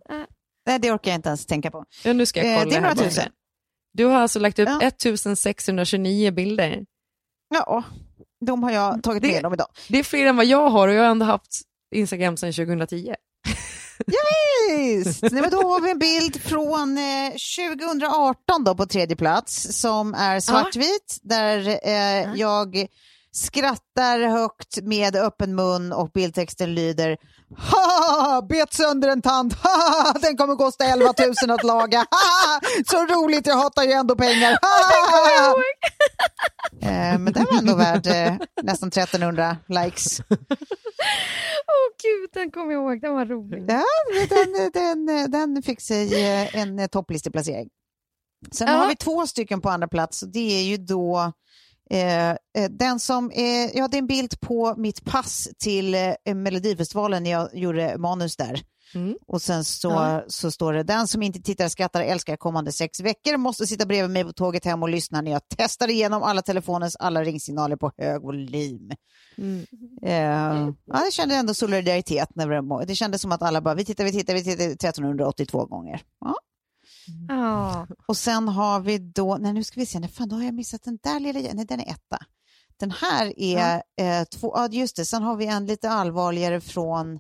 Nej, 0.67 0.79
det 0.79 0.93
orkar 0.93 1.11
jag 1.11 1.19
inte 1.19 1.29
ens 1.29 1.47
tänka 1.47 1.71
på. 1.71 1.85
Ja, 2.05 2.13
nu 2.13 2.27
ska 2.27 2.41
jag 2.45 2.53
Eh, 2.53 2.59
kolla 2.59 2.71
det 2.71 2.77
är 2.77 2.81
några 2.81 2.95
bara. 2.95 3.05
tusen. 3.05 3.29
Du 3.93 4.05
har 4.05 4.21
alltså 4.21 4.39
lagt 4.39 4.59
upp 4.59 4.69
Ja. 4.69 4.81
1629 4.83 6.31
bilder. 6.31 6.85
Ja, 7.55 7.83
de 8.47 8.63
har 8.63 8.71
jag 8.71 9.03
tagit 9.03 9.23
Det- 9.23 9.33
med 9.33 9.43
dem 9.43 9.55
idag. 9.55 9.67
Det 9.89 9.99
är 9.99 10.03
fler 10.05 10.27
än 10.27 10.37
vad 10.37 10.47
jag 10.47 10.71
har 10.71 10.89
och 10.89 10.95
jag 10.95 11.03
har 11.03 11.11
ändå 11.11 11.27
haft 11.27 11.61
Instagram 11.95 12.37
sedan 12.37 12.53
2010. 12.53 13.15
Visst. 14.71 15.23
Nej, 15.23 15.43
men 15.43 15.51
då 15.51 15.63
har 15.63 15.81
vi 15.81 15.91
en 15.91 15.99
bild 15.99 16.43
från 16.43 16.99
eh, 16.99 17.31
2018 17.81 18.65
då 18.65 18.75
på 18.75 18.87
tredje 18.87 19.17
plats 19.17 19.81
som 19.81 20.15
är 20.15 20.41
svartvit 20.41 21.19
där 21.23 21.69
eh, 21.89 22.35
jag 22.35 22.87
skrattar 23.33 24.21
högt 24.29 24.83
med 24.83 25.17
öppen 25.17 25.55
mun 25.55 25.93
och 25.93 26.11
bildtexten 26.15 26.75
lyder 26.75 27.17
Ha! 27.71 28.47
Bet 28.49 28.75
sönder 28.75 29.09
en 29.09 29.23
tand. 29.23 29.55
Ha! 29.55 30.13
Den 30.23 30.37
kommer 30.37 30.55
kosta 30.57 30.85
11 30.85 31.15
000 31.43 31.51
att 31.51 31.65
laga. 31.65 31.99
Ha! 31.99 32.61
Så 32.87 33.07
roligt, 33.07 33.47
jag 33.47 33.57
hatar 33.57 33.83
ju 33.83 33.93
ändå 33.93 34.17
pengar. 34.17 34.59
Ha! 34.63 35.55
Eh, 36.83 37.19
men 37.19 37.33
den 37.33 37.47
var 37.51 37.59
ändå 37.59 37.75
värd 37.75 38.07
eh, 38.07 38.35
nästan 38.63 38.89
1300 38.89 39.57
likes. 39.69 40.21
Åh 41.77 41.97
gud, 42.03 42.31
den 42.33 42.51
kommer 42.51 42.73
jag 42.73 42.83
ihåg. 42.83 43.01
Den 43.01 43.15
var 43.15 43.27
rolig. 43.27 43.65
Ja, 43.69 43.85
den, 44.73 45.07
den, 45.07 45.31
den 45.31 45.63
fick 45.63 45.81
sig 45.81 46.25
eh, 46.25 46.57
en 46.57 46.79
eh, 46.79 46.87
topplisteplacering. 46.87 47.69
Sen 48.53 48.69
Ja. 48.69 48.75
har 48.75 48.89
vi 48.89 48.97
två 48.97 49.27
stycken 49.27 49.61
på 49.61 49.69
andra 49.71 49.89
plats 49.89 50.23
och 50.23 50.29
det 50.29 50.59
är 50.61 50.63
ju 50.63 50.77
då 50.77 51.33
eh, 51.91 52.31
eh, 52.31 52.37
den 52.71 53.01
som 53.01 53.31
är, 53.35 53.79
ja 53.79 53.89
det 53.89 53.97
är 53.97 53.99
en 53.99 54.07
bild 54.07 54.41
på 54.41 54.75
mitt 54.77 55.05
pass 55.05 55.49
till 55.59 55.95
eh, 55.95 56.35
Melodifestivalen 56.35 57.23
när 57.23 57.31
jag 57.31 57.55
gjorde 57.55 57.99
manus 57.99 58.37
där. 58.37 58.61
Mm. 58.95 59.17
Och 59.27 59.43
sen 59.43 59.65
så, 59.65 59.89
Ja. 59.91 60.25
så 60.29 60.51
står 60.51 60.73
det, 60.73 60.83
den 60.83 61.09
som 61.09 61.23
inte 61.23 61.43
tittar, 61.43 61.69
skrattar, 61.69 62.03
älskar 62.03 62.37
kommande 62.37 62.73
sex 62.73 63.01
veckor 63.01 63.37
måste 63.37 63.67
sitta 63.67 63.87
bredvid 63.87 64.11
mig 64.11 64.25
på 64.25 64.33
tåget 64.33 64.65
hem 64.65 64.83
och 64.83 64.89
lyssna 64.89 65.21
när 65.21 65.31
jag 65.31 65.43
testar 65.57 65.89
igenom 65.91 66.23
alla 66.23 66.43
telefonens 66.43 66.97
alla 66.97 67.25
ringsignaler 67.25 67.77
på 67.77 67.93
hög 67.99 68.23
volym. 68.23 68.91
Mm. 69.39 69.67
Eh, 70.03 70.73
ja, 70.85 71.05
jag 71.05 71.13
kände 71.13 71.35
ändå 71.35 71.55
solidaritet. 71.55 72.29
När 72.35 72.79
det, 72.79 72.87
det 72.87 72.95
kändes 72.95 73.23
som 73.23 73.33
att 73.33 73.43
alla 73.43 73.61
bara, 73.61 73.75
vi 73.75 73.85
tittar, 73.85 74.05
vi 74.05 74.13
tittar, 74.13 74.35
vi 74.35 74.45
tittar 74.45 74.65
1382 74.65 75.65
gånger. 75.67 76.01
Ja. 76.21 76.35
Ja. 77.29 77.87
Och 78.09 78.17
sen 78.17 78.49
har 78.49 78.81
vi 78.81 78.99
då, 78.99 79.37
nej 79.41 79.53
nu 79.53 79.65
ska 79.65 79.81
vi 79.81 79.87
se, 79.87 79.99
nej, 79.99 80.11
fan 80.11 80.29
då 80.29 80.37
har 80.37 80.43
jag 80.43 80.55
missat 80.55 80.83
den 80.85 80.99
där 81.03 81.21
lilla, 81.21 81.41
nej 81.55 81.65
den 81.67 81.81
är 81.81 81.91
etta. 81.91 82.19
Den 82.81 82.91
här 82.91 83.33
är 83.37 83.83
eh, 84.01 84.25
två, 84.25 84.53
ja 84.57 84.69
just 84.71 84.97
det, 84.97 85.05
sen 85.05 85.23
har 85.23 85.37
vi 85.37 85.47
en 85.47 85.67
lite 85.67 85.91
allvarligare 85.91 86.61
från 86.61 87.19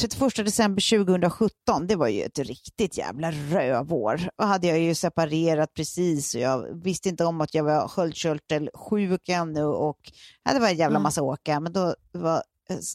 31 0.00 0.44
december 0.44 1.06
2017, 1.06 1.86
det 1.86 1.96
var 1.96 2.08
ju 2.08 2.22
ett 2.22 2.38
riktigt 2.38 2.98
jävla 2.98 3.30
rövår. 3.30 4.20
Och 4.36 4.46
hade 4.46 4.66
jag 4.66 4.78
ju 4.78 4.94
separerat 4.94 5.74
precis 5.74 6.34
och 6.34 6.40
jag 6.40 6.82
visste 6.84 7.08
inte 7.08 7.24
om 7.24 7.40
att 7.40 7.54
jag 7.54 7.64
var 7.64 7.88
sköldkörtelsjuk 7.88 9.28
ännu 9.28 9.64
och 9.64 10.12
ja, 10.44 10.52
det 10.52 10.60
var 10.60 10.68
en 10.68 10.76
jävla 10.76 10.98
massa 10.98 11.22
åka. 11.22 11.60
Men 11.60 11.72
då 11.72 11.94
var, 12.12 12.42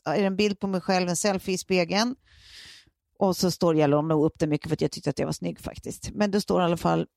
är 0.05 0.19
det 0.19 0.25
en 0.25 0.35
bild 0.35 0.59
på 0.59 0.67
mig 0.67 0.81
själv, 0.81 1.09
en 1.09 1.15
selfie 1.15 1.55
i 1.55 1.57
spegeln. 1.57 2.15
Och 3.19 3.37
så 3.37 3.51
står 3.51 3.75
jag 3.75 3.89
la 3.89 4.01
nog 4.01 4.25
upp 4.25 4.39
det 4.39 4.47
mycket 4.47 4.67
för 4.67 4.75
att 4.75 4.81
jag 4.81 4.91
tyckte 4.91 5.09
att 5.09 5.19
jag 5.19 5.25
var 5.25 5.33
snygg 5.33 5.59
faktiskt. 5.59 6.09
Men 6.13 6.31
det 6.31 6.41
står 6.41 6.61
i 6.61 6.65
alla 6.65 6.77
fall 6.77 7.07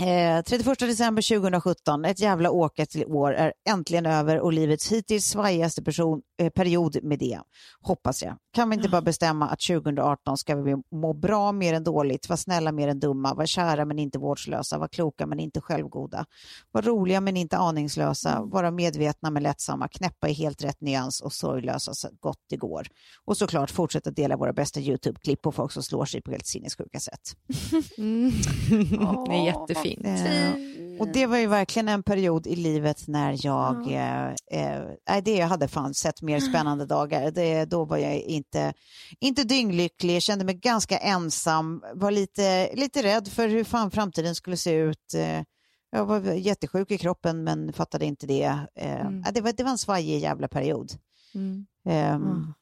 Eh, 0.00 0.42
31 0.42 0.78
december 0.78 1.22
2017, 1.22 2.04
ett 2.04 2.20
jävla 2.20 2.50
åka 2.50 2.86
till 2.86 3.06
år 3.06 3.32
är 3.32 3.52
äntligen 3.68 4.06
över 4.06 4.40
och 4.40 4.52
livets 4.52 4.92
hittills 4.92 5.24
svajigaste 5.24 5.82
person, 5.82 6.18
eh, 6.18 6.22
period 6.54 6.98
med 7.02 7.18
det, 7.18 7.40
hoppas 7.80 8.22
jag. 8.22 8.36
Kan 8.52 8.70
vi 8.70 8.76
inte 8.76 8.88
bara 8.88 9.02
bestämma 9.02 9.48
att 9.48 9.60
2018 9.60 10.38
ska 10.38 10.56
vi 10.56 10.76
må 10.90 11.12
bra 11.12 11.52
mer 11.52 11.74
än 11.74 11.84
dåligt, 11.84 12.28
vara 12.28 12.36
snälla 12.36 12.72
mer 12.72 12.88
än 12.88 13.00
dumma, 13.00 13.34
vara 13.34 13.46
kära 13.46 13.84
men 13.84 13.98
inte 13.98 14.18
vårdslösa, 14.18 14.78
vara 14.78 14.88
kloka 14.88 15.26
men 15.26 15.40
inte 15.40 15.60
självgoda, 15.60 16.26
vara 16.72 16.86
roliga 16.86 17.20
men 17.20 17.36
inte 17.36 17.56
aningslösa, 17.56 18.42
vara 18.42 18.70
medvetna 18.70 19.30
men 19.30 19.42
lättsamma, 19.42 19.88
knäppa 19.88 20.28
i 20.28 20.32
helt 20.32 20.64
rätt 20.64 20.80
nyans 20.80 21.20
och 21.20 21.32
sorglösa 21.32 21.94
så 21.94 22.08
gott 22.20 22.40
det 22.48 22.56
går. 22.56 22.86
Och 23.24 23.36
såklart 23.36 23.70
fortsätta 23.70 24.10
dela 24.10 24.36
våra 24.36 24.52
bästa 24.52 24.80
YouTube-klipp 24.80 25.42
på 25.42 25.52
folk 25.52 25.72
som 25.72 25.82
slår 25.82 26.04
sig 26.04 26.22
på 26.22 26.30
helt 26.30 26.46
sinnessjuka 26.46 27.00
sätt. 27.00 27.36
Mm. 27.98 28.30
det 29.28 29.34
är 29.34 29.44
jättefint. 29.44 30.06
Eh, 30.06 31.00
och 31.00 31.08
det 31.08 31.26
var 31.26 31.38
ju 31.38 31.46
verkligen 31.46 31.88
en 31.88 32.02
period 32.02 32.46
i 32.46 32.56
livet 32.56 33.08
när 33.08 33.46
jag, 33.46 33.92
eh, 33.92 34.28
eh, 34.28 34.82
nej, 35.08 35.22
det 35.22 35.36
jag 35.36 35.46
hade 35.46 35.68
fan 35.68 35.94
sett 35.94 36.22
mer 36.28 36.40
spännande 36.40 36.86
dagar. 36.86 37.30
Det, 37.30 37.64
då 37.64 37.84
var 37.84 37.96
jag 37.96 38.16
inte, 38.20 38.72
inte 39.20 39.44
dynglycklig, 39.44 40.22
kände 40.22 40.44
mig 40.44 40.54
ganska 40.54 40.98
ensam, 40.98 41.82
var 41.94 42.10
lite, 42.10 42.74
lite 42.74 43.02
rädd 43.02 43.28
för 43.28 43.48
hur 43.48 43.64
fan 43.64 43.90
framtiden 43.90 44.34
skulle 44.34 44.56
se 44.56 44.72
ut. 44.72 45.14
Eh, 45.14 45.42
Jag 45.90 46.06
var 46.06 46.20
jättesjuk 46.20 46.90
i 46.90 46.98
kroppen 46.98 47.44
men 47.44 47.72
fattade 47.72 48.04
inte 48.06 48.26
det. 48.26 48.58
Eh, 48.74 49.00
Mm. 49.06 49.24
det, 49.34 49.40
var, 49.40 49.52
det 49.52 49.64
var 49.64 49.70
en 49.70 49.78
svajig 49.78 50.18
jävla 50.20 50.48
period. 50.48 50.92
Mm. 51.34 51.66
Mm. 51.86 52.54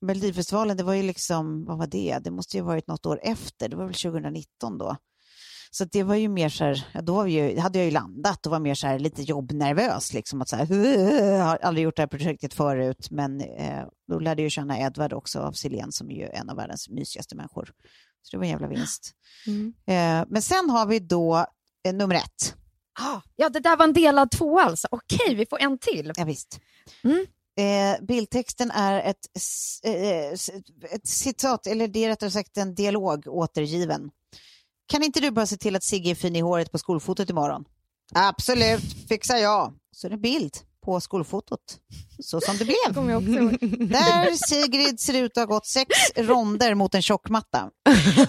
Melodifestivalen, 0.00 0.76
det 0.76 0.82
var 0.84 0.94
ju 0.94 1.02
liksom, 1.02 1.64
vad 1.64 1.78
var 1.78 1.86
det? 1.86 2.18
Det 2.24 2.30
måste 2.30 2.56
ju 2.56 2.62
ha 2.62 2.66
varit 2.68 2.86
något 2.86 3.06
år 3.06 3.20
efter, 3.22 3.68
det 3.68 3.76
var 3.76 3.84
väl 3.84 3.94
2019 3.94 4.78
då. 4.78 4.96
Så 5.76 5.84
det 5.84 6.02
var 6.02 6.14
ju 6.14 6.28
mer 6.28 6.48
så 6.48 6.64
här, 6.64 7.02
då 7.02 7.14
var 7.14 7.26
ju, 7.26 7.58
hade 7.58 7.78
jag 7.78 7.84
ju 7.84 7.90
landat 7.90 8.46
och 8.46 8.52
var 8.52 8.60
mer 8.60 8.74
så 8.74 8.86
här 8.86 8.98
lite 8.98 9.22
jobbnervös. 9.22 10.12
Liksom, 10.12 10.42
att 10.42 10.48
så 10.48 10.56
här, 10.56 10.66
har 11.42 11.56
aldrig 11.56 11.84
gjort 11.84 11.96
det 11.96 12.02
här 12.02 12.06
projektet 12.06 12.54
förut, 12.54 13.10
men 13.10 13.40
eh, 13.40 13.84
då 14.08 14.18
lärde 14.18 14.42
jag 14.42 14.50
känna 14.50 14.78
Edvard 14.78 15.12
också 15.12 15.40
av 15.40 15.52
Silén 15.52 15.92
som 15.92 16.10
är 16.10 16.14
ju 16.14 16.28
en 16.28 16.50
av 16.50 16.56
världens 16.56 16.88
mysigaste 16.88 17.36
människor. 17.36 17.72
Så 18.22 18.30
det 18.30 18.36
var 18.36 18.44
en 18.44 18.50
jävla 18.50 18.68
vinst. 18.68 19.12
Mm. 19.46 19.74
Eh, 19.86 20.26
men 20.30 20.42
sen 20.42 20.70
har 20.70 20.86
vi 20.86 20.98
då 20.98 21.46
eh, 21.86 21.94
nummer 21.94 22.14
ett. 22.14 22.56
Ah, 23.00 23.20
ja, 23.36 23.48
det 23.48 23.60
där 23.60 23.76
var 23.76 23.84
en 23.84 23.92
delad 23.92 24.30
två 24.30 24.60
alltså. 24.60 24.88
Okej, 24.90 25.34
vi 25.34 25.46
får 25.46 25.60
en 25.60 25.78
till. 25.78 26.12
Ja, 26.16 26.24
visst. 26.24 26.60
Mm. 27.04 27.26
Eh, 27.56 28.04
bildtexten 28.04 28.70
är 28.70 29.10
ett, 29.10 29.26
eh, 29.84 30.32
ett 30.94 31.06
citat, 31.06 31.66
eller 31.66 31.88
det 31.88 32.04
är 32.04 32.08
rättare 32.08 32.30
sagt 32.30 32.56
en 32.56 32.74
dialog 32.74 33.26
återgiven. 33.28 34.10
Kan 34.86 35.02
inte 35.02 35.20
du 35.20 35.30
bara 35.30 35.46
se 35.46 35.56
till 35.56 35.76
att 35.76 35.82
Sigge 35.84 36.10
är 36.10 36.14
fin 36.14 36.36
i 36.36 36.40
håret 36.40 36.72
på 36.72 36.78
skolfotot 36.78 37.30
imorgon? 37.30 37.64
Absolut, 38.14 39.08
fixar 39.08 39.36
jag. 39.36 39.72
Så 39.92 40.06
är 40.06 40.08
det 40.10 40.14
en 40.16 40.20
bild 40.20 40.52
på 40.84 41.00
skolfotot, 41.00 41.60
så 42.20 42.40
som 42.40 42.56
det 42.56 42.64
blev. 42.64 42.94
Kommer 42.94 43.10
jag 43.12 43.18
också. 43.18 43.66
Där 43.86 44.30
Sigrid 44.48 45.00
ser 45.00 45.14
ut 45.22 45.38
att 45.38 45.48
ha 45.48 45.54
gått 45.54 45.66
sex 45.66 45.88
ronder 46.16 46.74
mot 46.74 46.94
en 46.94 47.02
tjockmatta. 47.02 47.70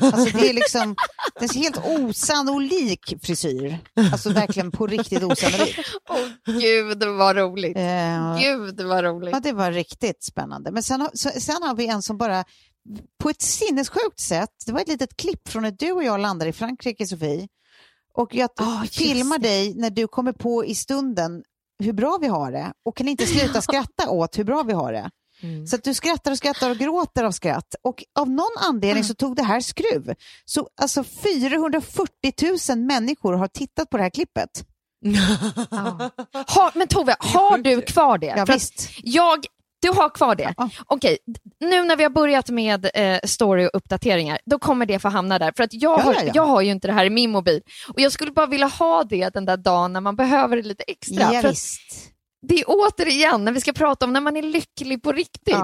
Alltså 0.01 0.37
det 0.37 0.49
är 0.49 0.53
liksom, 0.53 0.95
det 1.39 1.45
är 1.45 1.53
helt 1.53 1.77
osannolik 1.85 3.13
frisyr. 3.21 3.79
Alltså 4.11 4.29
verkligen 4.29 4.71
på 4.71 4.87
riktigt 4.87 5.23
osannolik. 5.23 5.75
Åh 6.09 6.17
gud 6.61 7.03
vad 7.03 7.35
roligt. 7.35 7.77
Eh, 7.77 8.37
Gud 8.39 8.81
vad 8.81 8.97
Ja, 8.97 9.03
roligt. 9.11 9.43
det 9.43 9.51
var 9.53 9.71
riktigt 9.71 10.23
spännande. 10.23 10.71
Men 10.71 10.83
sen 10.83 11.01
har, 11.01 11.09
sen 11.39 11.63
har 11.63 11.75
vi 11.75 11.87
en 11.87 12.01
som 12.01 12.17
bara 12.17 12.43
på 13.19 13.29
ett 13.29 13.41
sinnessjukt 13.41 14.19
sätt, 14.19 14.49
det 14.65 14.71
var 14.71 14.81
ett 14.81 14.87
litet 14.87 15.17
klipp 15.17 15.49
från 15.49 15.63
när 15.63 15.71
du 15.71 15.91
och 15.91 16.03
jag 16.03 16.19
landade 16.19 16.49
i 16.49 16.53
Frankrike, 16.53 17.07
Sofie. 17.07 17.47
Och 18.13 18.35
jag 18.35 18.49
just 18.83 18.95
filmar 18.95 19.37
dig 19.37 19.73
när 19.75 19.89
du 19.89 20.07
kommer 20.07 20.31
på 20.31 20.65
i 20.65 20.75
stunden 20.75 21.43
hur 21.83 21.93
bra 21.93 22.17
vi 22.21 22.27
har 22.27 22.51
det 22.51 22.73
och 22.85 22.97
kan 22.97 23.07
inte 23.07 23.25
sluta 23.25 23.61
skratta 23.61 24.09
åt 24.09 24.37
hur 24.37 24.43
bra 24.43 24.63
vi 24.63 24.73
har 24.73 24.93
det. 24.93 25.09
Mm. 25.41 25.67
Så 25.67 25.75
att 25.75 25.83
du 25.83 25.93
skrattar 25.93 26.31
och 26.31 26.37
skrattar 26.37 26.69
och 26.69 26.77
gråter 26.77 27.23
av 27.23 27.31
skratt. 27.31 27.75
Och 27.81 28.03
av 28.19 28.29
någon 28.29 28.57
anledning 28.69 29.03
så 29.03 29.13
tog 29.13 29.35
det 29.35 29.43
här 29.43 29.59
skruv. 29.59 30.13
Så 30.45 30.69
alltså 30.81 31.03
440 31.03 32.69
000 32.69 32.79
människor 32.79 33.33
har 33.33 33.47
tittat 33.47 33.89
på 33.89 33.97
det 33.97 34.03
här 34.03 34.09
klippet. 34.09 34.65
Ha, 36.47 36.71
men 36.75 36.87
Tove, 36.87 37.15
har 37.19 37.57
du 37.57 37.81
kvar 37.81 38.17
det? 38.17 38.33
Ja, 38.37 38.45
visst. 38.45 38.89
Jag, 39.03 39.45
du 39.81 39.89
har 39.89 40.09
kvar 40.09 40.35
det? 40.35 40.53
Ja. 40.57 40.69
Okej, 40.85 41.17
nu 41.59 41.83
när 41.83 41.95
vi 41.95 42.03
har 42.03 42.09
börjat 42.09 42.49
med 42.49 42.89
eh, 42.93 43.19
story 43.23 43.65
och 43.65 43.69
uppdateringar, 43.73 44.39
då 44.45 44.59
kommer 44.59 44.85
det 44.85 44.99
få 44.99 45.09
hamna 45.09 45.39
där. 45.39 45.53
För 45.57 45.63
att 45.63 45.73
jag, 45.73 45.99
Ja, 45.99 46.03
har, 46.03 46.13
ja, 46.13 46.23
ja. 46.23 46.31
jag 46.35 46.45
har 46.45 46.61
ju 46.61 46.71
inte 46.71 46.87
det 46.87 46.93
här 46.93 47.05
i 47.05 47.09
min 47.09 47.31
mobil. 47.31 47.61
Och 47.93 48.01
jag 48.01 48.11
skulle 48.11 48.31
bara 48.31 48.45
vilja 48.45 48.67
ha 48.67 49.03
det 49.03 49.29
den 49.29 49.45
där 49.45 49.57
dagen 49.57 49.93
när 49.93 50.01
man 50.01 50.15
behöver 50.15 50.57
det 50.57 50.63
lite 50.63 50.83
extra. 50.83 51.33
Ja, 51.33 51.53
det 52.47 52.55
är 52.59 52.63
återigen 52.67 53.45
när 53.45 53.51
vi 53.51 53.61
ska 53.61 53.73
prata 53.73 54.05
om 54.05 54.13
när 54.13 54.21
man 54.21 54.37
är 54.37 54.41
lycklig 54.41 55.03
på 55.03 55.11
riktigt. 55.11 55.55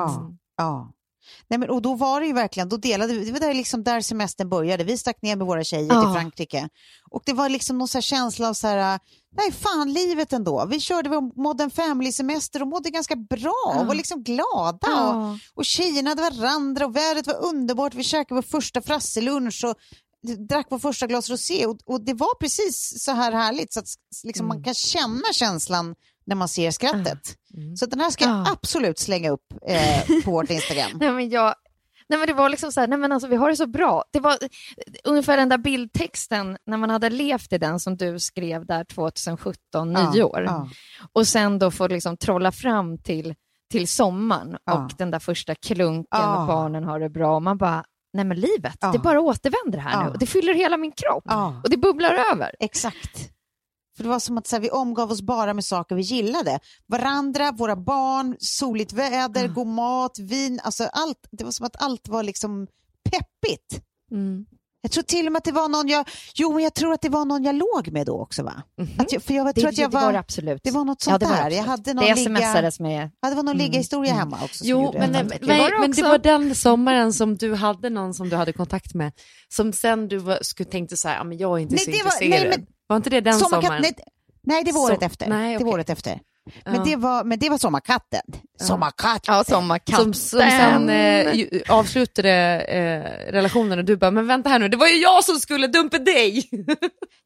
Ja. 0.58 0.92
Ja. 1.22 1.46
Nej, 1.50 1.60
men, 1.60 1.70
och 1.70 1.82
då 1.82 1.96
var 1.96 2.22
det 2.22 2.28
ju 2.28 2.34
verkligen, 2.34 2.70
då 2.70 2.78
delade 2.78 3.14
vi, 3.14 3.26
det 3.26 3.32
var 3.32 3.40
där, 3.40 3.54
liksom 3.54 3.84
där 3.84 4.02
semestern 4.02 4.50
började. 4.50 4.84
Vi 4.84 4.98
stack 4.98 5.22
ner 5.22 5.36
med 5.36 5.48
våra 5.48 5.64
tjejer 5.64 5.90
till 5.90 5.98
Ja. 6.04 6.14
Frankrike. 6.14 6.70
Och 7.12 7.24
det 7.26 7.34
var 7.34 7.50
liksom 7.50 7.78
någon 7.78 7.88
så 7.88 8.02
känsla 8.02 8.50
av 8.50 8.54
så 8.54 8.68
här, 8.68 9.00
nej 9.38 9.52
fan 9.52 9.94
livet 9.94 10.34
ändå. 10.34 10.66
Vi 10.66 10.80
körde 10.80 11.10
vår 11.10 11.42
Modern 11.42 11.70
Family-semester 11.70 12.62
och 12.62 12.68
mådde 12.68 12.90
ganska 12.90 13.16
bra 13.16 13.76
och 13.80 13.86
var 13.86 13.96
liksom 13.96 14.24
glada. 14.24 14.78
Och, 14.88 15.16
Ja. 15.22 15.38
och 15.56 15.66
tjejerna 15.66 16.10
hade 16.10 16.22
varandra 16.30 16.86
och 16.86 16.96
vädret 16.96 17.28
var 17.28 17.46
underbart. 17.46 17.94
Vi 17.94 18.04
käkade 18.04 18.36
vår 18.36 18.42
första 18.42 18.82
frasselunch 18.82 19.64
och 19.66 19.76
drack 20.50 20.68
vår 20.70 20.80
första 20.80 21.08
glas 21.08 21.30
rosé 21.30 21.66
och, 21.66 21.78
och 21.86 22.02
det 22.06 22.14
var 22.14 22.36
precis 22.40 23.04
så 23.04 23.12
här 23.12 23.32
härligt 23.32 23.74
så 23.74 23.80
att 23.80 23.86
liksom, 24.24 24.48
man 24.48 24.64
kan 24.64 24.74
känna 24.74 25.34
känslan 25.34 25.96
när 26.26 26.36
man 26.36 26.48
ser 26.48 26.72
skrattet. 26.72 27.36
Så 27.80 27.86
den 27.86 28.00
här 28.00 28.10
ska 28.10 28.24
jag 28.26 28.34
Ja. 28.34 28.52
absolut 28.52 29.00
slänga 29.00 29.30
upp 29.30 29.46
eh, 29.68 30.22
på 30.26 30.32
vårt 30.32 30.50
Instagram. 30.50 30.92
Nej, 31.00 31.12
men 31.12 31.30
jag, 31.30 31.56
nej, 32.10 32.20
men 32.20 32.28
det 32.28 32.34
var 32.34 32.50
liksom 32.50 32.72
så 32.72 32.80
här, 32.80 32.88
nej, 32.88 32.98
men 32.98 33.12
alltså, 33.12 33.28
vi 33.28 33.36
har 33.36 33.50
det 33.50 33.56
så 33.56 33.68
bra. 33.68 34.04
Det 34.14 34.20
var 34.20 34.38
ungefär 35.04 35.38
den 35.38 35.50
där 35.50 35.58
bildtexten 35.58 36.58
när 36.66 36.78
man 36.78 36.90
hade 36.90 37.10
levt 37.10 37.54
i 37.54 37.58
den 37.58 37.80
som 37.80 37.98
du 37.98 38.20
skrev 38.20 38.66
där 38.66 38.84
2017, 38.84 39.94
nio 39.94 40.24
år. 40.24 40.44
Ja, 40.48 40.70
Och 41.14 41.28
sen 41.28 41.60
då 41.60 41.72
få 41.72 41.88
liksom 41.88 42.18
trolla 42.18 42.52
fram 42.52 42.98
till, 42.98 43.36
till 43.72 43.88
sommaren 43.88 44.58
Ja. 44.66 44.74
och 44.86 44.92
den 44.98 45.12
där 45.12 45.20
första 45.20 45.56
klunken 45.56 46.08
Ja. 46.12 46.42
och 46.42 46.48
barnen 46.48 46.84
har 46.84 47.00
det 47.00 47.10
bra. 47.10 47.36
Och 47.36 47.42
man 47.44 47.58
bara, 47.58 47.84
nej 48.14 48.26
men 48.26 48.40
livet, 48.40 48.78
Ja. 48.82 48.92
det 48.92 49.00
bara 49.00 49.20
återvänder 49.22 49.80
här 49.80 49.92
Ja. 49.92 50.10
nu. 50.10 50.16
Det 50.20 50.26
fyller 50.26 50.54
hela 50.54 50.78
min 50.78 50.92
kropp. 50.92 51.24
ja, 51.26 51.62
Och 51.64 51.70
det 51.70 51.78
bubblar 51.78 52.14
över. 52.34 52.56
exakt. 52.60 53.30
För 53.98 54.04
det 54.04 54.10
var 54.10 54.20
som 54.20 54.38
att 54.38 54.48
så 54.48 54.56
här, 54.56 54.62
vi 54.62 54.70
omgav 54.70 55.12
oss 55.12 55.22
bara 55.22 55.54
med 55.54 55.66
saker 55.66 55.96
vi 55.96 56.02
gillade. 56.02 56.60
Varandra, 56.88 57.52
våra 57.52 57.76
barn, 57.76 58.36
soligt 58.40 58.94
väder, 58.94 59.48
god 59.48 59.68
mat, 59.68 60.20
vin. 60.20 60.60
Alltså 60.64 60.84
allt. 60.84 61.18
Det 61.32 61.44
var 61.44 61.52
som 61.52 61.66
att 61.66 61.82
allt 61.84 62.08
var 62.08 62.24
liksom 62.24 62.68
peppigt. 63.10 63.82
Mm. 64.12 64.46
Jag 64.84 64.92
tror 64.92 65.04
till 65.04 65.26
och 65.26 65.32
med 65.32 65.38
att 65.38 65.44
det 65.44 65.52
var 65.52 65.68
någon 65.70 65.88
jag, 65.88 66.10
jo 66.36 66.54
men 66.54 66.64
jag 66.64 66.74
tror 66.74 66.94
att 66.94 67.02
det 67.02 67.10
var 67.10 67.26
någon 67.26 67.44
jag 67.44 67.56
låg 67.56 67.92
med 67.92 68.06
då 68.06 68.20
också 68.22 68.44
va? 68.44 68.64
Mhm. 68.78 68.90
Att 69.00 69.12
jag, 69.14 69.24
för 69.24 69.34
jag 69.34 69.46
Det, 69.46 69.54
tror 69.62 69.70
att 69.70 69.78
jag 69.78 69.92
det 69.92 69.96
var 69.98 70.06
var, 70.06 70.14
absolut. 70.14 70.62
det 70.64 70.72
var 70.72 70.86
något 70.86 71.04
Ja, 71.06 71.12
sånt 71.12 71.20
det 71.20 71.26
var 71.26 71.36
där. 71.36 71.50
Jag 71.58 71.64
hade 71.64 71.94
någon 71.94 72.06
det 72.06 72.16
ligga, 72.16 72.36
smsades 72.42 72.80
med... 72.80 73.10
ja, 73.22 73.30
det 73.30 73.36
var 73.36 73.44
någon 73.44 73.58
ligga 73.58 73.78
historia 73.78 74.14
hemma 74.14 74.38
också. 74.44 74.64
Jo, 74.66 74.94
men, 74.94 75.12
nej, 75.12 75.24
Det 75.24 75.46
nej, 75.48 75.60
var 75.60 75.70
det 75.72 75.80
men 75.80 75.92
det 75.92 76.02
var 76.04 76.18
den 76.18 76.56
sommaren 76.56 77.14
som 77.14 77.38
du 77.38 77.56
hade 77.56 77.90
någon 77.90 78.14
som 78.14 78.30
du 78.30 78.36
hade 78.36 78.54
kontakt 78.54 78.94
med, 78.94 79.12
som 79.50 79.74
sen 79.74 80.08
du 80.08 80.18
var, 80.18 80.40
skulle 80.42 80.70
tänkte 80.70 80.98
så 80.98 81.08
här, 81.08 81.16
ja, 81.18 81.24
men 81.24 81.38
jag 81.38 81.58
är 81.58 81.62
inte 81.62 81.76
Nej, 81.76 81.86
så 81.86 81.92
det 81.92 81.98
var- 82.04 82.24
intresserad. 82.24 82.50
nej, 82.50 82.58
men- 82.58 82.68
var 82.92 82.98
inte 82.98 83.10
det 83.10 83.22
den 83.22 83.34
sommaren? 83.34 83.82
nej, 83.82 83.94
nej, 84.44 84.64
det 84.64 84.72
var 84.72 84.82
året 84.82 85.04
efter. 85.04 85.30
nej, 85.30 85.50
Det 85.52 85.56
okej. 85.58 85.66
var 85.66 85.74
året 85.74 85.90
efter. 85.90 86.20
Men, 86.66 86.76
Ja. 86.76 86.84
det 86.84 86.96
var, 86.96 87.24
men 87.24 87.40
det 87.40 87.50
var 87.50 87.58
Sommarkatten. 87.58 88.22
Sommarkatten. 88.62 89.36
Ja, 89.36 89.44
sommarkatten. 89.44 90.04
Som, 90.06 90.14
som 90.14 90.40
sen 90.40 90.90
eh, 90.90 91.62
avslutade 91.70 92.32
eh, 92.62 93.32
relationen 93.32 93.80
och 93.80 93.86
du 93.86 93.98
bara, 93.98 94.12
men 94.12 94.28
vänta 94.28 94.50
här 94.50 94.60
nu, 94.60 94.68
det 94.70 94.78
var 94.78 94.88
ju 94.88 94.98
jag 94.98 95.24
som 95.24 95.36
skulle 95.40 95.68
dumpa 95.68 95.98
dig! 95.98 96.50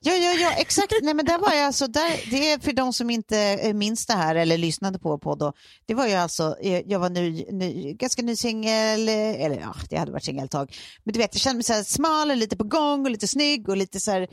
Ja, 0.08 0.14
ja, 0.14 0.34
ja, 0.34 0.52
exakt. 0.58 0.94
Nej, 1.02 1.14
men 1.14 1.26
där 1.26 1.38
var 1.38 1.54
jag 1.54 1.66
alltså, 1.66 1.88
där, 1.88 2.32
det 2.32 2.52
är 2.52 2.60
för 2.60 2.74
de 2.74 2.94
som 2.94 3.10
inte 3.10 3.38
eh, 3.40 3.74
minns 3.74 4.06
det 4.06 4.14
här 4.14 4.36
eller 4.36 4.58
lyssnade 4.58 5.00
på 5.00 5.18
podd 5.18 5.40
då. 5.40 5.54
Det 5.88 5.94
var 5.94 6.08
ju 6.08 6.14
alltså, 6.14 6.56
eh, 6.62 6.82
jag 6.86 7.00
var 7.00 7.10
ny, 7.10 7.46
ny, 7.52 7.94
ganska 7.94 8.22
ny 8.22 8.36
singel, 8.36 9.10
eh, 9.10 9.42
eller 9.46 9.60
ja, 9.60 9.76
det 9.90 9.98
hade 9.98 10.12
varit 10.12 10.24
singel 10.24 10.46
ett 10.46 10.52
tag. 10.52 10.76
Men 11.04 11.14
du 11.14 11.20
vet, 11.20 11.30
jag 11.34 11.42
kände 11.42 11.56
mig 11.56 11.64
så 11.64 11.74
här 11.74 11.84
smal, 11.84 12.32
och 12.32 12.38
lite 12.38 12.58
på 12.58 12.64
gång 12.64 13.06
och 13.06 13.12
lite 13.12 13.28
snygg 13.28 13.70
och 13.70 13.78
lite 13.78 14.00
så 14.00 14.12
här 14.12 14.28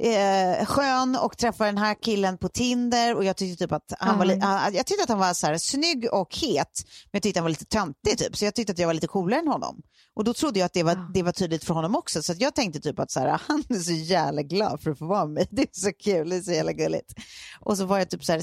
eh, 0.00 0.66
skön 0.66 1.16
och 1.16 1.38
träffade 1.38 1.68
den 1.70 1.78
här 1.78 1.96
killen 2.02 2.38
på 2.38 2.48
Tinder 2.48 3.14
och 3.14 3.24
jag 3.24 3.36
tyckte 3.36 3.64
typ 3.64 3.72
att 3.72 3.92
han 3.98 4.18
var, 4.18 4.24
li- 4.24 4.40
han- 4.42 4.74
jag 4.74 4.86
tyckte 4.86 5.02
att 5.02 5.08
han 5.10 5.18
var 5.18 5.34
så 5.34 5.46
här 5.46 5.58
snygg 5.58 6.08
och 6.12 6.28
het, 6.56 6.84
men 7.04 7.10
jag 7.12 7.22
tyckte 7.22 7.40
han 7.40 7.44
var 7.44 7.50
lite 7.50 7.64
töntig 7.64 8.18
typ, 8.18 8.36
så 8.36 8.44
jag 8.44 8.54
tyckte 8.54 8.72
att 8.72 8.78
jag 8.78 8.86
var 8.86 8.94
lite 8.94 9.06
coolare 9.06 9.40
än 9.40 9.48
honom. 9.48 9.82
Och 10.14 10.24
då 10.24 10.34
trodde 10.34 10.58
jag 10.58 10.66
att 10.66 10.72
det 10.72 10.82
var, 10.82 11.12
det 11.14 11.22
var 11.22 11.32
tydligt 11.32 11.64
för 11.64 11.74
honom 11.74 11.96
också, 11.96 12.22
så 12.22 12.34
jag 12.38 12.54
tänkte 12.54 12.80
typ 12.80 12.98
att 12.98 13.10
så 13.10 13.20
här, 13.20 13.40
han 13.48 13.62
är 13.68 13.78
så 13.78 13.92
jävla 13.92 14.42
glad 14.42 14.80
för 14.80 14.90
att 14.90 14.98
få 14.98 15.06
vara 15.06 15.24
med 15.24 15.34
mig. 15.34 15.46
Det 15.50 15.62
är 15.62 15.68
så 15.72 15.92
kul, 15.92 16.28
det 16.28 16.36
är 16.36 16.42
så 16.42 16.52
jävla 16.52 16.72
gulligt. 16.72 17.14
Och 17.60 17.76
så 17.76 17.84
var 17.84 17.98
jag 17.98 18.10
typ 18.10 18.24
så 18.24 18.32
här 18.32 18.42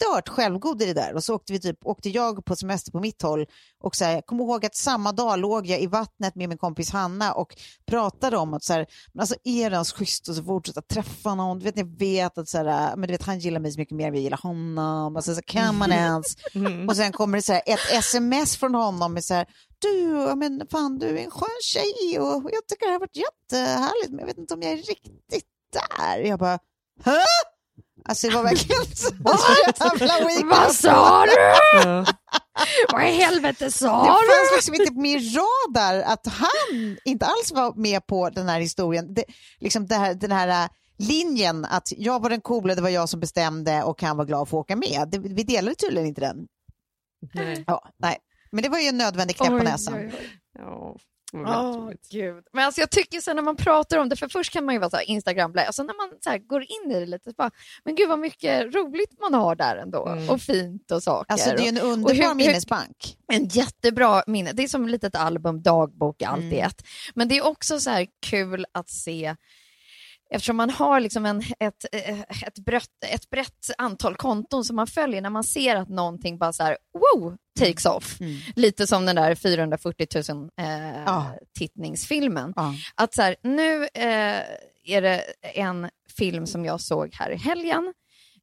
stört 0.00 0.28
självgod 0.28 0.82
i 0.82 0.86
det 0.86 0.94
där 0.94 1.14
och 1.14 1.24
så 1.24 1.34
åkte, 1.34 1.52
vi 1.52 1.60
typ, 1.60 1.78
åkte 1.84 2.08
jag 2.10 2.44
på 2.44 2.56
semester 2.56 2.92
på 2.92 3.00
mitt 3.00 3.22
håll 3.22 3.46
och 3.82 3.96
så 3.96 4.04
här, 4.04 4.12
jag 4.12 4.26
kommer 4.26 4.44
ihåg 4.44 4.66
att 4.66 4.76
samma 4.76 5.12
dag 5.12 5.38
låg 5.38 5.66
jag 5.66 5.80
i 5.80 5.86
vattnet 5.86 6.34
med 6.34 6.48
min 6.48 6.58
kompis 6.58 6.90
Hanna 6.90 7.32
och 7.32 7.56
pratade 7.86 8.36
om 8.36 8.54
att 8.54 8.64
så 8.64 8.72
här, 8.72 8.86
men 9.12 9.20
alltså 9.20 9.34
är 9.44 9.70
det 9.70 9.74
ens 9.74 9.92
schysst 9.92 10.28
att 10.28 10.46
fortsätta 10.46 10.82
träffa 10.82 11.34
någon, 11.34 11.58
du 11.58 11.64
vet 11.64 11.78
jag 11.78 11.98
vet 11.98 12.38
att 12.38 12.48
så 12.48 12.58
här, 12.58 12.96
men 12.96 13.06
du 13.06 13.12
vet 13.12 13.22
han 13.22 13.38
gillar 13.38 13.60
mig 13.60 13.72
så 13.72 13.80
mycket 13.80 13.96
mer 13.96 14.08
än 14.08 14.14
jag 14.14 14.22
gillar 14.22 14.38
honom, 14.42 15.16
alltså, 15.16 15.34
så 15.34 15.42
kan 15.42 15.78
man 15.78 15.92
ens? 15.92 16.26
Och 16.88 16.96
sen 16.96 17.12
kommer 17.12 17.38
det 17.38 17.42
så 17.42 17.52
här, 17.52 17.62
ett 17.66 17.92
sms 17.92 18.56
från 18.56 18.74
honom 18.74 19.14
med 19.14 19.24
så 19.24 19.34
här, 19.34 19.46
du, 19.78 20.34
men 20.36 20.66
fan 20.70 20.98
du 20.98 21.06
är 21.06 21.24
en 21.24 21.30
skön 21.30 21.48
tjej 21.62 22.20
och 22.20 22.50
jag 22.52 22.66
tycker 22.66 22.86
det 22.86 22.92
har 22.92 23.00
varit 23.00 23.16
jättehärligt 23.16 24.10
men 24.10 24.18
jag 24.18 24.26
vet 24.26 24.38
inte 24.38 24.54
om 24.54 24.62
jag 24.62 24.72
är 24.72 24.76
riktigt 24.76 25.44
där. 25.72 26.18
Jag 26.18 26.38
bara, 26.38 26.58
hä? 27.04 27.24
Alltså 28.04 28.28
det 28.28 28.34
var 28.34 28.42
verkligen 28.42 28.84
så 28.96 29.10
jävla 29.80 30.26
weak. 30.26 30.44
Vad 30.44 30.74
sa 30.74 31.24
du? 31.26 31.34
Vad 32.92 33.02
i 33.08 33.10
helvete 33.10 33.70
sa 33.70 34.04
Det 34.04 34.10
du? 34.26 34.32
fanns 34.32 34.52
liksom 34.56 34.74
inte 34.74 34.92
på 34.94 35.00
min 35.00 35.20
radar 35.34 36.00
att 36.02 36.26
han 36.26 36.96
inte 37.04 37.26
alls 37.26 37.52
var 37.52 37.74
med 37.74 38.06
på 38.06 38.30
den 38.30 38.48
här 38.48 38.60
historien. 38.60 39.14
Det, 39.14 39.24
liksom 39.58 39.86
det 39.86 39.94
här, 39.94 40.14
den 40.14 40.32
här 40.32 40.64
äh, 40.64 40.70
linjen 40.98 41.64
att 41.64 41.88
jag 41.96 42.22
var 42.22 42.30
den 42.30 42.40
coola, 42.40 42.74
det 42.74 42.82
var 42.82 42.88
jag 42.88 43.08
som 43.08 43.20
bestämde 43.20 43.82
och 43.82 44.02
han 44.02 44.16
var 44.16 44.24
glad 44.24 44.48
för 44.48 44.56
att 44.56 44.60
åka 44.60 44.76
med. 44.76 45.08
Det, 45.12 45.18
vi 45.18 45.42
delade 45.42 45.74
tydligen 45.74 46.08
inte 46.08 46.20
den. 46.20 46.36
Nej. 47.34 47.64
Ja, 47.66 47.88
nej. 47.98 48.16
Men 48.52 48.62
det 48.62 48.68
var 48.68 48.78
ju 48.78 48.86
en 48.88 48.98
nödvändig 48.98 49.36
knäpp 49.36 49.48
på 49.48 49.54
Oj, 49.56 49.64
näsan. 49.64 49.94
oj, 49.94 50.10
oj. 50.18 50.28
Ja. 50.58 50.96
Åh, 51.32 51.90
gud. 52.10 52.44
Men 52.52 52.64
alltså 52.64 52.80
jag 52.80 52.90
tycker 52.90 53.20
så 53.20 53.34
när 53.34 53.42
man 53.42 53.56
pratar 53.56 53.98
om 53.98 54.08
det, 54.08 54.16
för 54.16 54.28
först 54.28 54.52
kan 54.52 54.64
man 54.64 54.74
ju 54.74 54.78
vara 54.78 54.90
så 54.90 54.96
här 54.96 55.04
instagram 55.10 55.54
och 55.68 55.74
så 55.74 55.82
när 55.82 55.94
man 55.94 56.18
så 56.20 56.38
går 56.46 56.62
in 56.62 56.90
i 56.92 57.00
det 57.00 57.06
lite, 57.06 57.30
så 57.30 57.34
bara, 57.36 57.50
men 57.84 57.94
gud 57.94 58.08
vad 58.08 58.18
mycket 58.18 58.74
roligt 58.74 59.20
man 59.20 59.34
har 59.34 59.54
där 59.56 59.76
ändå 59.76 60.06
Mm. 60.06 60.30
och 60.30 60.40
fint 60.40 60.90
och 60.90 61.02
saker. 61.02 61.32
Alltså 61.32 61.50
det 61.56 61.64
är 61.64 61.68
en 61.68 61.78
underbar 61.78 62.14
hur- 62.28 62.34
minnesbank. 62.34 63.16
En 63.32 63.44
jättebra 63.48 64.22
minne. 64.26 64.52
Det 64.52 64.62
är 64.62 64.68
som 64.68 64.84
ett 64.84 64.90
litet 64.90 65.14
album, 65.16 65.62
dagbok, 65.62 66.22
allt 66.22 66.40
Mm. 66.42 66.52
i 66.52 66.58
ett. 66.60 66.82
Men 67.14 67.28
det 67.28 67.36
är 67.38 67.46
också 67.46 67.80
så 67.80 67.90
här 67.90 68.06
kul 68.20 68.66
att 68.72 68.90
se 68.90 69.36
Eftersom 70.34 70.56
man 70.56 70.70
har 70.70 71.00
liksom 71.00 71.26
en, 71.26 71.42
ett, 71.58 71.86
eh, 71.92 72.20
ett, 72.20 72.58
brett, 72.58 73.04
ett 73.06 73.30
brett 73.30 73.70
antal 73.78 74.16
konton 74.16 74.64
som 74.64 74.76
man 74.76 74.86
följer, 74.86 75.20
när 75.20 75.30
man 75.30 75.44
ser 75.44 75.76
att 75.76 75.88
någonting 75.88 76.38
bara 76.38 76.52
så 76.52 76.62
här, 76.62 76.76
wow, 76.98 77.36
takes 77.58 77.86
off. 77.86 78.20
Mm. 78.20 78.36
Lite 78.56 78.86
som 78.86 79.06
den 79.06 79.16
där 79.16 79.34
440 79.34 80.06
000 80.34 80.50
eh, 80.60 81.02
Ja. 81.06 81.32
tittningsfilmen. 81.58 82.52
Ja. 82.56 82.74
Att 82.94 83.14
så 83.14 83.22
här, 83.22 83.36
nu 83.42 83.82
eh, 83.94 84.40
är 84.84 85.02
det 85.02 85.22
en 85.42 85.90
film 86.16 86.46
som 86.46 86.64
jag 86.64 86.80
såg 86.80 87.14
här 87.14 87.30
i 87.30 87.36
helgen. 87.36 87.94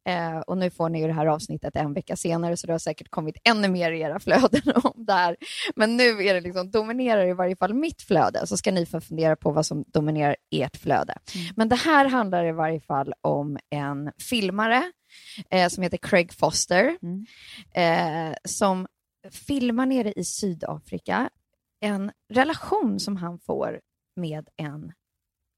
Eh, 0.08 0.38
och 0.40 0.58
nu 0.58 0.70
får 0.70 0.90
ni 0.90 1.02
ju 1.02 1.08
det 1.08 1.14
här 1.14 1.26
avsnittet 1.26 1.76
en 1.76 1.94
vecka 1.94 2.16
senare, 2.16 2.58
så 2.58 2.68
det 2.68 2.74
har 2.74 2.80
säkert 2.80 3.10
kommit 3.10 3.38
ännu 3.44 3.68
mer 3.68 3.92
i 3.92 4.00
era 4.02 4.20
flöden 4.20 4.62
om 4.84 5.06
det 5.06 5.14
här. 5.14 5.36
Men 5.76 5.98
nu 5.98 6.04
är 6.04 6.34
det 6.34 6.42
liksom, 6.42 6.72
dominerar 6.72 7.26
i 7.28 7.34
varje 7.34 7.56
fall 7.56 7.74
mitt 7.74 8.02
flöde, 8.02 8.48
så 8.48 8.58
ska 8.58 8.72
ni 8.72 8.86
få 8.86 9.02
fundera 9.02 9.36
på 9.36 9.52
vad 9.52 9.66
som 9.66 9.84
dominerar 9.88 10.36
ert 10.52 10.78
flöde. 10.78 11.14
Men 11.56 11.70
det 11.70 11.76
här 11.76 12.06
handlar 12.10 12.46
i 12.46 12.52
varje 12.52 12.80
fall 12.82 13.14
om 13.22 13.58
en 13.70 14.12
filmare 14.30 14.92
eh, 15.52 15.68
som 15.70 15.84
heter 15.84 15.98
Craig 15.98 16.34
Foster, 16.34 16.98
Mm. 17.02 17.26
eh, 17.74 18.36
som 18.46 18.88
filmar 19.32 19.86
nere 19.86 20.14
i 20.14 20.24
Sydafrika 20.24 21.30
en 21.82 22.12
relation 22.34 23.00
som 23.00 23.16
han 23.18 23.40
får 23.40 23.80
med 24.16 24.48
en 24.58 24.94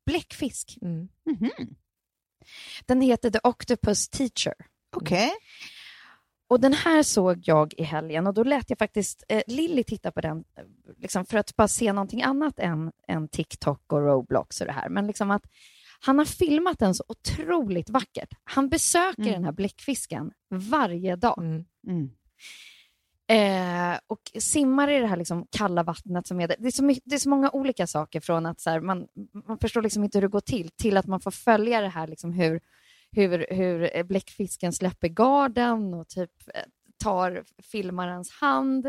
bläckfisk. 0.06 0.78
Mm. 0.82 1.08
Mhm. 1.26 1.50
Den 2.86 3.02
heter 3.02 3.30
The 3.30 3.40
Octopus 3.44 4.10
Teacher. 4.10 4.54
Okej. 4.96 5.32
Och 6.50 6.60
den 6.60 6.74
här 6.74 7.04
såg 7.04 7.42
jag 7.44 7.74
i 7.78 7.84
helgen 7.84 8.28
och 8.28 8.34
då 8.34 8.44
lät 8.44 8.70
jag 8.70 8.80
faktiskt 8.80 9.24
eh, 9.30 9.42
Lilly 9.48 9.84
titta 9.84 10.12
på 10.12 10.22
den 10.22 10.38
eh, 10.38 10.64
liksom 10.98 11.26
för 11.26 11.38
att 11.38 11.56
bara 11.56 11.68
se 11.68 11.94
någonting 11.94 12.22
annat 12.22 12.60
än, 12.60 12.92
än 13.08 13.28
TikTok 13.28 13.94
och 13.94 14.02
Roblox 14.02 14.62
och 14.62 14.68
det 14.68 14.74
här. 14.74 14.90
Men 14.90 15.08
liksom 15.08 15.32
att 15.32 15.44
han 16.02 16.18
har 16.18 16.26
filmat 16.26 16.80
den 16.80 16.96
så 16.96 17.04
otroligt 17.08 17.90
vackert. 17.90 18.30
Han 18.44 18.70
besöker 18.70 19.22
Mm. 19.22 19.34
den 19.34 19.44
här 19.44 19.52
bläckfisken 19.52 20.32
varje 20.50 21.16
dag. 21.16 21.38
Mm. 21.44 21.66
Mm. 21.88 22.10
Eh, 23.30 23.99
och 24.07 24.32
simmar 24.39 24.89
i 24.89 24.99
det 24.99 25.07
här 25.07 25.17
liksom 25.17 25.47
kalla 25.51 25.84
vattnet. 25.84 26.27
Som 26.27 26.39
är 26.39 26.47
det. 26.47 26.55
Det, 26.59 26.67
är 26.67 26.71
så 26.71 26.84
mycket, 26.84 27.03
det 27.05 27.15
är 27.15 27.19
så 27.19 27.30
många 27.30 27.49
olika 27.51 27.88
saker 27.88 28.19
från 28.19 28.45
att 28.45 28.65
här, 28.65 28.80
man, 28.80 29.07
man 29.47 29.57
förstår 29.57 29.82
liksom 29.82 30.03
inte 30.03 30.17
hur 30.17 30.21
det 30.21 30.27
går 30.27 30.39
till, 30.39 30.69
till 30.69 30.97
att 30.97 31.07
man 31.07 31.19
får 31.19 31.32
följa 31.32 31.82
det 31.82 31.89
här 31.89 32.07
liksom 32.07 32.34
hur, 32.34 32.59
hur, 33.11 33.45
hur 33.49 33.97
eh, 33.97 34.03
bläckfisken 34.03 34.73
släpper 34.73 35.07
garden 35.07 35.93
och 35.93 36.07
typ 36.07 36.32
eh, 36.53 36.61
tar 37.03 37.43
filmarens 37.71 38.32
hand 38.32 38.86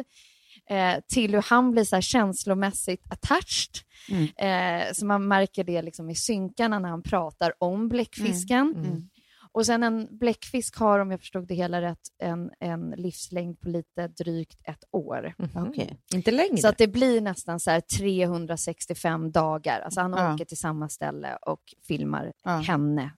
eh, 0.71 0.97
till 1.09 1.35
hur 1.35 1.43
han 1.43 1.71
blir 1.71 1.85
så 1.85 1.97
här 1.97 2.01
känslomässigt 2.01 3.05
attached. 3.13 3.75
Mm. 4.11 4.29
Eh, 4.37 4.93
så 4.93 5.07
man 5.07 5.29
märker 5.29 5.65
det 5.65 5.83
liksom 5.83 6.11
i 6.11 6.15
synkarna 6.15 6.79
när 6.79 6.89
han 6.89 7.03
pratar 7.03 7.53
om 7.59 7.89
bläckfisken. 7.89 8.75
Mm. 8.77 9.09
Och 9.53 9.67
sen 9.67 9.83
en 9.83 10.19
bläckfisk 10.19 10.77
har, 10.77 10.99
om 10.99 11.11
jag 11.11 11.21
förstod 11.21 11.47
det 11.49 11.55
hela 11.55 11.83
rätt, 11.83 12.01
en, 12.19 12.51
en 12.61 12.91
livslängd 12.91 13.61
på 13.61 13.69
lite 13.69 14.09
drygt 14.09 14.59
ett 14.65 14.85
år. 14.91 15.35
Mhm. 15.39 15.69
Okej. 15.69 15.99
Inte 16.15 16.31
längre. 16.31 16.57
Så 16.59 16.69
att 16.69 16.79
det 16.79 16.89
blir 16.89 17.21
nästan 17.21 17.61
så 17.61 17.71
här 17.71 17.81
365 17.81 19.31
dagar. 19.33 19.81
Alltså 19.81 20.01
han 20.01 20.13
Ja. 20.13 20.35
åker 20.35 20.45
till 20.45 20.57
samma 20.59 20.89
ställe 20.89 21.37
och 21.37 21.75
filmar 21.83 22.33
Ja. 22.45 22.51
henne. 22.51 23.11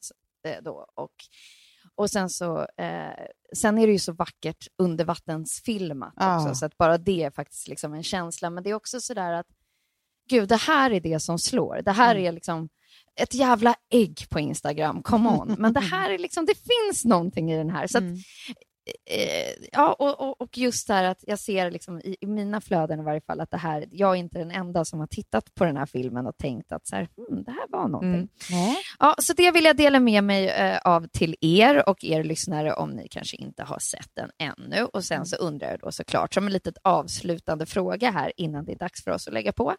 eh, 0.47 0.62
Då. 0.62 0.87
Och, 0.95 1.12
och 1.95 2.11
sen 2.11 2.30
så, 2.30 2.59
eh, 2.76 3.11
sen 3.57 3.78
är 3.78 3.87
det 3.87 3.93
ju 3.93 3.99
så 3.99 4.12
vackert 4.12 4.68
undervattensfilmat 4.78 6.12
Ja. 6.16 6.41
också, 6.43 6.55
så 6.55 6.66
att 6.66 6.76
bara 6.78 6.99
det 6.99 7.22
är 7.22 7.30
faktiskt 7.30 7.68
liksom 7.68 7.95
en 7.95 8.03
känsla. 8.03 8.51
Men 8.51 8.62
det 8.64 8.70
är 8.70 8.74
också 8.74 9.01
så 9.01 9.14
där 9.14 9.33
att, 9.33 9.47
gud, 10.28 10.49
det 10.49 10.57
här 10.57 10.91
är 10.91 11.01
det 11.01 11.20
som 11.20 11.39
slår. 11.39 11.83
Det 11.85 11.93
här 11.93 12.14
Mm. 12.14 12.26
är 12.28 12.33
liksom 12.33 12.68
ett 13.20 13.34
jävla 13.34 13.74
ägg 13.92 14.26
på 14.30 14.40
Instagram, 14.40 15.02
come 15.02 15.28
on. 15.28 15.56
Men 15.58 15.72
det 15.72 15.80
här 15.80 16.10
är 16.10 16.18
liksom, 16.18 16.46
det 16.46 16.54
finns 16.54 17.04
någonting 17.04 17.52
i 17.52 17.56
den 17.56 17.70
här. 17.70 17.86
Så 17.86 17.98
att, 17.98 18.04
Mm 18.04 18.18
eh, 19.11 19.66
ja, 19.72 19.93
och, 19.93 20.41
och, 20.41 20.59
just 20.59 20.87
det 20.87 20.95
här 20.95 21.05
att 21.05 21.24
jag 21.26 21.39
ser 21.39 21.70
liksom 21.70 22.01
i, 22.01 22.16
i 22.20 22.26
mina 22.26 22.61
flöden 22.61 23.01
i 23.01 23.03
varje 23.03 23.20
fall 23.20 23.41
att 23.41 23.51
det 23.51 23.57
här, 23.57 23.85
jag 23.91 24.11
är 24.11 24.14
inte 24.14 24.39
den 24.39 24.51
enda 24.51 24.85
som 24.85 25.01
har 25.01 25.07
tittat 25.07 25.55
på 25.55 25.64
den 25.64 25.76
här 25.76 25.87
filmen 25.87 26.26
och 26.26 26.39
tänkt 26.39 26.72
att 26.72 26.87
så 26.87 26.97
här, 26.97 27.09
hmm, 27.16 27.45
det 27.45 27.51
här 27.51 27.66
var 27.68 27.89
någonting. 27.89 28.28
Mm. 28.53 28.74
Ja, 28.99 29.14
så 29.18 29.33
det 29.33 29.51
vill 29.51 29.64
jag 29.64 29.76
dela 29.76 30.01
med 30.01 30.24
mig 30.24 30.49
eh, 30.49 30.78
av 30.85 31.07
till 31.07 31.37
er 31.41 31.89
och 31.89 32.05
er 32.05 32.24
lyssnare 32.24 32.74
om 32.74 32.91
ni 32.91 33.09
kanske 33.09 33.37
inte 33.37 33.62
har 33.62 33.78
sett 33.78 34.11
den 34.14 34.30
ännu. 34.39 34.85
Och 34.85 35.05
sen 35.05 35.26
så 35.26 35.37
undrar 35.37 35.70
jag 35.70 35.80
då 35.80 35.93
såklart, 35.93 36.35
som 36.35 36.47
en 36.47 36.53
litet 36.53 36.78
avslutande 36.83 37.66
fråga 37.66 38.11
här 38.11 38.33
innan 38.37 38.64
det 38.64 38.72
är 38.72 38.78
dags 38.78 39.05
för 39.05 39.11
oss 39.11 39.28
att 39.28 39.35
lägga 39.35 39.53
på, 39.53 39.74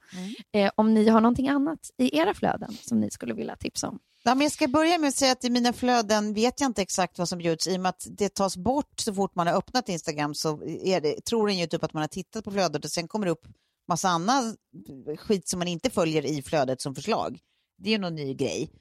eh, 0.54 0.72
om 0.76 0.94
ni 0.94 1.10
har 1.10 1.22
någonting 1.22 1.50
annat 1.50 1.80
i 1.98 2.18
era 2.18 2.34
flöden 2.34 2.78
som 2.82 3.00
ni 3.00 3.12
skulle 3.12 3.34
vilja 3.34 3.56
tipsa 3.56 3.90
om. 3.90 4.00
Ja, 4.26 4.36
men 4.36 4.42
jag 4.42 4.52
ska 4.52 4.68
börja 4.68 4.98
med 4.98 5.08
att 5.08 5.16
säga 5.16 5.32
att 5.32 5.44
i 5.44 5.50
mina 5.50 5.74
flöden 5.74 6.34
vet 6.34 6.60
jag 6.62 6.70
inte 6.70 6.82
exakt 6.82 7.18
vad 7.20 7.30
som 7.30 7.38
bjuds 7.40 7.68
i 7.68 7.78
och 7.78 7.82
med 7.82 7.90
att 7.90 8.08
det 8.18 8.30
tas 8.34 8.58
bort 8.58 9.00
så 9.00 9.14
fort 9.14 9.36
man 9.36 9.48
har 9.48 9.54
öppnat 9.54 9.90
Instagram 9.90 10.36
så 10.36 10.56
det, 11.02 11.26
tror 11.26 11.48
den 11.48 11.58
ju 11.58 11.68
typ 11.68 11.84
att 11.84 11.94
man 11.94 12.02
har 12.02 12.08
tittat 12.08 12.44
på 12.44 12.52
flödet 12.52 12.86
och 12.86 12.92
sen 12.92 13.08
kommer 13.08 13.26
det 13.26 13.32
upp 13.32 13.46
massa 13.88 14.08
annan 14.10 14.56
skit 15.20 15.48
som 15.50 15.60
man 15.60 15.68
inte 15.68 15.90
följer 15.90 16.26
i 16.26 16.42
flödet 16.42 16.82
som 16.82 16.96
förslag. 16.96 17.40
Det 17.78 17.90
är 17.90 17.92
ju 17.92 17.98
någon 17.98 18.16
ny 18.16 18.34
grej. 18.34 18.72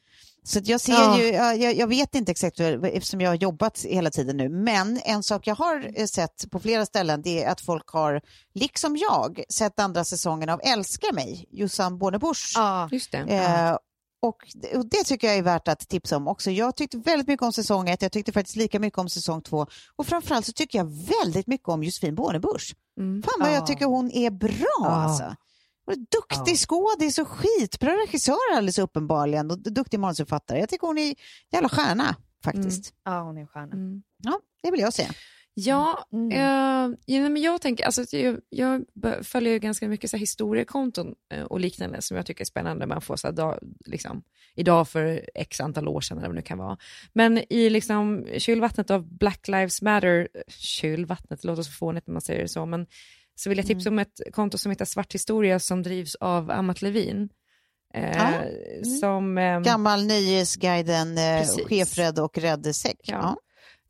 Så 0.45 0.61
jag 0.64 0.80
ser 0.80 0.93
Ja. 0.93 1.18
ju, 1.20 1.24
jag, 1.26 1.59
jag- 1.59 1.74
jag 1.76 1.86
vet 1.86 2.14
inte 2.14 2.32
exakt 2.32 2.61
hur- 2.61 2.84
eftersom 2.84 3.20
jag 3.20 3.30
har 3.30 3.34
jobbat 3.34 3.82
hela 3.84 4.11
tiden 4.11 4.36
nu, 4.36 4.49
men 4.49 5.01
en 5.05 5.22
sak 5.22 5.47
jag 5.47 5.55
har 5.57 5.90
eh, 6.01 6.07
sett 6.07 6.51
på 6.51 6.61
flera 6.61 6.86
ställen 6.86 7.22
det 7.22 7.45
är 7.45 7.51
att 7.51 7.61
folk 7.61 7.88
har, 7.88 8.20
liksom 8.55 8.97
jag, 8.97 9.43
sett 9.49 9.78
andra 9.80 10.05
säsongen 10.05 10.49
av 10.49 10.61
Älskar 10.64 11.12
mig, 11.12 11.47
Jossan 11.51 11.99
Bornebusch. 11.99 12.53
Ja, 12.57 12.88
Just 12.93 13.12
det. 13.12 13.18
Eh, 13.18 13.76
och, 14.23 14.37
det- 14.55 14.77
och 14.77 14.87
det 14.87 15.05
tycker 15.05 15.27
jag 15.29 15.37
är 15.37 15.43
värt 15.43 15.68
att 15.68 15.89
tipsa 15.89 16.16
om 16.16 16.29
också. 16.29 16.51
Jag 16.51 16.77
tyckte 16.77 16.99
väldigt 16.99 17.29
mycket 17.29 17.43
om 17.47 17.53
säsong 17.53 17.89
ett, 17.89 18.03
jag 18.03 18.12
tyckte 18.12 18.33
faktiskt 18.33 18.57
lika 18.57 18.81
mycket 18.81 18.99
om 18.99 19.09
säsong 19.09 19.43
två 19.43 19.66
och 19.97 20.07
framförallt 20.07 20.47
så 20.47 20.53
tycker 20.53 20.79
jag 20.79 20.85
väldigt 21.25 21.47
mycket 21.47 21.68
om 21.68 21.83
Josefin 21.85 22.14
Bornebusch. 22.14 22.75
Mm. 22.99 23.23
Fan 23.23 23.33
vad 23.41 23.49
Ja. 23.49 23.55
jag 23.55 23.66
tycker 23.66 23.87
hon 23.87 24.11
är 24.11 24.31
bra 24.31 24.87
alltså. 24.89 25.37
Hon 25.87 25.95
är 25.95 25.99
duktig 26.11 26.59
skådis 26.59 27.18
och 27.18 27.29
skitbra 27.29 27.91
regissör 27.93 28.37
alldeles 28.57 28.79
uppenbarligen 28.79 29.51
och 29.51 29.59
duktig 29.59 30.01
manusförfattare. 30.01 30.59
Jag 30.61 30.68
tycker 30.68 30.87
hon 30.87 30.99
är 30.99 31.14
jävla 31.53 31.68
stjärna 31.68 32.16
faktiskt. 32.45 32.93
ja 33.05 33.20
hon 33.23 33.37
är 33.37 33.41
en 33.41 33.47
stjärna. 33.49 33.73
Mm. 33.73 34.03
Ja, 34.23 34.41
det 34.62 34.70
vill 34.70 34.81
jag 34.81 34.95
säga. 34.95 35.09
Ja, 35.55 36.07
Mm. 36.12 36.30
eh, 36.32 36.98
ja, 37.07 37.20
men 37.28 37.36
jag 37.42 37.61
tänker, 37.61 37.84
alltså, 37.84 38.16
jag, 38.16 38.40
jag 38.50 38.84
följer 39.22 39.59
ganska 39.59 39.88
mycket 39.88 40.11
så 40.11 40.16
här, 40.16 40.20
historiekonton 40.20 41.14
eh, 41.34 41.42
och 41.44 41.61
liknande 41.61 42.03
som 42.03 42.16
jag 42.16 42.26
tycker 42.26 42.40
är 42.44 42.46
spännande. 42.46 42.86
Man 42.86 43.00
får 43.00 43.16
så 43.16 43.26
här, 43.26 43.32
dag, 43.34 43.59
liksom, 43.86 44.22
idag 44.55 44.88
för 44.88 45.22
x 45.34 45.61
antal 45.61 45.88
år 45.88 46.00
sedan 46.00 46.18
eller 46.18 46.28
vad 46.28 46.34
det 46.36 46.38
nu 46.40 46.42
kan 46.42 46.59
vara. 46.59 46.76
Men 47.12 47.53
i 47.53 47.70
liksom, 47.70 48.26
kylvattnet 48.38 48.90
av 48.90 49.16
Black 49.18 49.48
Lives 49.48 49.82
Matter, 49.82 50.28
kylvattnet, 50.48 51.44
låter 51.44 51.62
så 51.62 51.70
fånigt 51.72 52.07
när 52.07 52.12
man 52.12 52.22
säger 52.22 52.42
det 52.42 52.48
så, 52.48 52.66
men 52.66 52.86
så 53.34 53.48
vill 53.48 53.59
jag 53.59 53.66
tipsa 53.66 53.88
om 53.90 53.98
ett 53.98 54.20
konto 54.32 54.59
som 54.59 54.70
heter 54.70 54.84
Svart 54.84 55.14
Historia 55.14 55.59
som 55.59 55.82
drivs 55.82 56.14
av 56.14 56.50
Amat 56.50 56.82
Levin. 56.82 57.28
Eh, 57.94 58.16
Ja. 58.16 58.30
Som... 59.00 59.38
ehm, 59.38 59.62
Gammal 59.62 60.07
Nöjesguiden, 60.07 61.18
eh, 61.18 61.46
chefrädd 61.68 62.18
och 62.18 62.38
rädd 62.38 62.76
säck. 62.76 63.00
Ja. 63.03 63.36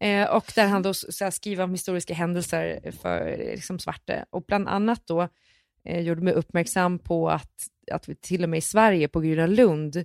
Eh, 0.03 0.31
och 0.31 0.53
där 0.55 0.67
han 0.67 0.83
då 0.83 0.95
så 0.95 1.25
här, 1.25 1.31
skriver 1.31 1.65
om 1.65 1.71
historiska 1.71 2.15
händelser 2.15 2.91
för 3.03 3.37
liksom, 3.39 3.79
svarte. 3.79 4.25
Och 4.31 4.45
bland 4.47 4.69
annat 4.69 5.07
då 5.07 5.29
eh, 5.85 6.01
gjorde 6.01 6.23
mig 6.23 6.35
uppmärksam 6.35 6.99
på 6.99 7.31
att, 7.31 7.67
att 7.93 8.09
vi 8.09 8.15
till 8.15 8.43
och 8.43 8.51
med 8.51 8.59
i 8.59 8.61
Sverige 8.61 9.09
på 9.09 9.21
Gröna 9.21 9.47
Lund 9.47 9.97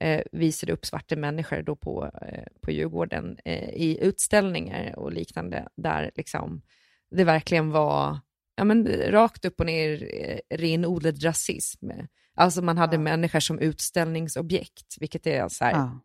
eh, 0.00 0.22
visade 0.32 0.72
upp 0.72 0.86
svarta 0.86 1.16
människor 1.16 1.62
då 1.62 1.76
på, 1.76 2.10
eh, 2.22 2.44
på 2.60 2.70
Djurgården 2.70 3.38
eh, 3.44 3.68
i 3.68 3.98
utställningar 4.02 4.98
och 4.98 5.12
liknande 5.12 5.68
där 5.76 6.10
liksom 6.14 6.62
det 7.10 7.24
verkligen 7.24 7.70
var 7.70 8.18
ja, 8.56 8.64
men, 8.64 8.86
rakt 9.10 9.44
upp 9.44 9.60
och 9.60 9.66
ner 9.66 10.08
eh, 10.14 10.56
renodlad 10.56 11.24
rasism. 11.24 11.90
Alltså 12.34 12.62
man 12.62 12.78
hade 12.78 12.96
Ja. 12.96 13.00
människor 13.00 13.40
som 13.40 13.58
utställningsobjekt, 13.58 14.96
vilket 15.00 15.26
är 15.26 15.48
så 15.48 15.64
här, 15.64 15.72
Ja. 15.72 16.00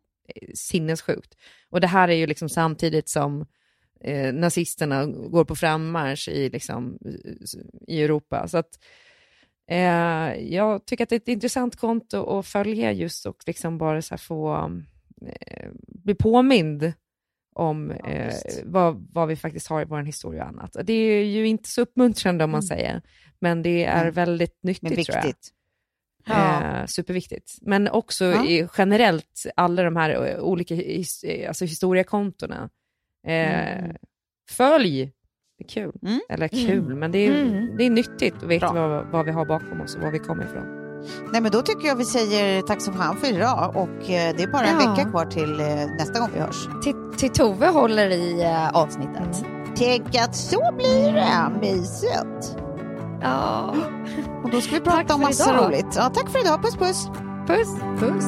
Sinnessjukt. 0.53 1.35
Och 1.69 1.81
det 1.81 1.87
här 1.87 2.07
är 2.07 2.13
ju 2.13 2.27
liksom 2.27 2.49
samtidigt 2.49 3.09
som 3.09 3.45
eh, 4.01 4.33
nazisterna 4.33 5.05
går 5.05 5.45
på 5.45 5.55
frammarsch 5.55 6.29
i, 6.29 6.49
liksom, 6.49 6.97
i 7.87 8.03
Europa. 8.03 8.47
Så 8.47 8.57
att 8.57 8.79
eh, 9.67 10.53
jag 10.53 10.85
tycker 10.85 11.03
att 11.03 11.09
det 11.09 11.15
är 11.15 11.19
ett 11.19 11.27
intressant 11.27 11.75
konto 11.75 12.39
att 12.39 12.47
följa 12.47 12.91
just 12.91 13.25
och 13.25 13.43
liksom 13.47 13.77
bara 13.77 14.01
så 14.01 14.17
få 14.17 14.71
eh, 15.25 15.69
bli 15.87 16.15
påmind 16.15 16.93
om 17.55 17.91
eh, 17.91 18.25
visst. 18.25 18.61
vad, 18.65 19.07
vad 19.11 19.27
vi 19.27 19.35
faktiskt 19.35 19.67
har 19.67 19.81
i 19.81 19.85
vår 19.85 20.01
historia 20.01 20.43
och 20.43 20.49
annat. 20.49 20.75
Och 20.75 20.85
Det 20.85 20.93
är 20.93 21.23
ju 21.23 21.47
inte 21.47 21.69
så 21.69 21.81
uppmuntrande 21.81 22.43
om 22.43 22.51
man 22.51 22.63
säger, 22.63 23.01
men 23.39 23.61
det 23.61 23.83
är 23.83 24.03
Nej. 24.03 24.11
väldigt 24.11 24.63
nyttigt 24.63 25.05
tror 25.05 25.17
jag. 25.17 25.33
Ja. 26.29 26.63
Eh, 26.79 26.85
superviktigt. 26.85 27.51
Men 27.61 27.87
också 27.87 28.25
Ja. 28.25 28.45
i, 28.45 28.67
generellt 28.77 29.45
alla 29.55 29.83
de 29.83 29.95
här 29.95 30.09
eh, 30.27 30.39
olika 30.39 30.75
his, 30.75 31.23
eh, 31.23 31.47
alltså 31.47 31.65
historiekontona. 31.65 32.69
Eh, 33.27 33.85
Följ! 34.51 35.11
Det 35.57 35.63
är 35.63 35.67
kul. 35.69 35.91
Mm. 36.03 36.19
Eller 36.29 36.47
kul, 36.47 36.95
men 36.95 37.11
det 37.11 37.17
är, 37.27 37.41
Mm. 37.45 37.77
det 37.77 37.83
är 37.85 37.89
nyttigt 37.89 38.35
att 38.35 38.43
veta 38.43 38.73
vad, 38.73 39.05
vad 39.11 39.25
vi 39.25 39.31
har 39.31 39.45
bakom 39.45 39.81
oss 39.81 39.95
och 39.95 40.01
var 40.01 40.11
vi 40.11 40.19
kommer 40.19 40.43
ifrån. 40.43 40.75
Nej, 41.31 41.41
men 41.41 41.51
då 41.51 41.61
tycker 41.61 41.87
jag 41.87 41.95
vi 41.95 42.05
säger 42.05 42.61
tack 42.61 42.81
så 42.81 42.91
fan 42.91 43.17
för 43.17 43.27
idag 43.33 43.73
och 43.75 44.09
eh, 44.09 44.35
det 44.37 44.43
är 44.43 44.51
bara 44.51 44.65
en 44.67 44.79
Ja. 44.79 44.89
vecka 44.95 45.09
kvar 45.09 45.25
till 45.25 45.49
nästa 45.97 46.19
gång 46.19 46.29
vi 46.33 46.39
hörs. 46.39 46.67
Till, 46.83 46.93
till 47.17 47.29
Tove 47.29 47.67
håller 47.67 48.09
i 48.09 48.45
avsnittet. 48.73 49.45
Tänk 49.75 50.15
att 50.15 50.35
så 50.35 50.59
blir 50.77 51.13
det, 51.13 51.51
mysigt. 51.61 52.57
Ja. 53.21 53.75
Och 54.43 54.49
då 54.51 54.61
ska 54.61 54.71
vi 54.71 54.81
prata 54.81 55.15
om 55.15 55.21
massa 55.21 55.53
idag. 55.53 55.67
roligt. 55.67 55.85
Ja, 55.95 56.09
tack 56.09 56.29
för 56.29 56.39
idag, 56.39 56.61
puss 56.61 56.75
puss. 56.75 57.07
Puss, 57.47 57.67
puss. 57.99 58.25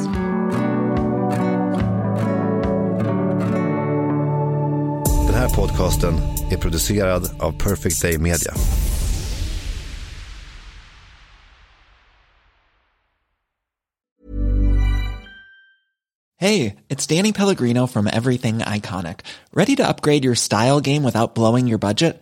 Den 5.28 5.36
här 5.36 5.56
podcasten 5.56 6.14
är 6.52 6.58
producerad 6.58 7.24
av 7.40 7.52
Perfect 7.52 8.02
Day 8.02 8.18
Media. 8.18 8.54
Hey, 16.38 16.78
it's 16.90 17.06
Danny 17.06 17.34
Pellegrino 17.34 17.86
from 17.86 18.08
Everything 18.08 18.60
Iconic. 18.60 19.20
Ready 19.54 19.76
to 19.76 19.88
upgrade 19.88 20.26
your 20.26 20.36
style 20.36 20.82
game 20.82 21.04
without 21.04 21.36
blowing 21.36 21.68
your 21.68 21.78
budget? 21.78 22.22